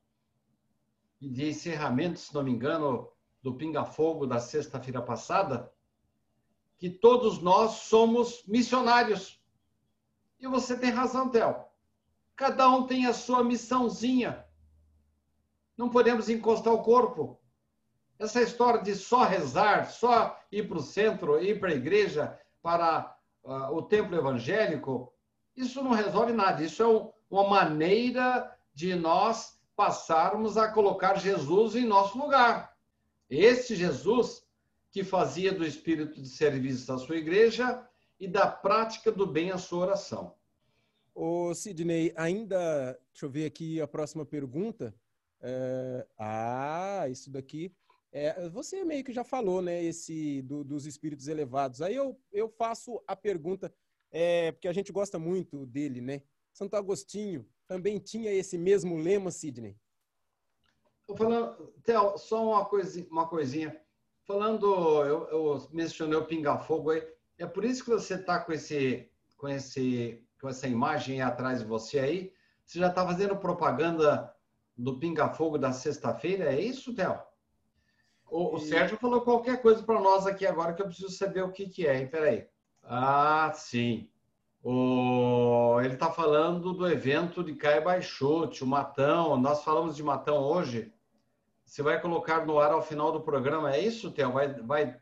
de 1.19 1.49
encerramento, 1.49 2.19
se 2.19 2.34
não 2.34 2.43
me 2.43 2.51
engano, 2.51 3.11
do 3.41 3.55
Pinga 3.55 3.86
Fogo 3.86 4.25
da 4.25 4.39
sexta-feira 4.39 5.01
passada, 5.01 5.71
que 6.77 6.89
todos 6.89 7.41
nós 7.41 7.71
somos 7.71 8.43
missionários. 8.45 9.41
E 10.39 10.47
você 10.47 10.77
tem 10.77 10.91
razão, 10.91 11.30
Theo. 11.30 11.68
Cada 12.39 12.69
um 12.69 12.87
tem 12.87 13.05
a 13.05 13.11
sua 13.11 13.43
missãozinha. 13.43 14.45
Não 15.77 15.89
podemos 15.89 16.29
encostar 16.29 16.73
o 16.73 16.81
corpo. 16.81 17.37
Essa 18.17 18.41
história 18.41 18.81
de 18.81 18.95
só 18.95 19.25
rezar, 19.25 19.91
só 19.91 20.39
ir 20.49 20.65
para 20.69 20.77
o 20.77 20.81
centro, 20.81 21.43
ir 21.43 21.59
para 21.59 21.67
a 21.67 21.75
igreja, 21.75 22.39
para 22.61 23.13
uh, 23.43 23.75
o 23.75 23.81
templo 23.81 24.15
evangélico, 24.15 25.13
isso 25.53 25.83
não 25.83 25.91
resolve 25.91 26.31
nada. 26.31 26.63
Isso 26.63 26.81
é 26.81 27.11
uma 27.29 27.49
maneira 27.49 28.57
de 28.73 28.95
nós 28.95 29.59
passarmos 29.75 30.57
a 30.57 30.71
colocar 30.71 31.19
Jesus 31.19 31.75
em 31.75 31.85
nosso 31.85 32.17
lugar. 32.17 32.73
Esse 33.29 33.75
Jesus 33.75 34.47
que 34.91 35.03
fazia 35.03 35.51
do 35.51 35.65
espírito 35.65 36.21
de 36.21 36.29
serviço 36.29 36.93
a 36.93 36.97
sua 36.97 37.17
igreja 37.17 37.85
e 38.17 38.29
da 38.29 38.47
prática 38.47 39.11
do 39.11 39.27
bem 39.27 39.51
a 39.51 39.57
sua 39.57 39.87
oração. 39.87 40.38
Ô 41.22 41.53
Sidney, 41.53 42.13
ainda, 42.15 42.97
deixa 43.11 43.26
eu 43.26 43.30
ver 43.30 43.45
aqui 43.45 43.82
a 43.82 43.86
próxima 43.86 44.26
pergunta. 44.26 44.95
É, 45.41 46.07
ah, 46.17 47.05
isso 47.11 47.30
daqui. 47.30 47.76
É, 48.09 48.47
você 48.47 48.86
meio 48.86 49.03
que 49.03 49.11
já 49.11 49.26
falou, 49.26 49.61
né, 49.61 49.84
esse 49.84 50.41
do, 50.43 50.63
dos 50.63 50.86
espíritos 50.86 51.28
elevados. 51.28 51.82
Aí 51.82 51.93
eu, 51.93 52.17
eu 52.32 52.47
faço 52.47 53.03
a 53.05 53.17
pergunta, 53.17 53.70
é, 54.09 54.53
porque 54.53 54.70
a 54.70 54.72
gente 54.72 54.93
gosta 54.93 55.20
muito 55.20 55.65
dele, 55.65 55.99
né? 55.99 56.22
Santo 56.53 56.78
Agostinho 56.78 57.45
também 57.67 57.99
tinha 57.99 58.32
esse 58.32 58.57
mesmo 58.57 58.95
lema, 58.95 59.30
Sidney? 59.30 59.76
Tô 61.05 61.17
falando, 61.17 61.74
só 62.15 62.47
uma, 62.47 62.63
coisinha, 62.63 63.07
uma 63.11 63.28
coisinha. 63.28 63.78
Falando, 64.26 65.03
eu, 65.03 65.28
eu 65.28 65.67
mencionei 65.74 66.17
o 66.17 66.26
pinga-fogo 66.26 66.91
aí, 66.91 67.05
é 67.38 67.45
por 67.45 67.65
isso 67.65 67.84
que 67.84 67.89
você 67.89 68.15
está 68.15 68.39
com 68.39 68.53
esse, 68.53 69.11
com 69.36 69.49
esse, 69.49 70.26
com 70.39 70.49
essa 70.49 70.67
imagem 70.67 71.21
atrás 71.21 71.59
de 71.59 71.65
você 71.65 71.99
aí. 71.99 72.33
Você 72.65 72.79
já 72.79 72.87
está 72.87 73.05
fazendo 73.05 73.35
propaganda 73.35 74.33
do 74.77 74.97
pinga-fogo 74.97 75.57
da 75.57 75.71
sexta-feira, 75.73 76.45
é 76.45 76.59
isso, 76.59 76.93
Theo? 76.93 77.19
O, 78.31 78.55
o 78.55 78.59
Sérgio 78.59 78.97
falou 78.97 79.21
qualquer 79.21 79.61
coisa 79.61 79.83
para 79.83 79.99
nós 79.99 80.25
aqui 80.25 80.45
agora 80.45 80.73
que 80.73 80.81
eu 80.81 80.85
preciso 80.85 81.09
saber 81.09 81.43
o 81.43 81.51
que, 81.51 81.67
que 81.67 81.87
é, 81.87 81.99
hein? 81.99 82.07
Peraí. 82.07 82.47
Ah, 82.83 83.51
sim. 83.53 84.09
O... 84.63 85.79
Ele 85.81 85.93
está 85.93 86.11
falando 86.11 86.73
do 86.73 86.87
evento 86.87 87.43
de 87.43 87.55
Caio 87.55 87.83
Baixote, 87.83 88.63
o 88.63 88.67
Matão. 88.67 89.35
Nós 89.37 89.63
falamos 89.63 89.95
de 89.95 90.03
Matão 90.03 90.37
hoje. 90.37 90.93
Você 91.65 91.81
vai 91.81 92.01
colocar 92.01 92.45
no 92.45 92.59
ar 92.59 92.71
ao 92.71 92.81
final 92.81 93.11
do 93.11 93.21
programa, 93.21 93.73
é 93.73 93.79
isso, 93.79 94.11
Theo? 94.11 94.31
Vai, 94.31 94.53
vai, 94.53 94.99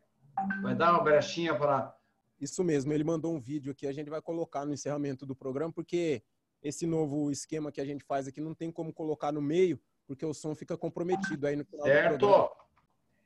vai 0.62 0.76
dar 0.76 0.92
uma 0.92 1.04
brechinha 1.04 1.56
para. 1.56 1.96
Isso 2.40 2.64
mesmo, 2.64 2.94
ele 2.94 3.04
mandou 3.04 3.34
um 3.34 3.40
vídeo 3.40 3.72
aqui, 3.72 3.88
a 3.88 3.92
gente 3.92 4.10
vai 4.10 4.22
colocar 4.22 4.66
no 4.66 4.74
encerramento 4.74 5.26
do 5.26 5.36
programa, 5.36 5.74
porque 5.74 6.22
esse 6.62 6.86
novo 6.86 7.32
esquema 7.32 7.72
que 7.72 7.82
a 7.82 7.86
gente 7.86 8.04
faz 8.04 8.28
aqui 8.28 8.40
não 8.40 8.54
tem 8.54 8.72
como 8.72 8.94
colocar 8.94 9.32
no 9.32 9.42
meio, 9.42 9.80
porque 10.06 10.26
o 10.26 10.34
som 10.34 10.56
fica 10.56 10.78
comprometido 10.78 11.48
aí 11.48 11.56
no 11.56 11.66
final 11.66 11.86
certo. 11.86 12.12
do 12.14 12.28
programa. 12.28 12.50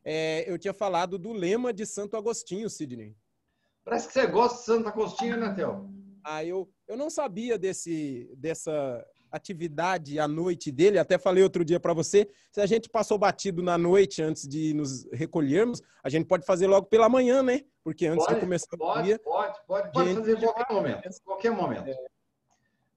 É, 0.03 0.49
eu 0.49 0.57
tinha 0.57 0.74
falado 0.74 1.20
do 1.20 1.32
lema 1.32 1.72
de 1.74 1.86
Santo 1.86 2.18
Agostinho, 2.18 2.70
Sidney. 2.70 3.16
Parece 3.84 4.07
que 4.07 4.14
você 4.14 4.28
gosta 4.28 4.57
de 4.57 4.66
Santo 4.66 4.88
Agostinho, 4.89 5.38
né, 5.38 5.53
Theo? 5.53 5.89
Ah, 6.24 6.43
eu, 6.43 6.72
eu 6.88 6.95
não 6.95 7.09
sabia 7.09 7.57
desse, 7.57 8.32
dessa 8.38 9.05
atividade 9.32 10.20
à 10.20 10.28
noite 10.28 10.72
dele. 10.72 11.00
Até 11.00 11.18
falei 11.18 11.44
outro 11.44 11.64
dia 11.64 11.80
para 11.80 11.94
você, 11.94 12.30
se 12.52 12.60
a 12.60 12.66
gente 12.66 12.90
passou 12.90 13.18
batido 13.18 13.64
na 13.64 13.78
noite 13.78 14.22
antes 14.22 14.48
de 14.48 14.74
nos 14.74 15.06
recolhermos, 15.12 15.82
a 16.04 16.10
gente 16.10 16.26
pode 16.26 16.46
fazer 16.46 16.68
logo 16.68 16.88
pela 16.88 17.08
manhã, 17.08 17.42
né? 17.42 17.62
Porque 17.84 18.06
antes 18.06 18.26
pode, 18.26 18.36
de 18.36 18.42
começar 18.42 18.78
pode, 18.78 19.00
o 19.00 19.04
dia... 19.04 19.20
Pode, 19.20 19.58
pode, 19.66 19.92
pode 19.92 20.14
fazer 20.14 20.38
em 20.38 20.42
qualquer 20.42 20.74
momento. 20.74 21.10
Qualquer 21.24 21.52
momento. 21.52 21.88
É. 21.88 21.96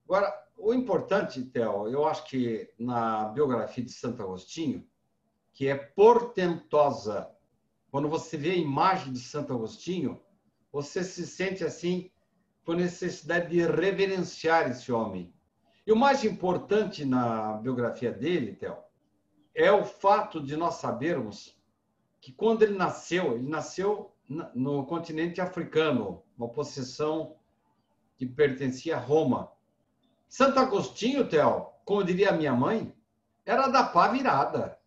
Agora, 0.05 0.45
o 0.59 0.75
importante, 0.75 1.43
Theo, 1.43 1.89
eu 1.89 2.07
acho 2.07 2.25
que 2.27 2.71
na 2.79 3.27
biografia 3.29 3.83
de 3.83 3.93
Santo 3.93 4.23
Agostinho, 4.23 4.87
que 5.53 5.69
é 5.69 5.75
portentosa, 5.75 7.31
quando 7.91 8.09
você 8.09 8.37
vê 8.37 8.51
a 8.51 8.57
imagem 8.57 9.13
de 9.13 9.21
Santo 9.21 9.53
Agostinho, 9.53 10.21
você 10.73 11.05
se 11.05 11.27
sente 11.27 11.65
assim 11.65 12.11
com 12.65 12.73
necessidade 12.73 13.51
de 13.51 13.61
reverenciar 13.61 14.71
esse 14.71 14.91
homem. 14.91 15.34
E 15.87 15.93
o 15.93 15.97
mais 15.97 16.25
importante 16.25 17.05
na 17.05 17.55
biografia 17.55 18.11
dele, 18.11 18.55
Theo, 18.55 18.77
é 19.55 19.71
o 19.71 19.85
fato 19.85 20.43
de 20.43 20.57
nós 20.57 20.77
sabermos 20.77 21.57
que 22.21 22.33
quando 22.33 22.63
ele 22.63 22.77
nasceu, 22.77 23.35
ele 23.35 23.49
nasceu 23.49 24.13
no 24.55 24.87
continente 24.87 25.41
africano, 25.41 26.23
uma 26.37 26.49
possessão 26.49 27.37
que 28.17 28.25
pertencia 28.25 28.97
a 28.97 29.01
Roma. 29.01 29.53
Santo 30.29 30.59
Agostinho, 30.59 31.29
Theo, 31.29 31.67
como 31.85 32.03
diria 32.03 32.33
minha 32.33 32.55
mãe, 32.55 32.95
era 33.45 33.69
da 33.69 33.85
pá 33.85 34.09
virada. 34.09 34.79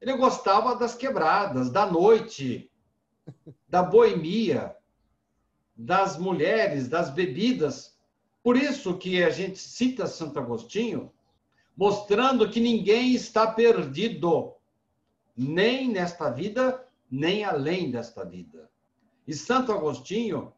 Ele 0.00 0.14
gostava 0.16 0.76
das 0.76 0.94
quebradas, 0.94 1.70
da 1.70 1.86
noite, 1.86 2.70
da 3.66 3.82
boemia, 3.82 4.76
das 5.74 6.18
mulheres, 6.18 6.88
das 6.88 7.08
bebidas. 7.08 7.93
Por 8.44 8.58
isso 8.58 8.98
que 8.98 9.24
a 9.24 9.30
gente 9.30 9.58
cita 9.58 10.06
Santo 10.06 10.38
Agostinho, 10.38 11.10
mostrando 11.74 12.50
que 12.50 12.60
ninguém 12.60 13.14
está 13.14 13.50
perdido, 13.50 14.54
nem 15.34 15.90
nesta 15.90 16.30
vida, 16.30 16.86
nem 17.10 17.42
além 17.42 17.90
desta 17.90 18.22
vida. 18.22 18.70
E 19.26 19.32
Santo 19.32 19.72
Agostinho 19.72 20.52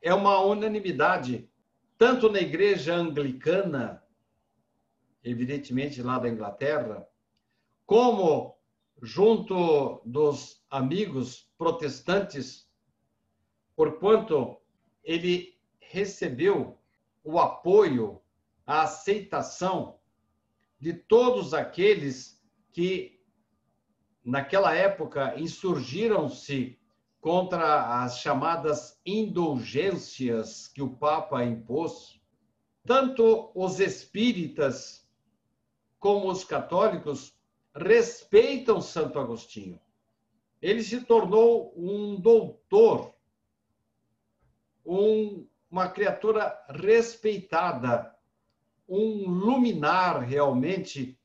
é 0.00 0.12
uma 0.14 0.40
unanimidade, 0.40 1.48
tanto 1.98 2.30
na 2.30 2.40
igreja 2.40 2.96
anglicana, 2.96 4.02
evidentemente 5.22 6.02
lá 6.02 6.18
da 6.18 6.30
Inglaterra, 6.30 7.06
como 7.84 8.56
junto 9.02 10.00
dos 10.02 10.62
amigos 10.70 11.48
protestantes 11.58 12.66
porquanto 13.76 14.56
ele 15.04 15.56
recebeu 15.78 16.77
o 17.28 17.38
apoio, 17.38 18.22
a 18.66 18.84
aceitação 18.84 19.98
de 20.80 20.94
todos 20.94 21.52
aqueles 21.52 22.42
que, 22.72 23.20
naquela 24.24 24.74
época, 24.74 25.38
insurgiram-se 25.38 26.80
contra 27.20 28.02
as 28.02 28.20
chamadas 28.20 28.98
indulgências 29.04 30.68
que 30.68 30.80
o 30.80 30.96
Papa 30.96 31.44
impôs. 31.44 32.18
Tanto 32.82 33.52
os 33.54 33.78
espíritas 33.78 35.06
como 35.98 36.30
os 36.30 36.44
católicos 36.44 37.38
respeitam 37.76 38.80
Santo 38.80 39.18
Agostinho. 39.18 39.78
Ele 40.62 40.82
se 40.82 41.02
tornou 41.02 41.74
um 41.76 42.18
doutor 42.18 43.14
um, 44.86 45.46
uma 45.70 45.88
criatura 45.88 46.58
respeitada, 46.68 48.14
um 48.88 49.28
luminar 49.28 50.20
realmente, 50.22 51.18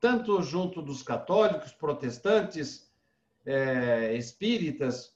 tanto 0.00 0.40
junto 0.42 0.80
dos 0.80 1.02
católicos, 1.02 1.72
protestantes, 1.72 2.90
é, 3.44 4.14
espíritas, 4.14 5.14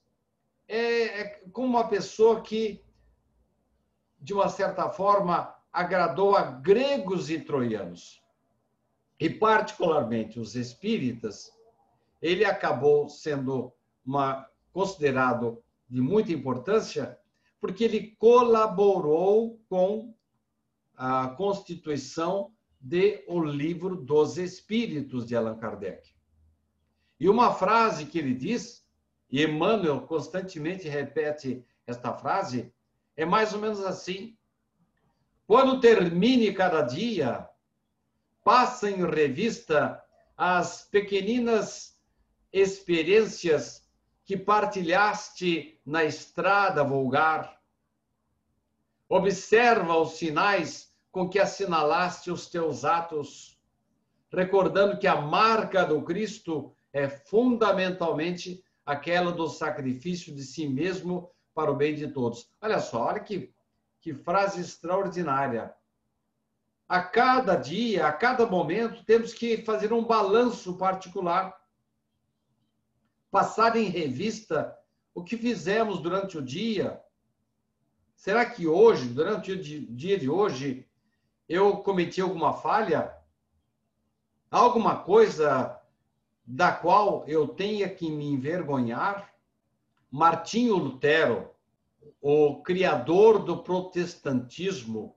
é, 0.68 1.20
é 1.20 1.24
como 1.53 1.68
uma 1.68 1.89
pessoa 1.89 2.43
que, 2.43 2.85
de 4.20 4.35
uma 4.35 4.49
certa 4.49 4.91
forma, 4.91 5.55
agradou 5.72 6.37
a 6.37 6.43
gregos 6.43 7.30
e 7.30 7.41
troianos. 7.41 8.22
E, 9.18 9.30
particularmente, 9.30 10.39
os 10.39 10.55
espíritas, 10.55 11.51
ele 12.20 12.45
acabou 12.45 13.09
sendo 13.09 13.72
uma, 14.05 14.49
considerado 14.72 15.62
de 15.89 16.01
muita 16.01 16.32
importância 16.32 17.18
porque 17.65 17.83
ele 17.83 18.15
colaborou 18.19 19.59
com 19.71 20.15
a 20.95 21.29
constituição 21.29 22.53
de 22.79 23.25
O 23.27 23.43
Livro 23.43 23.97
dos 23.97 24.37
Espíritos 24.37 25.25
de 25.25 25.35
Allan 25.35 25.57
Kardec. 25.57 26.15
E 27.19 27.27
uma 27.27 27.55
frase 27.55 28.05
que 28.05 28.19
ele 28.19 28.35
diz, 28.35 28.87
e 29.31 29.43
Emmanuel 29.43 30.03
constantemente 30.03 30.91
repete 30.91 31.65
esta 31.87 32.12
frase, 32.12 32.71
é 33.17 33.25
mais 33.25 33.55
ou 33.55 33.61
menos 33.61 33.81
assim: 33.81 34.37
quando 35.47 35.81
termine 35.81 36.53
cada 36.53 36.83
dia, 36.83 37.49
passa 38.45 38.91
em 38.91 39.07
revista 39.07 40.05
as 40.37 40.87
pequeninas 40.91 41.99
experiências 42.53 43.84
que 44.25 44.37
partilhaste 44.37 45.79
na 45.85 46.05
estrada 46.05 46.83
vulgar. 46.83 47.61
Observa 49.09 49.97
os 49.99 50.12
sinais 50.12 50.93
com 51.12 51.29
que 51.29 51.39
assinalaste 51.39 52.31
os 52.31 52.49
teus 52.49 52.85
atos, 52.85 53.61
recordando 54.33 54.99
que 54.99 55.07
a 55.07 55.20
marca 55.20 55.85
do 55.85 56.03
Cristo 56.03 56.75
é 56.93 57.09
fundamentalmente 57.09 58.64
aquela 58.85 59.31
do 59.31 59.49
sacrifício 59.49 60.35
de 60.35 60.43
si 60.43 60.66
mesmo 60.68 61.31
para 61.55 61.70
o 61.70 61.77
bem 61.77 61.95
de 61.95 62.09
todos. 62.09 62.51
Olha 62.61 62.81
só, 62.81 63.05
olha 63.05 63.20
que, 63.20 63.53
que 64.01 64.12
frase 64.12 64.61
extraordinária. 64.61 65.75
A 66.89 67.03
cada 67.03 67.57
dia, 67.57 68.07
a 68.07 68.12
cada 68.12 68.47
momento, 68.47 69.05
temos 69.05 69.33
que 69.33 69.59
fazer 69.64 69.93
um 69.93 70.05
balanço 70.05 70.77
particular, 70.77 71.55
passar 73.35 73.74
em 73.74 73.89
revista 73.89 74.78
o 75.12 75.24
que 75.24 75.37
fizemos 75.37 75.99
durante 75.99 76.39
o 76.39 76.41
dia. 76.41 77.03
Será 78.14 78.49
que 78.49 78.64
hoje, 78.64 79.09
durante 79.09 79.51
o 79.51 79.61
dia 79.61 80.16
de 80.16 80.30
hoje, 80.30 80.89
eu 81.49 81.78
cometi 81.78 82.20
alguma 82.20 82.53
falha? 82.53 83.12
Alguma 84.49 84.99
coisa 85.03 85.82
da 86.47 86.70
qual 86.70 87.26
eu 87.26 87.49
tenha 87.49 87.89
que 87.89 88.09
me 88.09 88.24
envergonhar? 88.24 89.35
Martinho 90.09 90.76
Lutero, 90.76 91.51
o 92.20 92.62
criador 92.62 93.41
do 93.41 93.64
protestantismo, 93.64 95.16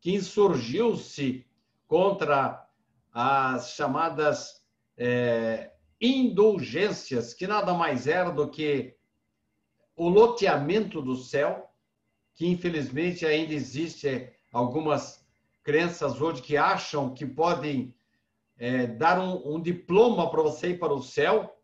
que 0.00 0.10
insurgiu-se 0.14 1.46
contra 1.86 2.66
as 3.12 3.72
chamadas 3.72 4.64
é, 4.96 5.75
indulgências, 6.00 7.32
que 7.32 7.46
nada 7.46 7.72
mais 7.72 8.06
era 8.06 8.30
do 8.30 8.48
que 8.48 8.94
o 9.96 10.08
loteamento 10.08 11.00
do 11.00 11.16
céu, 11.16 11.70
que 12.34 12.46
infelizmente 12.46 13.24
ainda 13.24 13.54
existe 13.54 14.30
algumas 14.52 15.24
crenças 15.62 16.20
hoje 16.20 16.42
que 16.42 16.56
acham 16.56 17.14
que 17.14 17.26
podem 17.26 17.94
é, 18.58 18.86
dar 18.86 19.18
um, 19.18 19.56
um 19.56 19.60
diploma 19.60 20.30
para 20.30 20.42
você 20.42 20.70
ir 20.70 20.78
para 20.78 20.92
o 20.92 21.02
céu, 21.02 21.56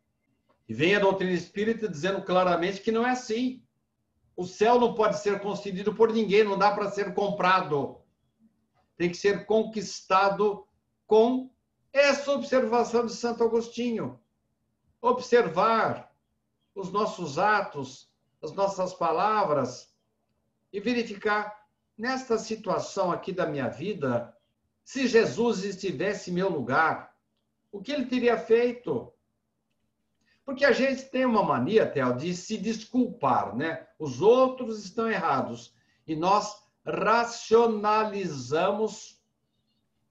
e 0.69 0.75
vem 0.75 0.95
a 0.95 1.01
doutrina 1.01 1.33
espírita 1.33 1.89
dizendo 1.89 2.23
claramente 2.23 2.81
que 2.81 2.93
não 2.93 3.07
é 3.07 3.11
assim. 3.11 3.63
O 4.35 4.47
céu 4.47 4.81
não 4.81 4.95
pode 4.95 5.19
ser 5.19 5.41
concedido 5.41 5.95
por 5.95 6.13
ninguém, 6.13 6.45
não 6.45 6.57
dá 6.57 6.73
para 6.73 6.91
ser 6.91 7.13
comprado. 7.13 8.01
Tem 8.97 9.11
que 9.11 9.17
ser 9.17 9.45
conquistado 9.45 10.67
com 11.07 11.51
essa 11.93 12.33
observação 12.33 13.05
de 13.05 13.13
Santo 13.13 13.45
Agostinho. 13.45 14.19
Observar 15.03 16.11
os 16.75 16.91
nossos 16.91 17.39
atos, 17.39 18.11
as 18.41 18.53
nossas 18.53 18.95
palavras 18.95 19.95
e 20.73 20.81
verificar 20.81 21.67
nesta 21.99 22.39
situação 22.39 23.13
aqui 23.13 23.33
da 23.33 23.45
minha 23.45 23.69
vida, 23.69 24.35
se 24.83 25.07
Jesus 25.07 25.65
estivesse 25.65 26.31
em 26.31 26.35
meu 26.35 26.49
lugar, 26.49 27.15
o 27.71 27.83
que 27.83 27.93
ele 27.93 28.07
teria 28.07 28.39
feito? 28.39 29.13
Porque 30.45 30.65
a 30.65 30.73
gente 30.73 31.05
tem 31.05 31.25
uma 31.25 31.43
mania, 31.43 31.87
Theo, 31.87 32.17
de 32.17 32.35
se 32.35 32.59
desculpar, 32.59 33.57
né? 33.57 33.87
Os 33.99 34.21
outros 34.21 34.85
estão 34.85 35.11
errados. 35.11 35.75
E 36.07 36.15
nós 36.17 36.63
racionalizamos 36.85 39.23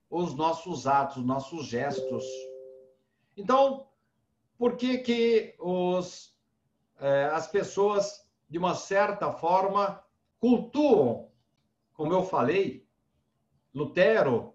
os 0.08 0.34
nossos 0.34 0.86
atos, 0.86 1.18
os 1.18 1.24
nossos 1.24 1.66
gestos. 1.66 2.24
Então, 3.36 3.86
por 4.62 4.76
que 4.76 4.98
que 4.98 5.56
os, 5.58 6.32
eh, 7.00 7.28
as 7.32 7.48
pessoas, 7.48 8.24
de 8.48 8.58
uma 8.58 8.76
certa 8.76 9.32
forma, 9.32 10.00
cultuam? 10.38 11.32
Como 11.92 12.12
eu 12.12 12.22
falei, 12.22 12.86
Lutero 13.74 14.54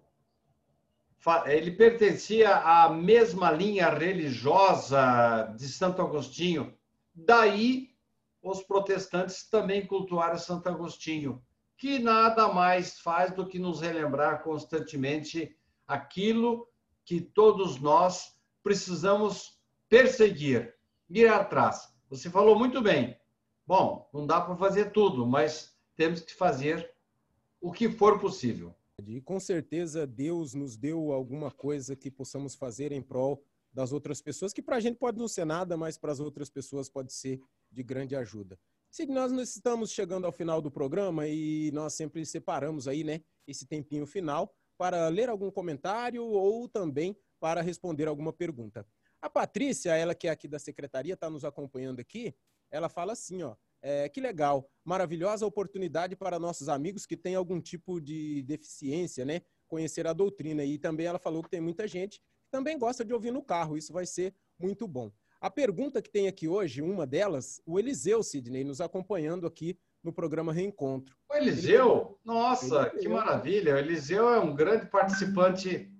ele 1.44 1.72
pertencia 1.72 2.56
à 2.56 2.88
mesma 2.88 3.50
linha 3.50 3.90
religiosa 3.90 5.54
de 5.58 5.68
Santo 5.68 6.00
Agostinho. 6.00 6.74
Daí, 7.14 7.94
os 8.42 8.62
protestantes 8.62 9.46
também 9.50 9.86
cultuaram 9.86 10.38
Santo 10.38 10.70
Agostinho, 10.70 11.44
que 11.76 11.98
nada 11.98 12.48
mais 12.48 12.98
faz 12.98 13.34
do 13.34 13.46
que 13.46 13.58
nos 13.58 13.82
relembrar 13.82 14.42
constantemente 14.42 15.54
aquilo 15.86 16.66
que 17.04 17.20
todos 17.20 17.78
nós 17.78 18.40
precisamos 18.62 19.57
perseguir, 19.88 20.74
ir 21.08 21.28
atrás. 21.28 21.92
Você 22.10 22.30
falou 22.30 22.58
muito 22.58 22.80
bem. 22.82 23.16
Bom, 23.66 24.08
não 24.12 24.26
dá 24.26 24.40
para 24.40 24.56
fazer 24.56 24.92
tudo, 24.92 25.26
mas 25.26 25.74
temos 25.96 26.20
que 26.20 26.34
fazer 26.34 26.94
o 27.60 27.72
que 27.72 27.88
for 27.88 28.18
possível. 28.18 28.74
E 29.06 29.20
com 29.20 29.38
certeza 29.38 30.06
Deus 30.06 30.54
nos 30.54 30.76
deu 30.76 31.12
alguma 31.12 31.50
coisa 31.50 31.94
que 31.94 32.10
possamos 32.10 32.54
fazer 32.54 32.92
em 32.92 33.02
prol 33.02 33.42
das 33.72 33.92
outras 33.92 34.20
pessoas, 34.20 34.52
que 34.52 34.62
para 34.62 34.76
a 34.76 34.80
gente 34.80 34.96
pode 34.96 35.18
não 35.18 35.28
ser 35.28 35.44
nada, 35.44 35.76
mas 35.76 35.96
para 35.98 36.10
as 36.10 36.20
outras 36.20 36.50
pessoas 36.50 36.88
pode 36.88 37.12
ser 37.12 37.40
de 37.70 37.82
grande 37.82 38.16
ajuda. 38.16 38.58
Se 38.90 39.06
nós 39.06 39.30
estamos 39.32 39.92
chegando 39.92 40.24
ao 40.24 40.32
final 40.32 40.62
do 40.62 40.70
programa 40.70 41.28
e 41.28 41.70
nós 41.72 41.92
sempre 41.92 42.24
separamos 42.24 42.88
aí, 42.88 43.04
né, 43.04 43.20
esse 43.46 43.66
tempinho 43.66 44.06
final 44.06 44.52
para 44.78 45.08
ler 45.08 45.28
algum 45.28 45.50
comentário 45.50 46.24
ou 46.24 46.68
também 46.68 47.16
para 47.38 47.60
responder 47.60 48.08
alguma 48.08 48.32
pergunta. 48.32 48.86
A 49.20 49.28
Patrícia, 49.28 49.96
ela 49.96 50.14
que 50.14 50.28
é 50.28 50.30
aqui 50.30 50.46
da 50.46 50.58
secretaria, 50.58 51.14
está 51.14 51.28
nos 51.28 51.44
acompanhando 51.44 52.00
aqui, 52.00 52.34
ela 52.70 52.88
fala 52.88 53.12
assim, 53.12 53.42
ó, 53.42 53.56
é, 53.80 54.08
que 54.08 54.20
legal, 54.20 54.68
maravilhosa 54.84 55.46
oportunidade 55.46 56.16
para 56.16 56.38
nossos 56.38 56.68
amigos 56.68 57.06
que 57.06 57.16
têm 57.16 57.34
algum 57.34 57.60
tipo 57.60 58.00
de 58.00 58.42
deficiência, 58.42 59.24
né? 59.24 59.42
Conhecer 59.66 60.06
a 60.06 60.12
doutrina. 60.12 60.64
E 60.64 60.78
também 60.78 61.06
ela 61.06 61.18
falou 61.18 61.42
que 61.42 61.50
tem 61.50 61.60
muita 61.60 61.86
gente 61.86 62.18
que 62.18 62.50
também 62.50 62.78
gosta 62.78 63.04
de 63.04 63.12
ouvir 63.12 63.30
no 63.30 63.42
carro. 63.42 63.76
Isso 63.76 63.92
vai 63.92 64.06
ser 64.06 64.34
muito 64.58 64.86
bom. 64.86 65.12
A 65.40 65.48
pergunta 65.48 66.02
que 66.02 66.10
tem 66.10 66.26
aqui 66.26 66.48
hoje, 66.48 66.82
uma 66.82 67.06
delas, 67.06 67.60
o 67.64 67.78
Eliseu 67.78 68.22
Sidney, 68.22 68.64
nos 68.64 68.80
acompanhando 68.80 69.46
aqui 69.46 69.78
no 70.02 70.12
programa 70.12 70.52
Reencontro. 70.52 71.16
O 71.30 71.34
Eliseu? 71.34 72.18
Nossa, 72.24 72.88
Eliseu. 72.88 72.98
que 72.98 73.08
maravilha! 73.08 73.74
O 73.74 73.78
Eliseu 73.78 74.28
é 74.28 74.40
um 74.40 74.54
grande 74.54 74.86
participante 74.86 75.92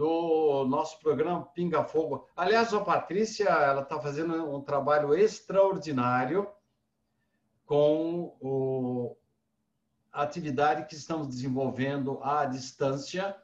do 0.00 0.64
nosso 0.64 0.98
programa 0.98 1.44
Pinga 1.54 1.84
Fogo. 1.84 2.26
Aliás, 2.34 2.72
a 2.72 2.80
Patrícia, 2.80 3.50
ela 3.50 3.82
está 3.82 4.00
fazendo 4.00 4.50
um 4.50 4.62
trabalho 4.62 5.14
extraordinário 5.14 6.48
com 7.66 9.14
a 10.10 10.22
atividade 10.22 10.86
que 10.86 10.94
estamos 10.94 11.28
desenvolvendo 11.28 12.18
à 12.22 12.46
distância 12.46 13.36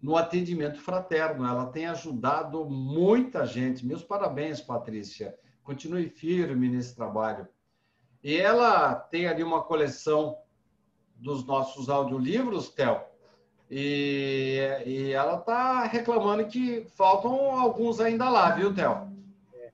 no 0.00 0.16
atendimento 0.16 0.78
fraterno. 0.78 1.44
Ela 1.44 1.66
tem 1.66 1.86
ajudado 1.86 2.64
muita 2.66 3.44
gente. 3.44 3.84
Meus 3.84 4.04
parabéns, 4.04 4.60
Patrícia. 4.60 5.36
Continue 5.64 6.08
firme 6.08 6.68
nesse 6.68 6.94
trabalho. 6.94 7.48
E 8.22 8.36
ela 8.36 8.94
tem 8.94 9.26
ali 9.26 9.42
uma 9.42 9.64
coleção 9.64 10.38
dos 11.16 11.44
nossos 11.44 11.88
audiolivros, 11.88 12.68
Theo, 12.68 13.02
e, 13.76 14.60
e 14.86 15.12
ela 15.12 15.34
está 15.40 15.82
reclamando 15.82 16.46
que 16.46 16.86
faltam 16.94 17.58
alguns 17.58 17.98
ainda 17.98 18.28
lá, 18.28 18.52
viu, 18.52 18.72
Theo? 18.72 19.12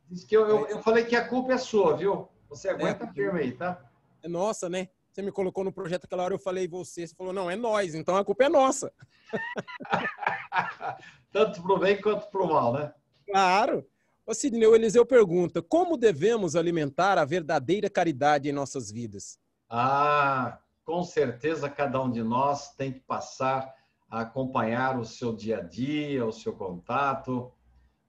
Diz 0.09 0.25
que 0.25 0.35
eu, 0.35 0.49
eu, 0.49 0.67
eu 0.69 0.83
falei 0.83 1.05
que 1.05 1.15
a 1.15 1.29
culpa 1.29 1.53
é 1.53 1.59
sua, 1.59 1.99
viu? 1.99 2.27
Você 2.49 2.71
aguenta 2.71 3.05
é, 3.05 3.13
firme 3.13 3.41
aí, 3.41 3.53
tá? 3.53 3.79
É 4.23 4.29
nossa, 4.29 4.71
né? 4.71 4.89
Você 5.13 5.21
me 5.21 5.31
colocou 5.31 5.65
no 5.65 5.71
projeto 5.71 6.07
aquela 6.07 6.23
hora, 6.23 6.33
eu 6.33 6.39
falei 6.39 6.67
você, 6.67 7.07
você 7.07 7.15
falou, 7.15 7.31
não, 7.31 7.51
é 7.51 7.57
nós, 7.57 7.95
então 7.95 8.17
a 8.17 8.25
culpa 8.25 8.45
é 8.45 8.49
nossa. 8.49 8.91
Tanto 11.31 11.61
pro 11.61 11.79
bem 11.79 12.01
quanto 12.01 12.27
pro 12.31 12.49
mal, 12.49 12.73
né? 12.73 12.95
Claro. 13.27 13.87
O 14.27 14.33
Sidney, 14.33 14.67
o 14.67 14.75
Eliseu 14.75 15.05
pergunta, 15.05 15.61
como 15.61 15.99
devemos 15.99 16.57
alimentar 16.57 17.19
a 17.19 17.25
verdadeira 17.27 17.91
caridade 17.91 18.49
em 18.49 18.53
nossas 18.53 18.91
vidas? 18.91 19.39
Ah, 19.69 20.59
com 20.87 21.03
certeza 21.03 21.69
cada 21.69 22.01
um 22.01 22.11
de 22.11 22.23
nós 22.23 22.75
tem 22.75 22.95
que 22.95 23.01
passar 23.01 23.79
a 24.11 24.23
acompanhar 24.23 24.99
o 24.99 25.05
seu 25.05 25.35
dia 25.35 25.59
a 25.59 25.63
dia, 25.63 26.27
o 26.27 26.33
seu 26.33 26.53
contato. 26.53 27.53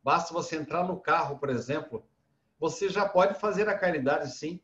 Basta 0.03 0.33
você 0.33 0.55
entrar 0.55 0.87
no 0.87 0.99
carro, 0.99 1.37
por 1.37 1.49
exemplo, 1.49 2.03
você 2.59 2.89
já 2.89 3.07
pode 3.07 3.39
fazer 3.39 3.69
a 3.69 3.77
caridade 3.77 4.31
sim, 4.31 4.59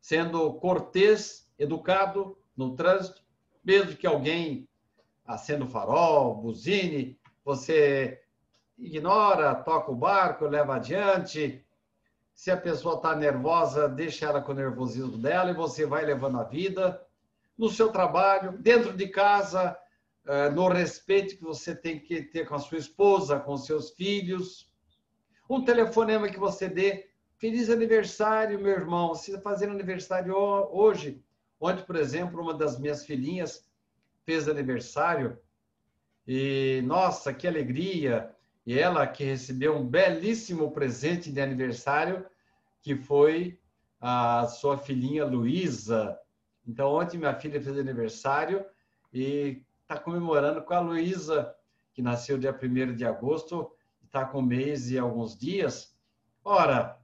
sendo 0.00 0.54
cortês, 0.54 1.48
educado 1.58 2.38
no 2.56 2.74
trânsito, 2.74 3.22
mesmo 3.64 3.96
que 3.96 4.06
alguém 4.06 4.68
acenda 5.24 5.64
o 5.64 5.68
farol, 5.68 6.36
buzine, 6.36 7.18
você 7.44 8.22
ignora, 8.78 9.54
toca 9.54 9.90
o 9.90 9.96
barco, 9.96 10.46
leva 10.46 10.76
adiante. 10.76 11.64
Se 12.34 12.50
a 12.50 12.56
pessoa 12.56 12.96
está 12.96 13.14
nervosa, 13.14 13.88
deixa 13.88 14.26
ela 14.26 14.42
com 14.42 14.52
o 14.52 14.56
nervosismo 14.56 15.16
dela 15.16 15.50
e 15.50 15.54
você 15.54 15.86
vai 15.86 16.04
levando 16.04 16.40
a 16.40 16.44
vida. 16.44 17.00
No 17.56 17.70
seu 17.70 17.90
trabalho, 17.90 18.58
dentro 18.58 18.94
de 18.94 19.08
casa, 19.08 19.78
no 20.54 20.68
respeito 20.68 21.36
que 21.36 21.42
você 21.42 21.74
tem 21.74 21.98
que 21.98 22.22
ter 22.22 22.46
com 22.46 22.54
a 22.54 22.58
sua 22.58 22.78
esposa, 22.78 23.38
com 23.38 23.56
seus 23.56 23.90
filhos. 23.90 24.72
Um 25.48 25.64
telefonema 25.64 26.28
que 26.28 26.38
você 26.38 26.68
dê 26.68 27.08
Feliz 27.44 27.68
aniversário, 27.68 28.58
meu 28.58 28.72
irmão. 28.72 29.08
Você 29.08 29.30
está 29.30 29.42
fazendo 29.42 29.72
aniversário 29.72 30.34
hoje. 30.34 31.22
Ontem, 31.60 31.84
por 31.84 31.96
exemplo, 31.96 32.40
uma 32.40 32.54
das 32.54 32.78
minhas 32.78 33.04
filhinhas 33.04 33.68
fez 34.24 34.48
aniversário. 34.48 35.38
E, 36.26 36.82
nossa, 36.86 37.34
que 37.34 37.46
alegria! 37.46 38.34
E 38.66 38.78
ela 38.78 39.06
que 39.06 39.24
recebeu 39.24 39.76
um 39.76 39.86
belíssimo 39.86 40.70
presente 40.72 41.30
de 41.30 41.38
aniversário, 41.38 42.24
que 42.80 42.96
foi 42.96 43.60
a 44.00 44.46
sua 44.46 44.78
filhinha 44.78 45.26
Luísa. 45.26 46.18
Então, 46.66 46.94
ontem 46.94 47.18
minha 47.18 47.34
filha 47.34 47.60
fez 47.60 47.76
aniversário 47.76 48.64
e 49.12 49.62
está 49.84 49.98
comemorando 49.98 50.62
com 50.62 50.74
a 50.74 50.80
Luísa, 50.80 51.54
que 51.92 52.02
nasceu 52.02 52.38
dia 52.38 52.58
1 52.60 52.96
de 52.96 53.04
agosto, 53.04 53.70
está 54.02 54.24
com 54.24 54.38
um 54.38 54.42
mês 54.42 54.90
e 54.90 54.98
alguns 54.98 55.38
dias. 55.38 55.94
Ora, 56.42 56.98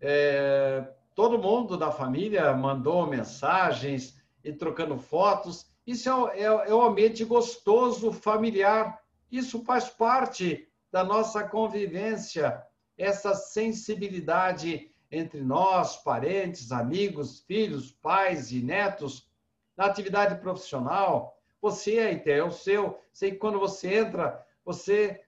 é, 0.00 0.90
todo 1.14 1.38
mundo 1.38 1.76
da 1.76 1.92
família 1.92 2.52
mandou 2.54 3.06
mensagens 3.06 4.20
e 4.42 4.52
trocando 4.52 4.98
fotos. 4.98 5.70
Isso 5.86 6.28
é, 6.28 6.40
é, 6.40 6.44
é 6.44 6.74
um 6.74 6.82
ambiente 6.82 7.24
gostoso, 7.24 8.10
familiar. 8.10 8.98
Isso 9.30 9.62
faz 9.62 9.90
parte 9.90 10.66
da 10.90 11.04
nossa 11.04 11.44
convivência, 11.44 12.62
essa 12.96 13.34
sensibilidade 13.34 14.90
entre 15.10 15.42
nós, 15.42 15.96
parentes, 15.98 16.72
amigos, 16.72 17.40
filhos, 17.40 17.92
pais 17.92 18.50
e 18.50 18.62
netos, 18.62 19.28
na 19.76 19.86
atividade 19.86 20.40
profissional. 20.40 21.38
Você 21.64 21.98
aí 21.98 22.18
tem 22.18 22.42
o 22.42 22.50
seu, 22.50 23.00
sei 23.10 23.30
que 23.30 23.38
quando 23.38 23.58
você 23.58 23.94
entra, 23.94 24.38
você 24.66 25.22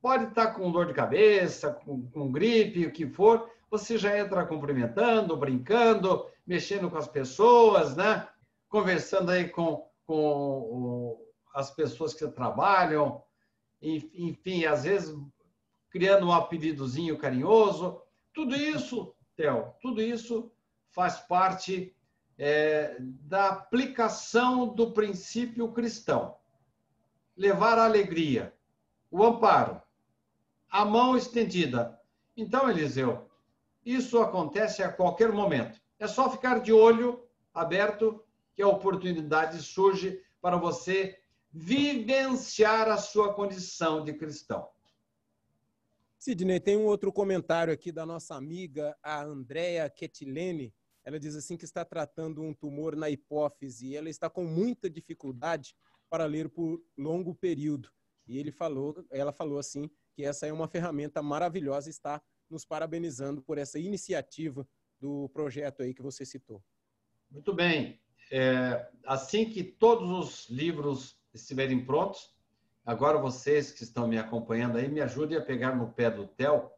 pode 0.00 0.24
estar 0.24 0.52
com 0.52 0.72
dor 0.72 0.86
de 0.86 0.94
cabeça, 0.94 1.70
com, 1.70 2.08
com 2.08 2.32
gripe, 2.32 2.86
o 2.86 2.90
que 2.90 3.06
for, 3.06 3.50
você 3.70 3.98
já 3.98 4.18
entra 4.18 4.46
cumprimentando, 4.46 5.36
brincando, 5.36 6.26
mexendo 6.46 6.90
com 6.90 6.96
as 6.96 7.06
pessoas, 7.06 7.94
né? 7.94 8.26
Conversando 8.70 9.32
aí 9.32 9.50
com, 9.50 9.86
com 10.06 11.22
as 11.54 11.70
pessoas 11.70 12.14
que 12.14 12.26
trabalham, 12.28 13.22
enfim, 13.82 14.64
às 14.64 14.84
vezes 14.84 15.14
criando 15.90 16.26
um 16.26 16.32
apelidozinho 16.32 17.18
carinhoso. 17.18 18.00
Tudo 18.32 18.56
isso, 18.56 19.14
Theo, 19.36 19.74
tudo 19.82 20.00
isso 20.00 20.50
faz 20.90 21.18
parte 21.18 21.94
é, 22.38 22.96
da 23.00 23.48
aplicação 23.48 24.66
do 24.74 24.92
princípio 24.92 25.72
cristão. 25.72 26.36
Levar 27.36 27.78
a 27.78 27.84
alegria, 27.84 28.54
o 29.10 29.24
amparo, 29.24 29.80
a 30.70 30.84
mão 30.84 31.16
estendida. 31.16 31.98
Então, 32.36 32.68
Eliseu, 32.68 33.28
isso 33.84 34.20
acontece 34.20 34.82
a 34.82 34.92
qualquer 34.92 35.32
momento. 35.32 35.80
É 35.98 36.06
só 36.06 36.30
ficar 36.30 36.60
de 36.60 36.72
olho 36.72 37.24
aberto 37.54 38.24
que 38.54 38.62
a 38.62 38.68
oportunidade 38.68 39.62
surge 39.62 40.22
para 40.40 40.56
você 40.56 41.18
vivenciar 41.52 42.88
a 42.88 42.96
sua 42.96 43.34
condição 43.34 44.04
de 44.04 44.14
cristão. 44.14 44.68
Sidney, 46.18 46.60
tem 46.60 46.76
um 46.76 46.86
outro 46.86 47.12
comentário 47.12 47.72
aqui 47.72 47.90
da 47.90 48.06
nossa 48.06 48.34
amiga, 48.36 48.96
a 49.02 49.22
Andrea 49.22 49.90
Ketilene. 49.90 50.72
Ela 51.04 51.18
diz 51.18 51.34
assim 51.34 51.56
que 51.56 51.64
está 51.64 51.84
tratando 51.84 52.42
um 52.42 52.54
tumor 52.54 52.94
na 52.94 53.10
hipófise 53.10 53.88
e 53.88 53.96
ela 53.96 54.08
está 54.08 54.30
com 54.30 54.44
muita 54.44 54.88
dificuldade 54.88 55.74
para 56.08 56.26
ler 56.26 56.48
por 56.48 56.80
longo 56.96 57.34
período. 57.34 57.88
E 58.26 58.38
ele 58.38 58.52
falou, 58.52 59.04
ela 59.10 59.32
falou 59.32 59.58
assim 59.58 59.90
que 60.14 60.24
essa 60.24 60.46
é 60.46 60.52
uma 60.52 60.68
ferramenta 60.68 61.22
maravilhosa, 61.22 61.90
está 61.90 62.22
nos 62.48 62.64
parabenizando 62.64 63.42
por 63.42 63.58
essa 63.58 63.78
iniciativa 63.78 64.66
do 65.00 65.28
projeto 65.30 65.82
aí 65.82 65.92
que 65.92 66.02
você 66.02 66.24
citou. 66.24 66.62
Muito 67.30 67.52
bem. 67.52 68.00
É, 68.30 68.88
assim 69.04 69.48
que 69.48 69.64
todos 69.64 70.10
os 70.10 70.48
livros 70.48 71.18
estiverem 71.34 71.84
prontos, 71.84 72.32
agora 72.84 73.18
vocês 73.18 73.72
que 73.72 73.82
estão 73.82 74.06
me 74.06 74.18
acompanhando 74.18 74.78
aí, 74.78 74.88
me 74.88 75.00
ajudem 75.00 75.36
a 75.38 75.44
pegar 75.44 75.74
no 75.74 75.92
pé 75.92 76.10
do 76.10 76.26
Theo, 76.26 76.70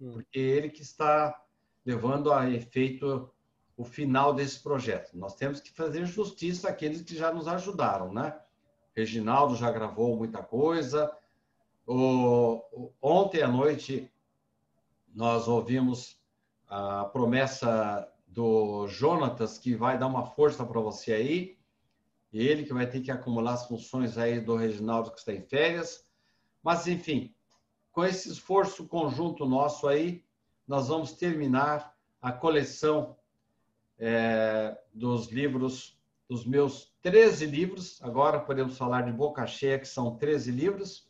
hum. 0.00 0.12
porque 0.12 0.38
ele 0.38 0.70
que 0.70 0.82
está 0.82 1.38
levando 1.84 2.32
a 2.32 2.48
efeito 2.50 3.30
o 3.76 3.84
final 3.84 4.32
desse 4.32 4.60
projeto. 4.60 5.16
Nós 5.16 5.34
temos 5.34 5.60
que 5.60 5.70
fazer 5.70 6.04
justiça 6.06 6.68
àqueles 6.68 7.02
que 7.02 7.16
já 7.16 7.32
nos 7.32 7.46
ajudaram, 7.46 8.12
né? 8.12 8.38
Reginaldo 8.94 9.54
já 9.56 9.70
gravou 9.70 10.16
muita 10.16 10.42
coisa. 10.42 11.14
O, 11.86 12.90
ontem 13.00 13.42
à 13.42 13.48
noite 13.48 14.10
nós 15.14 15.46
ouvimos 15.48 16.18
a 16.68 17.04
promessa 17.04 18.10
do 18.26 18.86
Jonatas, 18.88 19.58
que 19.58 19.74
vai 19.74 19.98
dar 19.98 20.06
uma 20.06 20.24
força 20.24 20.64
para 20.64 20.80
você 20.80 21.12
aí 21.12 21.56
ele 22.38 22.64
que 22.64 22.72
vai 22.72 22.88
ter 22.88 23.00
que 23.00 23.10
acumular 23.10 23.54
as 23.54 23.66
funções 23.66 24.18
aí 24.18 24.40
do 24.40 24.56
Reginaldo 24.56 25.10
que 25.10 25.18
está 25.18 25.32
em 25.32 25.42
férias. 25.42 26.04
Mas, 26.62 26.86
enfim, 26.86 27.34
com 27.92 28.04
esse 28.04 28.30
esforço 28.30 28.86
conjunto 28.86 29.46
nosso 29.46 29.86
aí, 29.86 30.24
nós 30.66 30.88
vamos 30.88 31.12
terminar 31.12 31.96
a 32.20 32.32
coleção 32.32 33.16
é, 33.98 34.76
dos 34.92 35.30
livros, 35.30 35.98
dos 36.28 36.44
meus 36.44 36.92
13 37.02 37.46
livros. 37.46 38.02
Agora 38.02 38.40
podemos 38.40 38.76
falar 38.76 39.02
de 39.02 39.12
boca 39.12 39.46
cheia, 39.46 39.78
que 39.78 39.88
são 39.88 40.16
13 40.16 40.50
livros. 40.50 41.08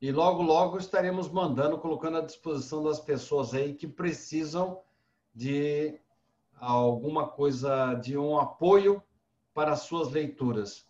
E 0.00 0.12
logo, 0.12 0.42
logo 0.42 0.78
estaremos 0.78 1.30
mandando, 1.30 1.78
colocando 1.78 2.18
à 2.18 2.20
disposição 2.20 2.82
das 2.82 3.00
pessoas 3.00 3.54
aí 3.54 3.74
que 3.74 3.86
precisam 3.86 4.80
de 5.34 5.98
alguma 6.58 7.28
coisa, 7.28 7.94
de 7.94 8.16
um 8.16 8.38
apoio 8.38 9.02
para 9.54 9.72
as 9.72 9.80
suas 9.80 10.10
leituras. 10.10 10.86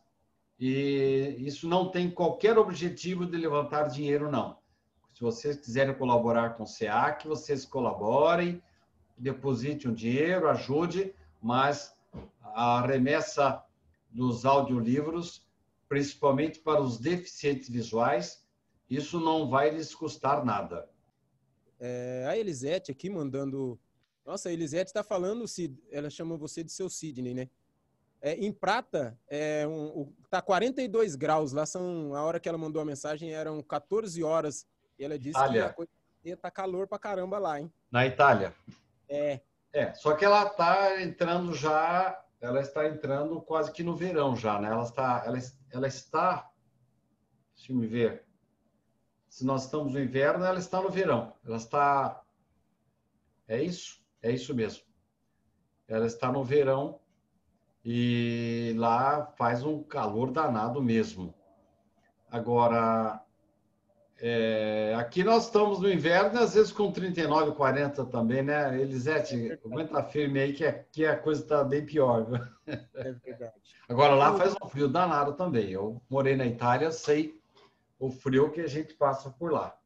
E 0.59 1.37
isso 1.39 1.69
não 1.69 1.89
tem 1.91 2.11
qualquer 2.11 2.59
objetivo 2.59 3.27
de 3.27 3.37
levantar 3.37 3.89
dinheiro, 3.89 4.31
não. 4.31 4.59
Se 5.13 5.23
vocês 5.23 5.57
quiserem 5.57 5.95
colaborar 5.95 6.57
com 6.57 6.65
o 6.65 6.67
SEAC, 6.67 7.27
vocês 7.27 7.65
colaborem, 7.65 8.63
deposite 9.17 9.89
um 9.89 9.95
dinheiro, 9.95 10.49
ajude, 10.49 11.15
mas 11.41 11.95
a 12.43 12.85
remessa 12.87 13.63
dos 14.11 14.45
audiolivros, 14.45 15.47
principalmente 15.89 16.59
para 16.59 16.81
os 16.81 16.99
deficientes 16.99 17.69
visuais, 17.69 18.45
isso 18.89 19.19
não 19.21 19.49
vai 19.49 19.71
lhes 19.71 19.95
custar 19.95 20.45
nada. 20.45 20.89
É, 21.79 22.27
a 22.29 22.37
Elisete 22.37 22.91
aqui 22.91 23.11
mandando. 23.11 23.79
Nossa, 24.25 24.49
a 24.49 24.53
Elisete 24.53 24.91
está 24.91 25.05
falando, 25.05 25.45
ela 25.91 26.11
chama 26.11 26.37
você 26.37 26.65
de 26.65 26.73
seu 26.73 26.89
Sidney, 26.89 27.35
né? 27.35 27.51
É, 28.21 28.35
em 28.35 28.51
prata, 28.51 29.17
é 29.29 29.67
um, 29.69 30.13
tá 30.31 30.41
42 30.41 31.15
graus. 31.15 31.53
Lá 31.53 31.67
são, 31.67 32.15
a 32.15 32.23
hora 32.23 32.41
que 32.41 32.49
ela 32.49 32.59
mandou 32.59 32.81
a 32.81 32.85
mensagem, 32.85 33.33
eram 33.33 33.63
14 33.63 34.23
horas. 34.23 34.67
E 34.99 35.05
ela 35.05 35.19
disse 35.19 35.39
Itália. 35.39 35.65
que 35.65 35.69
a 35.69 35.73
coisa 35.73 35.91
tá 36.41 36.51
calor 36.51 36.89
pra 36.89 36.99
caramba 36.99 37.39
lá, 37.39 37.61
hein? 37.61 37.71
Na 37.91 38.07
Itália. 38.07 38.55
É. 39.09 39.41
É, 39.73 39.93
só 39.93 40.15
que 40.15 40.25
ela 40.25 40.49
tá 40.49 41.03
entrando 41.03 41.53
já, 41.53 42.19
ela 42.41 42.61
está 42.61 42.87
entrando 42.89 43.41
quase 43.43 43.71
que 43.73 43.83
no 43.83 43.95
verão 43.95 44.35
já, 44.35 44.59
né? 44.59 44.69
Ela 44.69 44.85
está, 44.85 45.23
ela, 45.27 45.39
ela 45.71 45.87
está, 45.87 46.51
deixa 47.55 47.73
eu 47.73 47.77
me 47.77 47.87
ver, 47.87 48.27
se 49.29 49.45
nós 49.45 49.65
estamos 49.65 49.93
no 49.93 50.01
inverno, 50.01 50.47
ela 50.47 50.59
está 50.59 50.81
no 50.81 50.89
verão. 50.89 51.35
Ela 51.45 51.59
está, 51.59 52.23
é 53.47 53.63
isso? 53.63 54.03
É 54.23 54.33
isso 54.33 54.55
mesmo. 54.55 54.83
Ela 55.87 56.07
está 56.07 56.33
no 56.33 56.43
verão 56.43 56.99
e 57.85 58.75
lá 58.79 59.27
faz 59.37 59.63
um 59.63 59.83
calor 59.83 60.31
danado 60.31 60.83
mesmo. 60.83 61.35
Agora, 62.31 63.23
é, 64.19 64.95
aqui 64.97 65.23
nós 65.23 65.45
estamos 65.45 65.79
no 65.79 65.91
inverno, 65.91 66.39
às 66.39 66.55
vezes 66.55 66.73
com 66.73 66.91
39, 66.91 67.53
40 67.53 68.05
também, 68.07 68.43
né? 68.43 68.81
Elisete, 68.81 69.59
aguenta 69.65 70.03
firme 70.03 70.41
aí 70.41 70.53
que 70.55 70.65
aqui 70.65 71.05
a 71.05 71.17
coisa 71.17 71.43
está 71.43 71.63
bem 71.63 71.85
pior. 71.85 72.27
É 72.67 73.13
verdade. 73.13 73.55
Agora 73.89 74.15
lá 74.15 74.37
faz 74.37 74.55
um 74.61 74.69
frio 74.69 74.89
danado 74.89 75.35
também. 75.35 75.71
Eu 75.71 76.03
morei 76.09 76.35
na 76.35 76.47
Itália, 76.47 76.91
sei 76.91 77.41
o 77.99 78.11
frio 78.11 78.51
que 78.51 78.61
a 78.61 78.67
gente 78.67 78.95
passa 78.95 79.31
por 79.31 79.53
lá. 79.53 79.79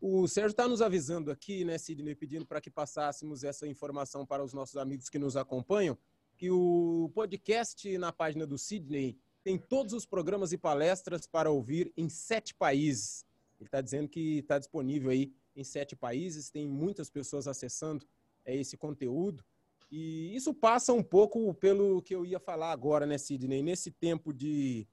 O 0.00 0.28
Sérgio 0.28 0.50
está 0.50 0.68
nos 0.68 0.82
avisando 0.82 1.30
aqui, 1.30 1.64
né, 1.64 1.78
Sidney, 1.78 2.14
pedindo 2.14 2.44
para 2.44 2.60
que 2.60 2.70
passássemos 2.70 3.42
essa 3.42 3.66
informação 3.66 4.26
para 4.26 4.44
os 4.44 4.52
nossos 4.52 4.76
amigos 4.76 5.08
que 5.08 5.18
nos 5.18 5.36
acompanham 5.36 5.96
que 6.36 6.50
o 6.50 7.10
podcast 7.14 7.96
na 7.96 8.12
página 8.12 8.46
do 8.46 8.58
Sidney 8.58 9.16
tem 9.44 9.58
todos 9.58 9.92
os 9.92 10.06
programas 10.06 10.52
e 10.52 10.58
palestras 10.58 11.26
para 11.26 11.50
ouvir 11.50 11.92
em 11.96 12.08
sete 12.08 12.54
países. 12.54 13.26
Ele 13.60 13.68
está 13.68 13.80
dizendo 13.80 14.08
que 14.08 14.38
está 14.38 14.58
disponível 14.58 15.10
aí 15.10 15.32
em 15.54 15.62
sete 15.62 15.94
países, 15.94 16.50
tem 16.50 16.66
muitas 16.66 17.10
pessoas 17.10 17.46
acessando 17.46 18.06
é, 18.44 18.56
esse 18.56 18.76
conteúdo. 18.76 19.44
E 19.90 20.34
isso 20.34 20.52
passa 20.52 20.92
um 20.92 21.02
pouco 21.02 21.54
pelo 21.54 22.02
que 22.02 22.14
eu 22.14 22.24
ia 22.26 22.40
falar 22.40 22.72
agora, 22.72 23.06
né, 23.06 23.18
Sidney? 23.18 23.62
Nesse 23.62 23.92
tempo 23.92 24.32
de, 24.32 24.88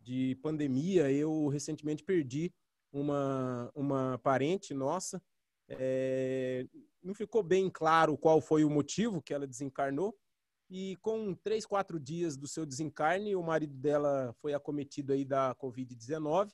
de 0.00 0.38
pandemia, 0.42 1.10
eu 1.10 1.48
recentemente 1.48 2.04
perdi 2.04 2.52
uma, 2.92 3.72
uma 3.74 4.20
parente 4.22 4.72
nossa. 4.72 5.20
É, 5.68 6.66
não 7.02 7.14
ficou 7.14 7.42
bem 7.42 7.68
claro 7.68 8.16
qual 8.16 8.40
foi 8.40 8.62
o 8.62 8.70
motivo 8.70 9.22
que 9.22 9.34
ela 9.34 9.46
desencarnou, 9.46 10.16
e 10.68 10.96
com 10.96 11.34
três, 11.34 11.64
quatro 11.64 11.98
dias 12.00 12.36
do 12.36 12.46
seu 12.46 12.66
desencarne, 12.66 13.36
o 13.36 13.42
marido 13.42 13.76
dela 13.76 14.34
foi 14.40 14.54
acometido 14.54 15.12
aí 15.12 15.24
da 15.24 15.54
Covid-19, 15.54 16.50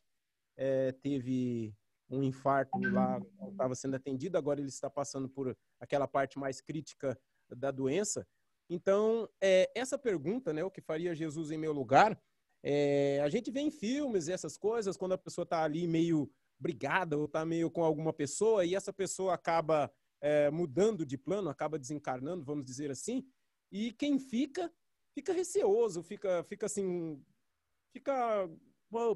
é, 0.57 0.93
teve 0.93 1.75
um 2.11 2.23
infarto 2.23 2.79
lá, 2.79 3.21
estava 3.51 3.75
sendo 3.75 3.97
atendido, 3.97 4.37
agora 4.37 4.61
ele 4.61 4.69
está 4.69 4.91
passando 4.91 5.29
por 5.29 5.57
aquela 5.81 6.07
parte 6.07 6.39
mais 6.39 6.61
crítica 6.61 7.19
da 7.51 7.71
doença. 7.71 8.27
Então, 8.69 9.29
é, 9.41 9.71
essa 9.75 9.99
pergunta, 9.99 10.53
né, 10.53 10.63
o 10.63 10.71
que 10.71 10.81
faria 10.81 11.15
Jesus 11.15 11.51
em 11.51 11.59
meu 11.59 11.73
lugar, 11.73 12.21
é, 12.63 13.21
a 13.23 13.29
gente 13.29 13.51
vê 13.51 13.61
em 13.61 13.71
filmes 13.71 14.29
essas 14.29 14.57
coisas, 14.57 14.97
quando 14.97 15.13
a 15.13 15.19
pessoa 15.19 15.45
está 15.45 15.63
ali 15.65 15.87
meio 15.87 16.31
brigada 16.59 17.17
ou 17.17 17.25
está 17.25 17.45
meio 17.45 17.71
com 17.71 17.83
alguma 17.83 18.13
pessoa 18.13 18.65
e 18.65 18.75
essa 18.75 18.93
pessoa 18.93 19.35
acaba 19.35 19.93
é, 20.21 20.51
mudando 20.51 21.05
de 21.05 21.19
plano, 21.19 21.51
acaba 21.51 21.79
desencarnando, 21.79 22.45
vamos 22.45 22.65
dizer 22.65 22.91
assim, 22.91 23.27
e 23.73 23.91
quem 23.91 24.19
fica, 24.19 24.71
fica 25.15 25.33
receoso, 25.33 26.03
fica, 26.03 26.45
fica 26.45 26.67
assim, 26.67 27.19
fica, 27.91 28.49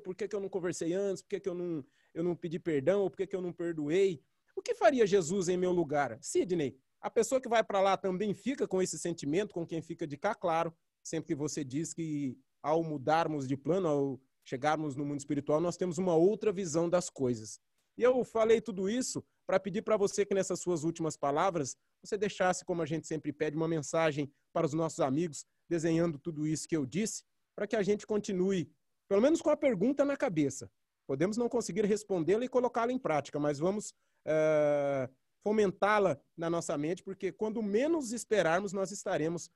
por 0.03 0.17
que, 0.17 0.27
que 0.27 0.35
eu 0.35 0.41
não 0.41 0.49
conversei 0.49 0.95
antes, 0.95 1.23
por 1.23 1.29
que, 1.29 1.41
que 1.41 1.49
eu, 1.49 1.55
não, 1.55 1.85
eu 2.15 2.25
não 2.25 2.35
pedi 2.35 2.59
perdão, 2.59 3.11
por 3.11 3.19
que, 3.19 3.27
que 3.27 3.37
eu 3.37 3.43
não 3.43 3.53
perdoei? 3.53 4.23
O 4.57 4.63
que 4.63 4.75
faria 4.75 5.07
Jesus 5.07 5.49
em 5.49 5.59
meu 5.59 5.73
lugar? 5.73 6.19
Sidney, 6.23 6.75
a 7.03 7.11
pessoa 7.11 7.39
que 7.39 7.49
vai 7.49 7.63
para 7.63 7.83
lá 7.83 7.99
também 7.99 8.33
fica 8.33 8.67
com 8.67 8.81
esse 8.81 8.99
sentimento, 8.99 9.53
com 9.53 9.67
quem 9.67 9.83
fica 9.83 10.07
de 10.07 10.17
cá, 10.17 10.35
claro, 10.35 10.75
sempre 11.03 11.29
que 11.29 11.35
você 11.35 11.63
diz 11.63 11.93
que 11.93 12.39
ao 12.63 12.83
mudarmos 12.83 13.47
de 13.47 13.59
plano, 13.59 13.87
ao 13.87 14.21
chegarmos 14.43 14.97
no 14.97 15.05
mundo 15.05 15.19
espiritual, 15.19 15.61
nós 15.61 15.77
temos 15.77 15.99
uma 15.99 16.17
outra 16.17 16.51
visão 16.51 16.89
das 16.89 17.11
coisas. 17.11 17.61
E 17.99 18.03
eu 18.03 18.25
falei 18.25 18.61
tudo 18.61 18.89
isso 18.89 19.23
para 19.47 19.61
pedir 19.61 19.83
para 19.83 19.97
você 19.97 20.27
que 20.27 20.35
nessas 20.35 20.61
suas 20.61 20.83
últimas 20.83 21.17
palavras, 21.17 21.77
você 22.03 22.19
deixasse, 22.19 22.65
como 22.65 22.83
a 22.83 22.87
gente 22.87 23.07
sempre 23.07 23.33
pede, 23.33 23.57
uma 23.57 23.69
mensagem 23.69 24.31
para 24.53 24.67
os 24.67 24.73
nossos 24.73 25.01
amigos, 25.01 25.47
desenhando 25.69 26.19
tudo 26.19 26.47
isso 26.47 26.67
que 26.67 26.77
eu 26.77 26.85
disse, 26.85 27.25
para 27.55 27.67
que 27.67 27.77
a 27.77 27.83
gente 27.83 28.07
continue, 28.07 28.71
pelo 29.09 29.23
menos 29.23 29.41
com 29.41 29.51
a 29.51 29.57
pergunta 29.57 30.05
na 30.05 30.17
cabeça. 30.17 30.71
Podemos 31.07 31.37
não 31.37 31.49
conseguir 31.49 31.85
respondê-la 31.85 32.45
e 32.45 32.49
colocá-la 32.49 32.93
em 32.93 32.99
prática, 32.99 33.39
mas 33.39 33.59
vamos 33.59 33.91
uh, 34.27 35.13
fomentá-la 35.43 36.21
na 36.37 36.51
nossa 36.51 36.77
mente, 36.77 37.05
porque 37.05 37.31
quando 37.31 37.63
menos 37.63 38.13
esperarmos, 38.13 38.73
nós 38.73 38.91
estaremos 38.91 39.49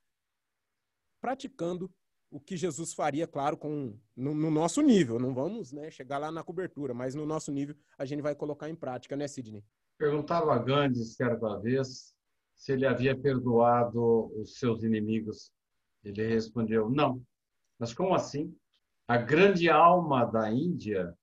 praticando 1.20 1.92
o 2.30 2.38
que 2.38 2.56
Jesus 2.56 2.94
faria, 2.94 3.26
claro, 3.26 3.56
com 3.56 3.98
no, 4.16 4.32
no 4.32 4.50
nosso 4.50 4.80
nível. 4.80 5.18
Não 5.18 5.34
vamos 5.34 5.72
né, 5.72 5.90
chegar 5.90 6.18
lá 6.18 6.30
na 6.30 6.44
cobertura, 6.44 6.94
mas 6.94 7.14
no 7.14 7.26
nosso 7.26 7.50
nível 7.50 7.74
a 7.98 8.04
gente 8.04 8.22
vai 8.22 8.34
colocar 8.34 8.70
em 8.70 8.74
prática, 8.74 9.16
né, 9.16 9.26
Sidney? 9.26 9.64
Perguntava 10.00 10.54
a 10.54 10.58
Gandhi 10.58 11.04
certa 11.04 11.58
vez 11.58 12.14
se 12.54 12.72
ele 12.72 12.86
havia 12.86 13.14
perdoado 13.14 14.32
os 14.40 14.58
seus 14.58 14.82
inimigos. 14.82 15.52
Ele 16.02 16.26
respondeu: 16.26 16.88
não. 16.88 17.22
Mas 17.78 17.92
como 17.92 18.14
assim? 18.14 18.56
A 19.06 19.18
grande 19.18 19.68
alma 19.68 20.24
da 20.24 20.50
Índia, 20.50 21.14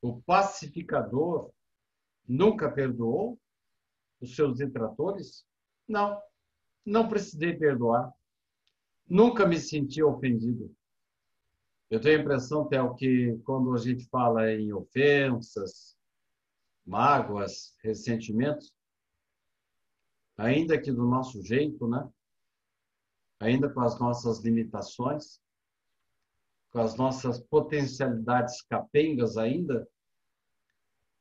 o 0.00 0.22
pacificador, 0.22 1.50
nunca 2.26 2.72
perdoou 2.72 3.38
os 4.18 4.34
seus 4.34 4.56
detratores? 4.56 5.44
Não, 5.86 6.18
não 6.86 7.10
precisei 7.10 7.54
perdoar. 7.54 8.10
Nunca 9.06 9.44
me 9.44 9.58
senti 9.60 10.02
ofendido. 10.02 10.74
Eu 11.90 12.00
tenho 12.00 12.18
a 12.18 12.22
impressão, 12.22 12.66
Théo, 12.66 12.94
que 12.94 13.38
quando 13.44 13.74
a 13.74 13.78
gente 13.78 14.08
fala 14.08 14.50
em 14.50 14.72
ofensas, 14.72 15.98
mágoas, 16.84 17.76
ressentimentos, 17.82 18.74
ainda 20.36 20.80
que 20.80 20.90
do 20.90 21.04
nosso 21.04 21.42
jeito, 21.42 21.86
né? 21.86 22.08
Ainda 23.40 23.68
com 23.68 23.80
as 23.80 23.98
nossas 23.98 24.40
limitações, 24.40 25.40
com 26.70 26.80
as 26.80 26.96
nossas 26.96 27.40
potencialidades 27.40 28.62
capengas 28.62 29.36
ainda, 29.36 29.86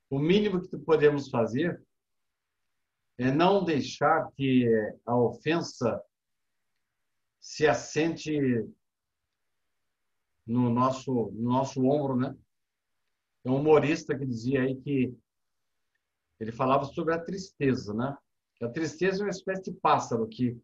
o 0.10 0.20
mínimo 0.20 0.62
que 0.62 0.78
podemos 0.78 1.30
fazer 1.30 1.82
é 3.18 3.32
não 3.32 3.64
deixar 3.64 4.32
que 4.32 4.68
a 5.06 5.16
ofensa 5.16 6.02
se 7.40 7.68
assente 7.68 8.32
no 10.46 10.70
nosso, 10.70 11.32
no 11.32 11.52
nosso 11.52 11.84
ombro, 11.86 12.16
né? 12.16 12.36
É 13.44 13.50
um 13.50 13.60
humorista 13.60 14.18
que 14.18 14.26
dizia 14.26 14.62
aí 14.62 14.76
que 14.82 15.16
ele 16.42 16.52
falava 16.52 16.86
sobre 16.86 17.14
a 17.14 17.20
tristeza, 17.20 17.94
né? 17.94 18.18
A 18.62 18.70
tristeza 18.70 19.22
é 19.22 19.26
uma 19.26 19.30
espécie 19.30 19.72
de 19.72 19.74
pássaro 19.74 20.28
que 20.28 20.60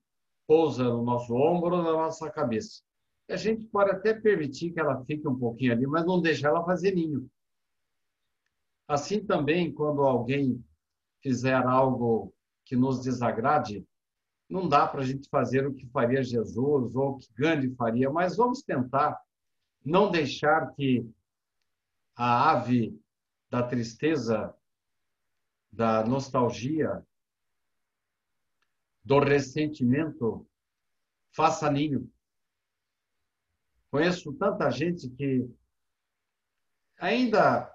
pousa 0.48 0.84
no 0.84 1.04
nosso 1.04 1.34
ombro 1.34 1.78
na 1.78 1.92
nossa 1.92 2.30
cabeça. 2.30 2.82
E 3.28 3.34
a 3.34 3.38
gente 3.38 3.66
pode 3.66 3.92
até 3.92 4.14
permitir 4.14 4.72
que 4.72 4.80
ela 4.80 5.04
fique 5.06 5.28
um 5.28 5.38
pouquinho 5.38 5.74
ali, 5.74 5.86
mas 5.86 6.06
não 6.06 6.22
deixar 6.22 6.50
ela 6.50 6.64
fazer 6.64 6.96
ninho. 6.96 7.30
Assim 8.88 9.24
também, 9.24 9.72
quando 9.72 10.02
alguém 10.02 10.64
fizer 11.22 11.56
algo 11.56 12.34
que 12.66 12.76
nos 12.76 13.02
desagrade, 13.02 13.86
não 14.50 14.68
dá 14.70 14.88
para 14.88 15.02
a 15.02 15.06
gente 15.06 15.28
fazer 15.30 15.68
o 15.68 15.74
que 15.74 15.86
faria 15.88 16.24
Jesus 16.24 16.96
ou 16.96 17.12
o 17.12 17.18
que 17.18 17.28
Gandhi 17.34 17.76
faria, 17.76 18.10
mas 18.10 18.38
vamos 18.38 18.62
tentar 18.62 19.20
não 19.84 20.10
deixar 20.10 20.74
que 20.74 21.06
a 22.16 22.52
ave 22.52 22.98
da 23.50 23.64
tristeza, 23.64 24.54
da 25.78 26.04
nostalgia, 26.04 27.06
do 29.04 29.20
ressentimento 29.20 30.50
faça 31.36 31.70
ninho. 31.70 32.12
Conheço 33.92 34.34
tanta 34.34 34.72
gente 34.72 35.08
que 35.12 35.48
ainda 36.98 37.72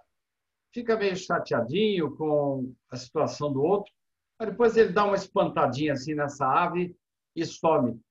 fica 0.72 0.96
meio 0.96 1.16
chateadinho 1.16 2.16
com 2.16 2.74
a 2.90 2.96
situação 2.96 3.52
do 3.52 3.62
outro, 3.62 3.92
mas 4.36 4.50
depois 4.50 4.76
ele 4.76 4.92
dá 4.92 5.04
uma 5.04 5.14
espantadinha 5.14 5.92
assim 5.92 6.12
nessa 6.12 6.44
ave 6.44 6.96
e 7.36 7.46
some. 7.46 8.02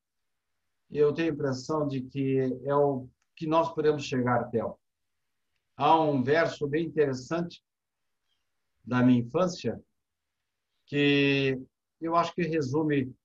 Eu 0.89 1.13
tenho 1.13 1.31
a 1.31 1.33
impressão 1.33 1.85
de 1.85 1.99
que 2.01 2.39
é 2.63 2.73
o 2.73 3.09
que 3.35 3.45
nós 3.45 3.73
podemos 3.75 4.05
chegar, 4.05 4.49
Theo. 4.49 4.79
Há 5.75 5.99
um 5.99 6.23
verso 6.23 6.65
bem 6.65 6.85
interessante 6.85 7.61
da 8.91 9.01
minha 9.01 9.21
infância 9.21 9.81
que 10.85 11.57
eu 12.01 12.13
acho 12.13 12.35
que 12.35 12.41
resume 12.41 13.15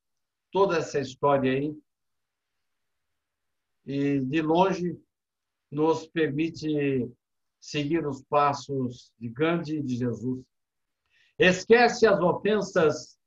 toda 0.53 0.79
essa 0.79 1.01
história 1.01 1.51
aí 1.51 1.77
e 3.85 4.21
de 4.21 4.43
longe 4.43 4.97
nos 5.69 6.07
permite 6.07 7.11
seguir 7.59 8.07
os 8.07 8.23
passos 8.23 9.13
de 9.19 9.29
Gandhi 9.29 9.79
e 9.79 9.83
de 9.83 9.97
Jesus. 9.97 10.45
Esquece 11.37 12.07
as 12.07 12.21
ofensas 12.21 13.19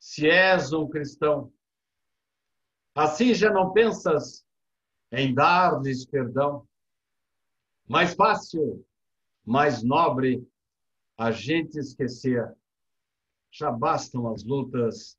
se 0.00 0.28
és 0.28 0.72
um 0.72 0.88
cristão. 0.88 1.52
Assim 2.92 3.32
já 3.34 3.52
não 3.52 3.72
pensas 3.72 4.44
em 5.12 5.32
dar-lhes 5.32 6.04
perdão. 6.06 6.66
Mais 7.88 8.14
fácil, 8.14 8.84
mais 9.46 9.84
nobre 9.84 10.44
a 11.22 11.30
gente 11.30 11.78
esquecer. 11.78 12.52
Já 13.52 13.70
bastam 13.70 14.26
as 14.32 14.42
lutas 14.42 15.16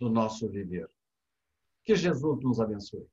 do 0.00 0.08
nosso 0.08 0.48
viver. 0.48 0.90
Que 1.84 1.94
Jesus 1.94 2.42
nos 2.42 2.58
abençoe. 2.60 3.06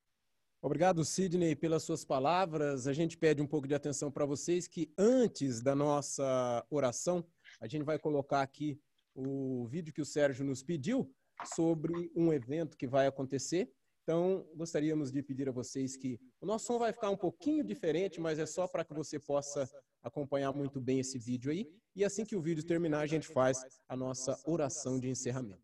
Obrigado, 0.60 1.06
Sidney, 1.06 1.56
pelas 1.56 1.84
suas 1.84 2.04
palavras. 2.04 2.88
A 2.88 2.94
gente 2.94 3.16
pede 3.16 3.44
um 3.44 3.48
pouco 3.48 3.68
de 3.68 3.76
atenção 3.76 4.12
para 4.12 4.26
vocês 4.26 4.68
que 4.68 4.92
antes 4.98 5.62
da 5.62 5.76
nossa 5.76 6.66
oração, 6.70 7.24
a 7.60 7.68
gente 7.68 7.84
vai 7.84 8.00
colocar 8.00 8.42
aqui 8.42 8.80
o 9.14 9.68
vídeo 9.68 9.94
que 9.94 10.02
o 10.02 10.06
Sérgio 10.06 10.44
nos 10.44 10.64
pediu 10.64 11.14
sobre 11.54 12.12
um 12.16 12.34
evento 12.34 12.76
que 12.76 12.88
vai 12.88 13.06
acontecer. 13.06 13.72
Então, 14.04 14.48
gostaríamos 14.56 15.12
de 15.12 15.22
pedir 15.22 15.48
a 15.48 15.52
vocês 15.52 15.96
que 15.96 16.20
o 16.40 16.46
nosso 16.46 16.66
som 16.66 16.80
vai 16.80 16.92
ficar 16.92 17.10
um 17.10 17.18
pouquinho 17.18 17.64
diferente, 17.64 18.20
mas 18.20 18.40
é 18.40 18.46
só 18.46 18.68
para 18.68 18.84
que 18.84 18.94
você 18.94 19.20
possa 19.20 19.70
acompanhar 20.02 20.52
muito 20.54 20.82
bem 20.82 21.00
esse 21.00 21.20
vídeo 21.20 21.52
aí. 21.52 21.68
E 21.96 22.04
assim 22.04 22.26
que 22.26 22.36
o 22.36 22.42
vídeo 22.42 22.66
terminar, 22.66 23.02
a 23.02 23.08
gente 23.08 23.28
faz 23.28 23.64
a 23.88 23.96
nossa 23.96 24.40
oração 24.46 25.00
de 25.00 25.10
encerramento. 25.10 25.62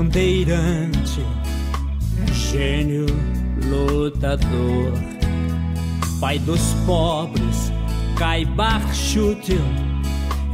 Bandeirante, 0.00 1.20
gênio 2.32 3.04
lutador, 3.66 4.94
pai 6.18 6.38
dos 6.38 6.72
pobres, 6.86 7.70
Caibar 8.16 8.80
Chútil, 8.94 9.60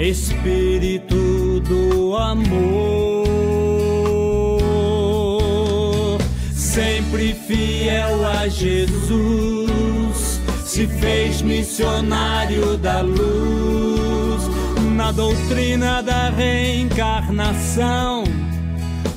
espírito 0.00 1.60
do 1.60 2.16
amor, 2.16 3.28
sempre 6.52 7.32
fiel 7.32 8.26
a 8.26 8.48
Jesus, 8.48 10.40
se 10.64 10.88
fez 10.88 11.40
missionário 11.42 12.76
da 12.78 13.00
luz 13.00 13.86
na 14.96 15.12
doutrina 15.12 16.02
da 16.02 16.30
reencarnação, 16.30 18.15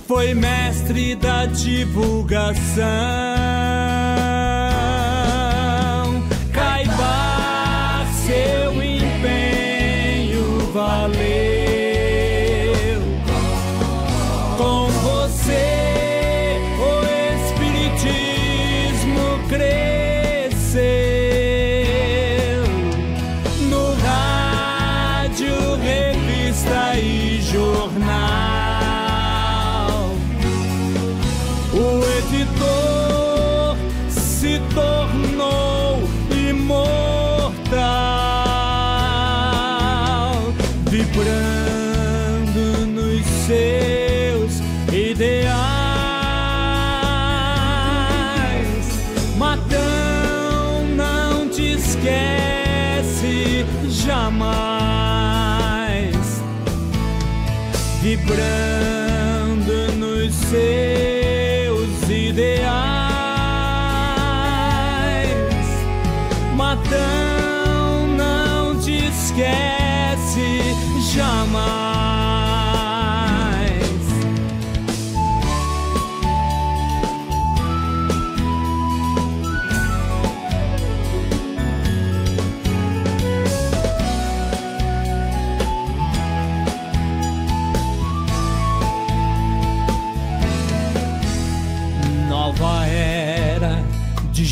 foi 0.09 0.33
mestre 0.33 1.13
da 1.13 1.45
divulgação. 1.45 3.28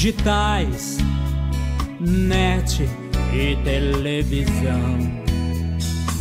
Digitais, 0.08 0.98
net 2.00 2.82
e 3.34 3.58
televisão. 3.64 4.98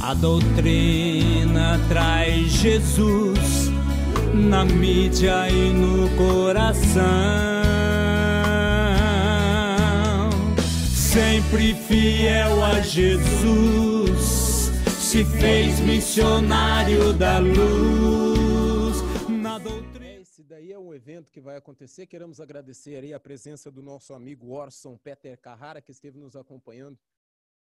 A 0.01 0.13
doutrina 0.15 1.81
traz 1.89 2.51
Jesus 2.51 3.71
na 4.35 4.65
mídia 4.65 5.49
e 5.49 5.73
no 5.73 6.09
coração. 6.17 7.05
Sempre 10.93 11.75
fiel 11.87 12.65
a 12.65 12.81
Jesus, 12.81 14.73
se 14.99 15.25
fez 15.25 15.79
missionário 15.79 17.13
da 17.13 17.39
luz. 17.39 18.36
Evento 20.97 21.31
que 21.31 21.41
vai 21.41 21.57
acontecer. 21.57 22.07
Queremos 22.07 22.41
agradecer 22.41 23.05
aí 23.05 23.13
a 23.13 23.21
presença 23.21 23.71
do 23.71 23.83
nosso 23.83 24.15
amigo 24.15 24.49
Orson 24.49 24.97
Peter 24.97 25.39
Carrara, 25.39 25.81
que 25.81 25.93
esteve 25.93 26.19
nos 26.19 26.35
acompanhando 26.35 26.99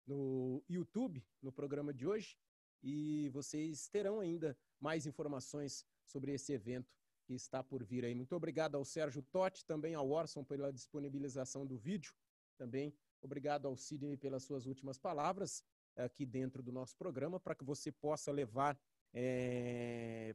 no 0.06 0.62
YouTube, 0.68 1.24
no 1.42 1.50
programa 1.50 1.92
de 1.92 2.06
hoje. 2.06 2.38
E 2.82 3.30
vocês 3.30 3.88
terão 3.88 4.20
ainda 4.20 4.56
mais 4.78 5.06
informações 5.06 5.86
sobre 6.04 6.32
esse 6.32 6.52
evento 6.52 6.94
que 7.24 7.34
está 7.34 7.64
por 7.64 7.82
vir 7.82 8.04
aí. 8.04 8.14
Muito 8.14 8.36
obrigado 8.36 8.76
ao 8.76 8.84
Sérgio 8.84 9.22
Totti, 9.22 9.64
também 9.64 9.94
ao 9.94 10.10
Orson 10.10 10.44
pela 10.44 10.70
disponibilização 10.70 11.66
do 11.66 11.78
vídeo. 11.78 12.14
Também 12.58 12.94
obrigado 13.22 13.66
ao 13.66 13.76
Sidney 13.76 14.18
pelas 14.18 14.44
suas 14.44 14.66
últimas 14.66 14.98
palavras 14.98 15.64
aqui 15.96 16.26
dentro 16.26 16.62
do 16.62 16.70
nosso 16.70 16.94
programa, 16.96 17.40
para 17.40 17.54
que 17.54 17.64
você 17.64 17.90
possa 17.90 18.30
levar 18.30 18.78
eh, 19.14 20.34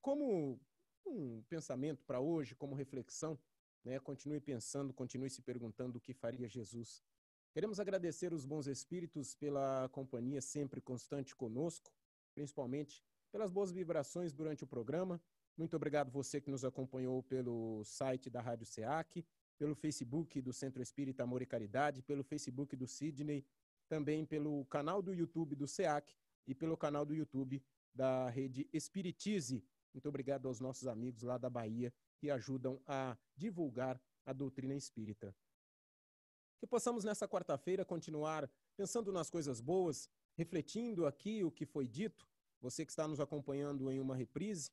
como 0.00 0.60
um 1.06 1.42
pensamento 1.48 2.04
para 2.04 2.20
hoje, 2.20 2.54
como 2.54 2.74
reflexão, 2.74 3.38
né? 3.84 3.98
Continue 4.00 4.40
pensando, 4.40 4.92
continue 4.92 5.30
se 5.30 5.42
perguntando 5.42 5.98
o 5.98 6.00
que 6.00 6.12
faria 6.12 6.48
Jesus. 6.48 7.02
Queremos 7.52 7.78
agradecer 7.78 8.32
os 8.32 8.44
bons 8.44 8.66
espíritos 8.66 9.34
pela 9.34 9.88
companhia 9.90 10.40
sempre 10.40 10.80
constante 10.80 11.36
conosco, 11.36 11.92
principalmente 12.34 13.04
pelas 13.30 13.50
boas 13.50 13.70
vibrações 13.70 14.32
durante 14.32 14.64
o 14.64 14.66
programa. 14.66 15.22
Muito 15.56 15.76
obrigado 15.76 16.10
você 16.10 16.40
que 16.40 16.50
nos 16.50 16.64
acompanhou 16.64 17.22
pelo 17.22 17.84
site 17.84 18.28
da 18.28 18.40
Rádio 18.40 18.66
SEAC, 18.66 19.24
pelo 19.56 19.74
Facebook 19.74 20.40
do 20.40 20.52
Centro 20.52 20.82
Espírita 20.82 21.22
Amor 21.22 21.42
e 21.42 21.46
Caridade, 21.46 22.02
pelo 22.02 22.24
Facebook 22.24 22.74
do 22.74 22.88
Sidney, 22.88 23.46
também 23.88 24.24
pelo 24.24 24.64
canal 24.64 25.00
do 25.00 25.12
YouTube 25.12 25.54
do 25.54 25.68
SEAC 25.68 26.16
e 26.46 26.54
pelo 26.54 26.76
canal 26.76 27.06
do 27.06 27.14
YouTube 27.14 27.62
da 27.94 28.28
rede 28.30 28.68
Espiritize. 28.72 29.64
Muito 29.94 30.08
obrigado 30.08 30.48
aos 30.48 30.58
nossos 30.60 30.88
amigos 30.88 31.22
lá 31.22 31.38
da 31.38 31.48
Bahia 31.48 31.94
que 32.18 32.28
ajudam 32.28 32.80
a 32.86 33.16
divulgar 33.36 34.00
a 34.26 34.32
doutrina 34.32 34.74
espírita. 34.74 35.34
Que 36.58 36.66
possamos 36.66 37.04
nessa 37.04 37.28
quarta-feira 37.28 37.84
continuar 37.84 38.50
pensando 38.76 39.12
nas 39.12 39.30
coisas 39.30 39.60
boas, 39.60 40.08
refletindo 40.36 41.06
aqui 41.06 41.44
o 41.44 41.50
que 41.50 41.64
foi 41.64 41.86
dito. 41.86 42.26
Você 42.60 42.84
que 42.84 42.90
está 42.90 43.06
nos 43.06 43.20
acompanhando 43.20 43.90
em 43.90 44.00
uma 44.00 44.16
reprise, 44.16 44.70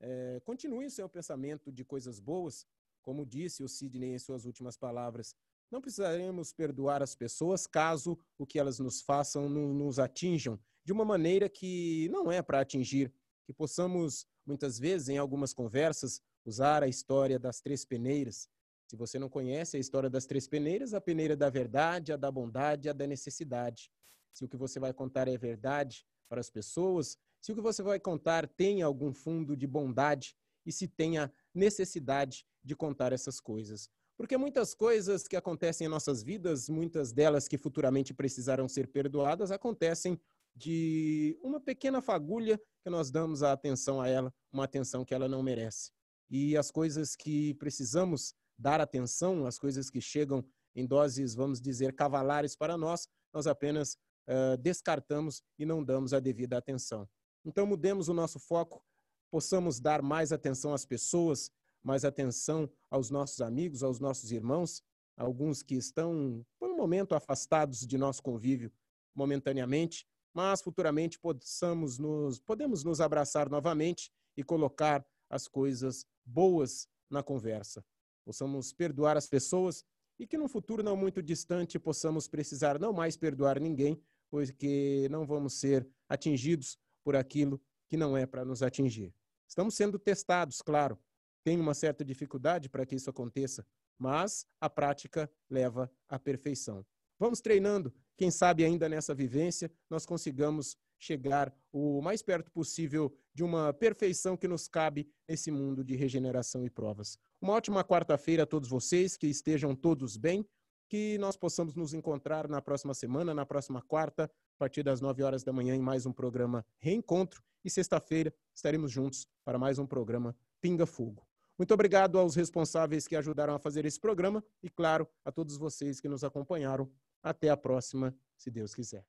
eh, 0.00 0.40
continue 0.44 0.90
seu 0.90 1.08
pensamento 1.08 1.70
de 1.70 1.84
coisas 1.84 2.18
boas, 2.18 2.66
como 3.00 3.24
disse 3.24 3.62
o 3.62 3.68
Sidney 3.68 4.14
em 4.14 4.18
suas 4.18 4.44
últimas 4.44 4.76
palavras. 4.76 5.36
Não 5.70 5.80
precisaremos 5.80 6.52
perdoar 6.52 7.02
as 7.02 7.14
pessoas 7.14 7.66
caso 7.66 8.18
o 8.38 8.46
que 8.46 8.58
elas 8.58 8.78
nos 8.78 9.02
façam 9.02 9.48
no- 9.48 9.72
nos 9.74 9.98
atinjam 9.98 10.58
de 10.84 10.92
uma 10.92 11.04
maneira 11.04 11.48
que 11.48 12.08
não 12.10 12.32
é 12.32 12.42
para 12.42 12.60
atingir. 12.60 13.12
Que 13.46 13.52
possamos, 13.52 14.26
muitas 14.46 14.78
vezes, 14.78 15.08
em 15.08 15.18
algumas 15.18 15.52
conversas, 15.52 16.20
usar 16.44 16.82
a 16.82 16.88
história 16.88 17.38
das 17.38 17.60
três 17.60 17.84
peneiras. 17.84 18.48
Se 18.86 18.96
você 18.96 19.18
não 19.18 19.28
conhece 19.28 19.76
a 19.76 19.80
história 19.80 20.10
das 20.10 20.26
três 20.26 20.46
peneiras, 20.46 20.94
a 20.94 21.00
peneira 21.00 21.36
da 21.36 21.50
verdade, 21.50 22.12
a 22.12 22.16
da 22.16 22.30
bondade 22.30 22.88
e 22.88 22.90
a 22.90 22.92
da 22.92 23.06
necessidade. 23.06 23.90
Se 24.32 24.44
o 24.44 24.48
que 24.48 24.56
você 24.56 24.78
vai 24.78 24.92
contar 24.92 25.28
é 25.28 25.36
verdade 25.36 26.06
para 26.28 26.40
as 26.40 26.50
pessoas, 26.50 27.16
se 27.40 27.52
o 27.52 27.54
que 27.54 27.60
você 27.60 27.82
vai 27.82 28.00
contar 28.00 28.48
tem 28.48 28.82
algum 28.82 29.12
fundo 29.12 29.56
de 29.56 29.66
bondade 29.66 30.36
e 30.66 30.72
se 30.72 30.88
tem 30.88 31.18
a 31.18 31.30
necessidade 31.54 32.46
de 32.62 32.74
contar 32.74 33.12
essas 33.12 33.40
coisas. 33.40 33.90
Porque 34.16 34.36
muitas 34.36 34.74
coisas 34.74 35.26
que 35.26 35.36
acontecem 35.36 35.86
em 35.86 35.90
nossas 35.90 36.22
vidas, 36.22 36.68
muitas 36.68 37.12
delas 37.12 37.48
que 37.48 37.58
futuramente 37.58 38.14
precisarão 38.14 38.68
ser 38.68 38.86
perdoadas, 38.86 39.50
acontecem 39.50 40.18
de 40.54 41.38
uma 41.42 41.60
pequena 41.60 42.00
fagulha 42.00 42.60
que 42.82 42.90
nós 42.90 43.10
damos 43.10 43.42
a 43.42 43.52
atenção 43.52 44.00
a 44.00 44.08
ela, 44.08 44.32
uma 44.52 44.64
atenção 44.64 45.04
que 45.04 45.14
ela 45.14 45.28
não 45.28 45.42
merece. 45.42 45.90
E 46.30 46.56
as 46.56 46.70
coisas 46.70 47.16
que 47.16 47.54
precisamos 47.54 48.34
dar 48.58 48.80
atenção, 48.80 49.46
as 49.46 49.58
coisas 49.58 49.90
que 49.90 50.00
chegam 50.00 50.44
em 50.74 50.86
doses, 50.86 51.34
vamos 51.34 51.60
dizer, 51.60 51.94
cavalares 51.94 52.56
para 52.56 52.76
nós, 52.76 53.08
nós 53.32 53.46
apenas 53.46 53.96
uh, 54.28 54.56
descartamos 54.58 55.42
e 55.58 55.64
não 55.64 55.82
damos 55.82 56.12
a 56.12 56.20
devida 56.20 56.56
atenção. 56.56 57.08
Então, 57.44 57.66
mudemos 57.66 58.08
o 58.08 58.14
nosso 58.14 58.38
foco, 58.38 58.82
possamos 59.30 59.80
dar 59.80 60.02
mais 60.02 60.32
atenção 60.32 60.72
às 60.72 60.84
pessoas, 60.84 61.50
mais 61.82 62.04
atenção 62.04 62.70
aos 62.90 63.10
nossos 63.10 63.40
amigos, 63.40 63.82
aos 63.82 64.00
nossos 64.00 64.32
irmãos, 64.32 64.82
alguns 65.16 65.62
que 65.62 65.74
estão, 65.74 66.44
por 66.58 66.70
um 66.70 66.76
momento, 66.76 67.14
afastados 67.14 67.86
de 67.86 67.98
nosso 67.98 68.22
convívio 68.22 68.72
momentaneamente, 69.14 70.06
mas 70.34 70.60
futuramente 70.60 71.18
possamos 71.18 71.98
nos, 71.98 72.40
podemos 72.40 72.82
nos 72.82 73.00
abraçar 73.00 73.48
novamente 73.48 74.10
e 74.36 74.42
colocar 74.42 75.06
as 75.30 75.46
coisas 75.46 76.04
boas 76.24 76.88
na 77.08 77.22
conversa. 77.22 77.84
Possamos 78.24 78.72
perdoar 78.72 79.16
as 79.16 79.28
pessoas 79.28 79.84
e 80.18 80.26
que 80.26 80.36
no 80.36 80.48
futuro 80.48 80.82
não 80.82 80.96
muito 80.96 81.22
distante 81.22 81.78
possamos 81.78 82.26
precisar 82.26 82.78
não 82.78 82.92
mais 82.92 83.16
perdoar 83.16 83.60
ninguém, 83.60 84.00
porque 84.30 85.06
não 85.10 85.24
vamos 85.24 85.54
ser 85.54 85.88
atingidos 86.08 86.76
por 87.04 87.14
aquilo 87.14 87.60
que 87.88 87.96
não 87.96 88.16
é 88.16 88.26
para 88.26 88.44
nos 88.44 88.62
atingir. 88.62 89.14
Estamos 89.46 89.74
sendo 89.74 89.98
testados, 89.98 90.60
claro. 90.60 90.98
Tem 91.44 91.60
uma 91.60 91.74
certa 91.74 92.04
dificuldade 92.04 92.68
para 92.68 92.86
que 92.86 92.94
isso 92.94 93.10
aconteça, 93.10 93.66
mas 93.98 94.46
a 94.60 94.68
prática 94.68 95.30
leva 95.48 95.90
à 96.08 96.18
perfeição. 96.18 96.84
Vamos 97.18 97.40
treinando. 97.40 97.94
Quem 98.16 98.30
sabe 98.30 98.64
ainda 98.64 98.88
nessa 98.88 99.14
vivência 99.14 99.70
nós 99.90 100.06
consigamos 100.06 100.76
chegar 100.98 101.54
o 101.72 102.00
mais 102.00 102.22
perto 102.22 102.50
possível 102.50 103.14
de 103.34 103.42
uma 103.42 103.72
perfeição 103.72 104.36
que 104.36 104.48
nos 104.48 104.68
cabe 104.68 105.08
nesse 105.28 105.50
mundo 105.50 105.84
de 105.84 105.96
regeneração 105.96 106.64
e 106.64 106.70
provas. 106.70 107.18
Uma 107.40 107.54
ótima 107.54 107.84
quarta-feira 107.84 108.44
a 108.44 108.46
todos 108.46 108.68
vocês, 108.68 109.16
que 109.16 109.26
estejam 109.26 109.74
todos 109.74 110.16
bem, 110.16 110.46
que 110.88 111.18
nós 111.18 111.36
possamos 111.36 111.74
nos 111.74 111.92
encontrar 111.92 112.48
na 112.48 112.62
próxima 112.62 112.94
semana, 112.94 113.34
na 113.34 113.44
próxima 113.44 113.82
quarta, 113.82 114.24
a 114.24 114.58
partir 114.58 114.82
das 114.82 115.00
9 115.00 115.22
horas 115.22 115.42
da 115.42 115.52
manhã, 115.52 115.74
em 115.74 115.82
mais 115.82 116.06
um 116.06 116.12
programa 116.12 116.64
Reencontro. 116.78 117.42
E 117.64 117.70
sexta-feira 117.70 118.32
estaremos 118.54 118.92
juntos 118.92 119.26
para 119.44 119.58
mais 119.58 119.78
um 119.78 119.86
programa 119.86 120.36
Pinga 120.60 120.86
Fogo. 120.86 121.26
Muito 121.56 121.72
obrigado 121.72 122.18
aos 122.18 122.34
responsáveis 122.34 123.06
que 123.06 123.14
ajudaram 123.14 123.54
a 123.54 123.58
fazer 123.58 123.84
esse 123.84 123.98
programa 123.98 124.44
e, 124.62 124.68
claro, 124.68 125.08
a 125.24 125.30
todos 125.30 125.56
vocês 125.56 126.00
que 126.00 126.08
nos 126.08 126.24
acompanharam. 126.24 126.90
Até 127.24 127.48
a 127.48 127.56
próxima, 127.56 128.14
se 128.36 128.50
Deus 128.50 128.74
quiser. 128.74 129.02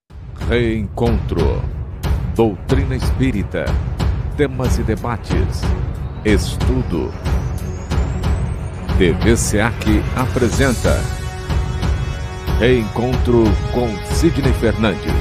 Reencontro. 0.47 1.61
Doutrina 2.33 2.95
Espírita. 2.95 3.65
Temas 4.37 4.79
e 4.79 4.83
debates. 4.83 5.61
Estudo. 6.23 7.11
TV 8.97 9.35
SEAC 9.35 9.99
apresenta 10.15 10.95
Reencontro 12.57 13.43
com 13.73 13.89
Sidney 14.15 14.53
Fernandes. 14.53 15.14